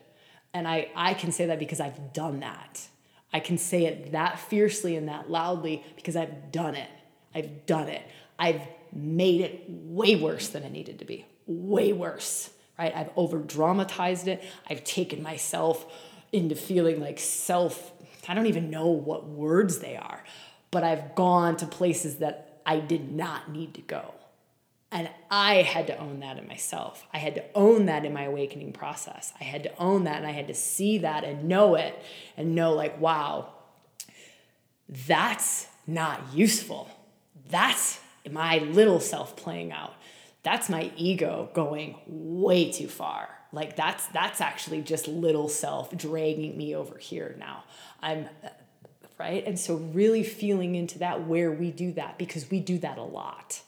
And 0.54 0.68
I, 0.68 0.90
I 0.96 1.14
can 1.14 1.32
say 1.32 1.48
that 1.48 1.60
because 1.60 1.80
I've 1.80 2.14
done 2.14 2.42
that. 2.42 2.88
I 3.34 3.40
can 3.40 3.58
say 3.58 3.86
it 3.86 4.12
that 4.12 4.40
fiercely 4.40 4.96
and 4.96 5.08
that 5.08 5.30
loudly 5.30 5.84
because 5.96 6.16
I've 6.16 6.52
done 6.52 6.76
it. 6.76 6.90
I've 7.34 7.66
done 7.66 7.88
it. 7.88 8.04
I've 8.38 8.62
made 8.92 9.42
it 9.42 9.64
way 9.68 10.16
worse 10.16 10.50
than 10.50 10.64
it 10.64 10.72
needed 10.72 11.00
to 11.00 11.06
be. 11.06 11.26
Way 11.46 11.94
worse, 11.94 12.50
right? 12.78 12.94
I've 12.94 13.10
over 13.16 13.38
dramatized 13.40 14.28
it. 14.28 14.44
I've 14.70 14.84
taken 14.84 15.24
myself 15.24 15.86
into 16.32 16.56
feeling 16.56 17.00
like 17.00 17.20
self, 17.20 17.92
I 18.28 18.34
don't 18.34 18.48
even 18.48 18.70
know 18.70 18.88
what 18.88 19.28
words 19.28 19.80
they 19.80 19.96
are, 19.96 20.24
but 20.72 20.84
I've 20.84 21.16
gone 21.16 21.58
to 21.58 21.66
places 21.66 22.18
that 22.18 22.62
I 22.66 22.80
did 22.80 23.12
not 23.12 23.52
need 23.52 23.74
to 23.76 23.82
go. 23.82 24.14
And 24.92 25.10
I 25.30 25.62
had 25.62 25.88
to 25.88 25.98
own 25.98 26.20
that 26.20 26.38
in 26.38 26.48
myself. 26.48 27.08
I 27.14 27.18
had 27.18 27.36
to 27.36 27.44
own 27.56 27.86
that 27.86 28.04
in 28.04 28.14
my 28.14 28.24
awakening 28.24 28.74
process. 28.74 29.32
I 29.40 29.46
had 29.46 29.64
to 29.64 29.78
own 29.78 30.04
that 30.04 30.18
and 30.18 30.28
I 30.28 30.32
had 30.32 30.48
to 30.48 30.54
see 30.54 30.98
that 31.00 31.24
and 31.24 31.46
know 31.46 31.76
it 31.76 31.98
and 32.36 32.56
know, 32.56 32.74
like, 32.74 33.00
wow, 33.00 33.54
that's 34.90 35.68
not 35.88 36.34
useful. 36.34 36.90
That's 37.50 38.02
my 38.30 38.58
little 38.60 39.00
self 39.00 39.38
playing 39.38 39.72
out. 39.72 39.94
That's 40.44 40.70
my 40.70 40.92
ego 40.98 41.50
going 41.54 41.98
way 42.06 42.72
too 42.72 42.88
far. 42.88 43.30
Like 43.54 43.76
that's 43.76 44.08
that's 44.08 44.42
actually 44.42 44.82
just 44.82 45.08
little 45.08 45.50
self 45.50 45.96
dragging 45.96 46.58
me 46.58 46.76
over 46.76 46.98
here 46.98 47.36
now. 47.38 47.64
I'm 48.02 48.28
right? 49.20 49.46
And 49.46 49.60
so 49.60 49.76
really 49.76 50.24
feeling 50.24 50.76
into 50.76 51.00
that 51.00 51.28
where 51.28 51.52
we 51.52 51.72
do 51.72 51.92
that 51.94 52.18
because 52.18 52.50
we 52.50 52.60
do 52.60 52.80
that 52.80 52.98
a 52.98 53.04
lot 53.04 53.62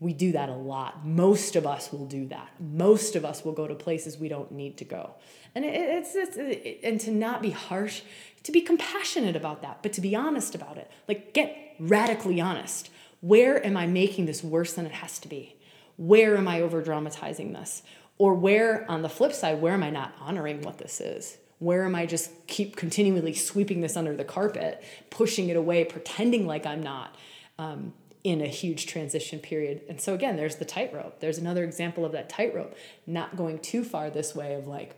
we 0.00 0.14
do 0.14 0.32
that 0.32 0.48
a 0.48 0.54
lot. 0.54 1.06
Most 1.06 1.56
of 1.56 1.66
us 1.66 1.92
will 1.92 2.06
do 2.06 2.26
that. 2.28 2.48
Most 2.58 3.14
of 3.14 3.24
us 3.24 3.44
will 3.44 3.52
go 3.52 3.66
to 3.66 3.74
places 3.74 4.18
we 4.18 4.28
don't 4.28 4.50
need 4.50 4.78
to 4.78 4.84
go. 4.84 5.14
And 5.54 5.64
it, 5.64 5.74
it's, 5.74 6.14
it's 6.14 6.36
it, 6.38 6.80
and 6.82 6.98
to 7.02 7.10
not 7.10 7.42
be 7.42 7.50
harsh, 7.50 8.00
to 8.44 8.50
be 8.50 8.62
compassionate 8.62 9.36
about 9.36 9.60
that, 9.60 9.82
but 9.82 9.92
to 9.92 10.00
be 10.00 10.16
honest 10.16 10.54
about 10.54 10.78
it. 10.78 10.90
Like 11.06 11.34
get 11.34 11.54
radically 11.78 12.40
honest. 12.40 12.90
Where 13.20 13.64
am 13.64 13.76
I 13.76 13.86
making 13.86 14.24
this 14.24 14.42
worse 14.42 14.72
than 14.72 14.86
it 14.86 14.92
has 14.92 15.18
to 15.18 15.28
be? 15.28 15.56
Where 15.96 16.38
am 16.38 16.48
I 16.48 16.62
over 16.62 16.80
dramatizing 16.80 17.52
this? 17.52 17.82
Or 18.16 18.32
where 18.32 18.90
on 18.90 19.02
the 19.02 19.08
flip 19.10 19.34
side, 19.34 19.60
where 19.60 19.74
am 19.74 19.82
I 19.82 19.90
not 19.90 20.14
honoring 20.18 20.62
what 20.62 20.78
this 20.78 21.00
is? 21.00 21.36
Where 21.58 21.84
am 21.84 21.94
I 21.94 22.06
just 22.06 22.30
keep 22.46 22.74
continually 22.74 23.34
sweeping 23.34 23.82
this 23.82 23.98
under 23.98 24.16
the 24.16 24.24
carpet, 24.24 24.82
pushing 25.10 25.50
it 25.50 25.56
away, 25.58 25.84
pretending 25.84 26.46
like 26.46 26.64
I'm 26.64 26.82
not? 26.82 27.14
Um, 27.58 27.92
in 28.22 28.40
a 28.42 28.46
huge 28.46 28.86
transition 28.86 29.38
period. 29.38 29.82
And 29.88 30.00
so 30.00 30.14
again, 30.14 30.36
there's 30.36 30.56
the 30.56 30.64
tightrope. 30.64 31.20
There's 31.20 31.38
another 31.38 31.64
example 31.64 32.04
of 32.04 32.12
that 32.12 32.28
tightrope, 32.28 32.74
not 33.06 33.36
going 33.36 33.60
too 33.60 33.82
far 33.82 34.10
this 34.10 34.34
way 34.34 34.54
of 34.54 34.66
like, 34.66 34.96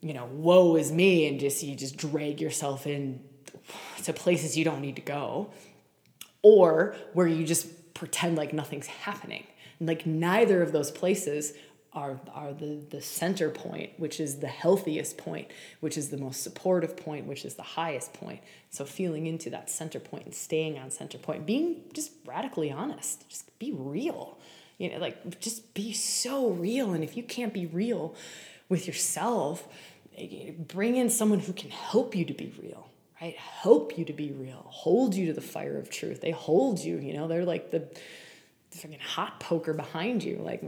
you 0.00 0.14
know, 0.14 0.26
woe 0.32 0.76
is 0.76 0.92
me, 0.92 1.26
and 1.26 1.40
just 1.40 1.62
you 1.62 1.74
just 1.74 1.96
drag 1.96 2.40
yourself 2.40 2.86
in 2.86 3.22
to 4.04 4.12
places 4.12 4.56
you 4.56 4.64
don't 4.64 4.80
need 4.80 4.96
to 4.96 5.02
go, 5.02 5.50
or 6.42 6.94
where 7.14 7.26
you 7.26 7.46
just 7.46 7.94
pretend 7.94 8.36
like 8.36 8.52
nothing's 8.52 8.86
happening. 8.86 9.44
Like 9.80 10.04
neither 10.06 10.62
of 10.62 10.72
those 10.72 10.90
places 10.90 11.54
are, 11.94 12.18
are 12.32 12.52
the, 12.52 12.80
the 12.90 13.00
center 13.00 13.50
point, 13.50 13.90
which 13.98 14.20
is 14.20 14.40
the 14.40 14.48
healthiest 14.48 15.16
point, 15.16 15.50
which 15.80 15.96
is 15.96 16.10
the 16.10 16.16
most 16.16 16.42
supportive 16.42 16.96
point, 16.96 17.26
which 17.26 17.44
is 17.44 17.54
the 17.54 17.62
highest 17.62 18.12
point. 18.12 18.40
So 18.70 18.84
feeling 18.84 19.26
into 19.26 19.50
that 19.50 19.70
center 19.70 20.00
point 20.00 20.24
and 20.24 20.34
staying 20.34 20.78
on 20.78 20.90
center 20.90 21.18
point, 21.18 21.46
being 21.46 21.82
just 21.92 22.12
radically 22.26 22.70
honest, 22.70 23.28
just 23.28 23.58
be 23.58 23.72
real. 23.72 24.38
You 24.78 24.90
know, 24.90 24.98
like 24.98 25.40
just 25.40 25.72
be 25.74 25.92
so 25.92 26.50
real. 26.50 26.92
And 26.92 27.04
if 27.04 27.16
you 27.16 27.22
can't 27.22 27.54
be 27.54 27.66
real 27.66 28.14
with 28.68 28.86
yourself, 28.86 29.68
bring 30.58 30.96
in 30.96 31.10
someone 31.10 31.40
who 31.40 31.52
can 31.52 31.70
help 31.70 32.14
you 32.14 32.24
to 32.24 32.34
be 32.34 32.52
real 32.62 32.88
right 33.20 33.36
help 33.36 33.98
you 33.98 34.04
to 34.04 34.12
be 34.12 34.32
real 34.32 34.66
hold 34.68 35.14
you 35.14 35.26
to 35.26 35.32
the 35.32 35.40
fire 35.40 35.78
of 35.78 35.90
truth 35.90 36.20
they 36.20 36.30
hold 36.30 36.78
you 36.78 36.98
you 36.98 37.12
know 37.12 37.26
they're 37.26 37.44
like 37.44 37.70
the 37.70 37.88
freaking 38.76 39.00
hot 39.00 39.38
poker 39.40 39.72
behind 39.72 40.22
you 40.22 40.36
like 40.38 40.62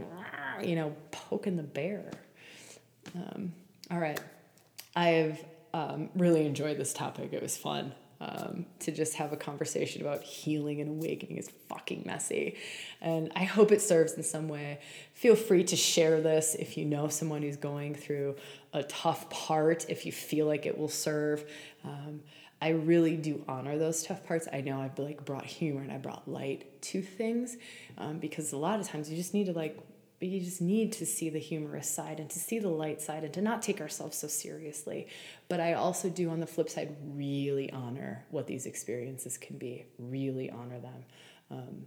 you 0.63 0.75
know, 0.75 0.95
poking 1.11 1.57
the 1.57 1.63
bear. 1.63 2.11
Um, 3.15 3.53
all 3.91 3.99
right. 3.99 4.19
I've 4.95 5.43
um, 5.73 6.09
really 6.15 6.45
enjoyed 6.45 6.77
this 6.77 6.93
topic. 6.93 7.33
It 7.33 7.41
was 7.41 7.57
fun. 7.57 7.93
Um, 8.19 8.65
to 8.79 8.91
just 8.91 9.13
have 9.13 9.31
a 9.31 9.37
conversation 9.37 10.01
about 10.01 10.23
healing 10.23 10.81
and 10.81 10.89
awakening 10.89 11.37
is 11.37 11.51
fucking 11.69 12.01
messy. 12.03 12.57
And 12.99 13.31
I 13.35 13.43
hope 13.43 13.71
it 13.71 13.79
serves 13.79 14.13
in 14.13 14.23
some 14.23 14.47
way. 14.47 14.79
Feel 15.13 15.35
free 15.35 15.63
to 15.65 15.75
share 15.75 16.19
this 16.19 16.55
if 16.55 16.77
you 16.77 16.85
know 16.85 17.09
someone 17.09 17.43
who's 17.43 17.57
going 17.57 17.93
through 17.93 18.35
a 18.73 18.81
tough 18.81 19.29
part, 19.29 19.85
if 19.87 20.03
you 20.03 20.11
feel 20.11 20.47
like 20.47 20.65
it 20.65 20.75
will 20.75 20.89
serve. 20.89 21.45
Um, 21.83 22.21
I 22.59 22.69
really 22.69 23.17
do 23.17 23.43
honor 23.47 23.77
those 23.77 24.01
tough 24.03 24.25
parts. 24.25 24.47
I 24.51 24.61
know 24.61 24.81
I've 24.81 24.97
like 24.97 25.23
brought 25.23 25.45
humor 25.45 25.81
and 25.81 25.91
I 25.91 25.97
brought 25.97 26.27
light 26.27 26.81
to 26.83 27.03
things 27.03 27.55
um, 27.99 28.17
because 28.17 28.51
a 28.51 28.57
lot 28.57 28.79
of 28.79 28.87
times 28.87 29.11
you 29.11 29.15
just 29.15 29.35
need 29.35 29.45
to 29.45 29.53
like 29.53 29.77
but 30.19 30.27
you 30.29 30.39
just 30.39 30.61
need 30.61 30.91
to 30.93 31.05
see 31.05 31.29
the 31.29 31.39
humorous 31.39 31.89
side 31.89 32.19
and 32.19 32.29
to 32.29 32.39
see 32.39 32.59
the 32.59 32.69
light 32.69 33.01
side 33.01 33.23
and 33.23 33.33
to 33.33 33.41
not 33.41 33.61
take 33.61 33.79
ourselves 33.79 34.17
so 34.17 34.27
seriously. 34.27 35.07
But 35.47 35.59
I 35.59 35.73
also 35.73 36.09
do, 36.09 36.29
on 36.29 36.39
the 36.39 36.47
flip 36.47 36.69
side, 36.69 36.95
really 37.03 37.71
honor 37.71 38.25
what 38.31 38.47
these 38.47 38.65
experiences 38.65 39.37
can 39.37 39.57
be, 39.57 39.85
really 39.99 40.49
honor 40.49 40.79
them. 40.79 41.03
Um, 41.51 41.85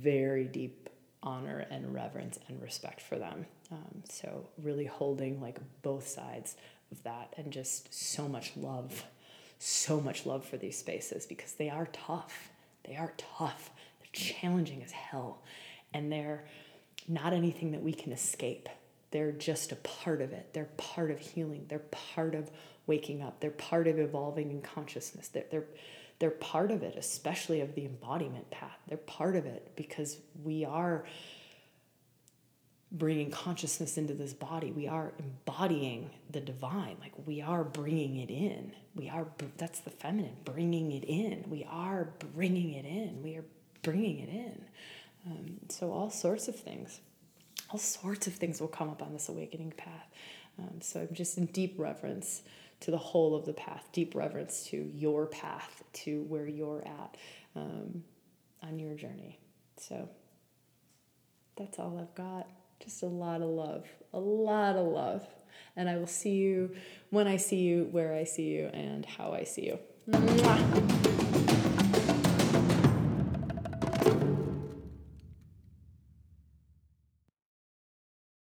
very 0.00 0.44
deep 0.44 0.88
honor 1.22 1.66
and 1.70 1.92
reverence 1.94 2.38
and 2.48 2.60
respect 2.60 3.00
for 3.00 3.18
them. 3.18 3.46
Um, 3.70 4.02
so, 4.08 4.48
really 4.58 4.86
holding 4.86 5.40
like 5.40 5.58
both 5.82 6.06
sides 6.06 6.56
of 6.90 7.02
that 7.04 7.32
and 7.36 7.52
just 7.52 7.92
so 7.92 8.28
much 8.28 8.52
love, 8.56 9.04
so 9.58 10.00
much 10.00 10.26
love 10.26 10.44
for 10.44 10.56
these 10.56 10.78
spaces 10.78 11.26
because 11.26 11.54
they 11.54 11.70
are 11.70 11.88
tough. 11.92 12.50
They 12.84 12.96
are 12.96 13.12
tough. 13.16 13.70
They're 14.00 14.08
challenging 14.12 14.82
as 14.82 14.92
hell. 14.92 15.42
And 15.94 16.10
they're 16.10 16.44
not 17.08 17.32
anything 17.32 17.72
that 17.72 17.82
we 17.82 17.92
can 17.92 18.12
escape. 18.12 18.68
They're 19.10 19.32
just 19.32 19.72
a 19.72 19.76
part 19.76 20.22
of 20.22 20.32
it. 20.32 20.50
They're 20.52 20.70
part 20.76 21.10
of 21.10 21.18
healing. 21.18 21.66
They're 21.68 21.80
part 21.80 22.34
of 22.34 22.50
waking 22.86 23.22
up. 23.22 23.40
They're 23.40 23.50
part 23.50 23.86
of 23.86 23.98
evolving 23.98 24.50
in 24.50 24.62
consciousness. 24.62 25.28
They're, 25.28 25.44
they're, 25.50 25.66
they're 26.18 26.30
part 26.30 26.70
of 26.70 26.82
it, 26.82 26.96
especially 26.96 27.60
of 27.60 27.74
the 27.74 27.84
embodiment 27.84 28.50
path. 28.50 28.78
They're 28.88 28.96
part 28.96 29.36
of 29.36 29.44
it 29.44 29.72
because 29.76 30.18
we 30.42 30.64
are 30.64 31.04
bringing 32.92 33.30
consciousness 33.30 33.96
into 33.96 34.14
this 34.14 34.34
body. 34.34 34.70
We 34.70 34.86
are 34.86 35.12
embodying 35.18 36.10
the 36.30 36.40
divine. 36.40 36.96
Like 37.00 37.12
we 37.26 37.40
are 37.40 37.64
bringing 37.64 38.16
it 38.16 38.30
in. 38.30 38.72
We 38.94 39.08
are, 39.08 39.26
that's 39.56 39.80
the 39.80 39.90
feminine, 39.90 40.36
bringing 40.44 40.92
it 40.92 41.04
in. 41.04 41.44
We 41.48 41.66
are 41.68 42.10
bringing 42.34 42.74
it 42.74 42.84
in. 42.84 43.22
We 43.22 43.36
are 43.36 43.44
bringing 43.82 44.18
it 44.18 44.28
in. 44.28 44.64
Um, 45.26 45.58
so, 45.68 45.92
all 45.92 46.10
sorts 46.10 46.48
of 46.48 46.56
things, 46.56 47.00
all 47.70 47.78
sorts 47.78 48.26
of 48.26 48.34
things 48.34 48.60
will 48.60 48.68
come 48.68 48.90
up 48.90 49.02
on 49.02 49.12
this 49.12 49.28
awakening 49.28 49.72
path. 49.76 50.08
Um, 50.58 50.80
so, 50.80 51.00
I'm 51.00 51.14
just 51.14 51.38
in 51.38 51.46
deep 51.46 51.74
reverence 51.78 52.42
to 52.80 52.90
the 52.90 52.98
whole 52.98 53.36
of 53.36 53.44
the 53.44 53.52
path, 53.52 53.88
deep 53.92 54.14
reverence 54.14 54.64
to 54.66 54.90
your 54.94 55.26
path, 55.26 55.84
to 55.92 56.22
where 56.22 56.46
you're 56.46 56.82
at 56.86 57.16
um, 57.54 58.02
on 58.62 58.78
your 58.78 58.94
journey. 58.94 59.38
So, 59.76 60.08
that's 61.56 61.78
all 61.78 61.98
I've 62.00 62.14
got. 62.14 62.48
Just 62.80 63.02
a 63.02 63.06
lot 63.06 63.42
of 63.42 63.48
love, 63.48 63.86
a 64.12 64.18
lot 64.18 64.76
of 64.76 64.86
love. 64.86 65.26
And 65.76 65.88
I 65.88 65.96
will 65.96 66.06
see 66.06 66.34
you 66.34 66.74
when 67.10 67.26
I 67.26 67.36
see 67.36 67.60
you, 67.60 67.88
where 67.92 68.12
I 68.12 68.24
see 68.24 68.48
you, 68.48 68.66
and 68.72 69.06
how 69.06 69.32
I 69.32 69.44
see 69.44 69.66
you. 69.66 69.78
Mwah. 70.10 71.01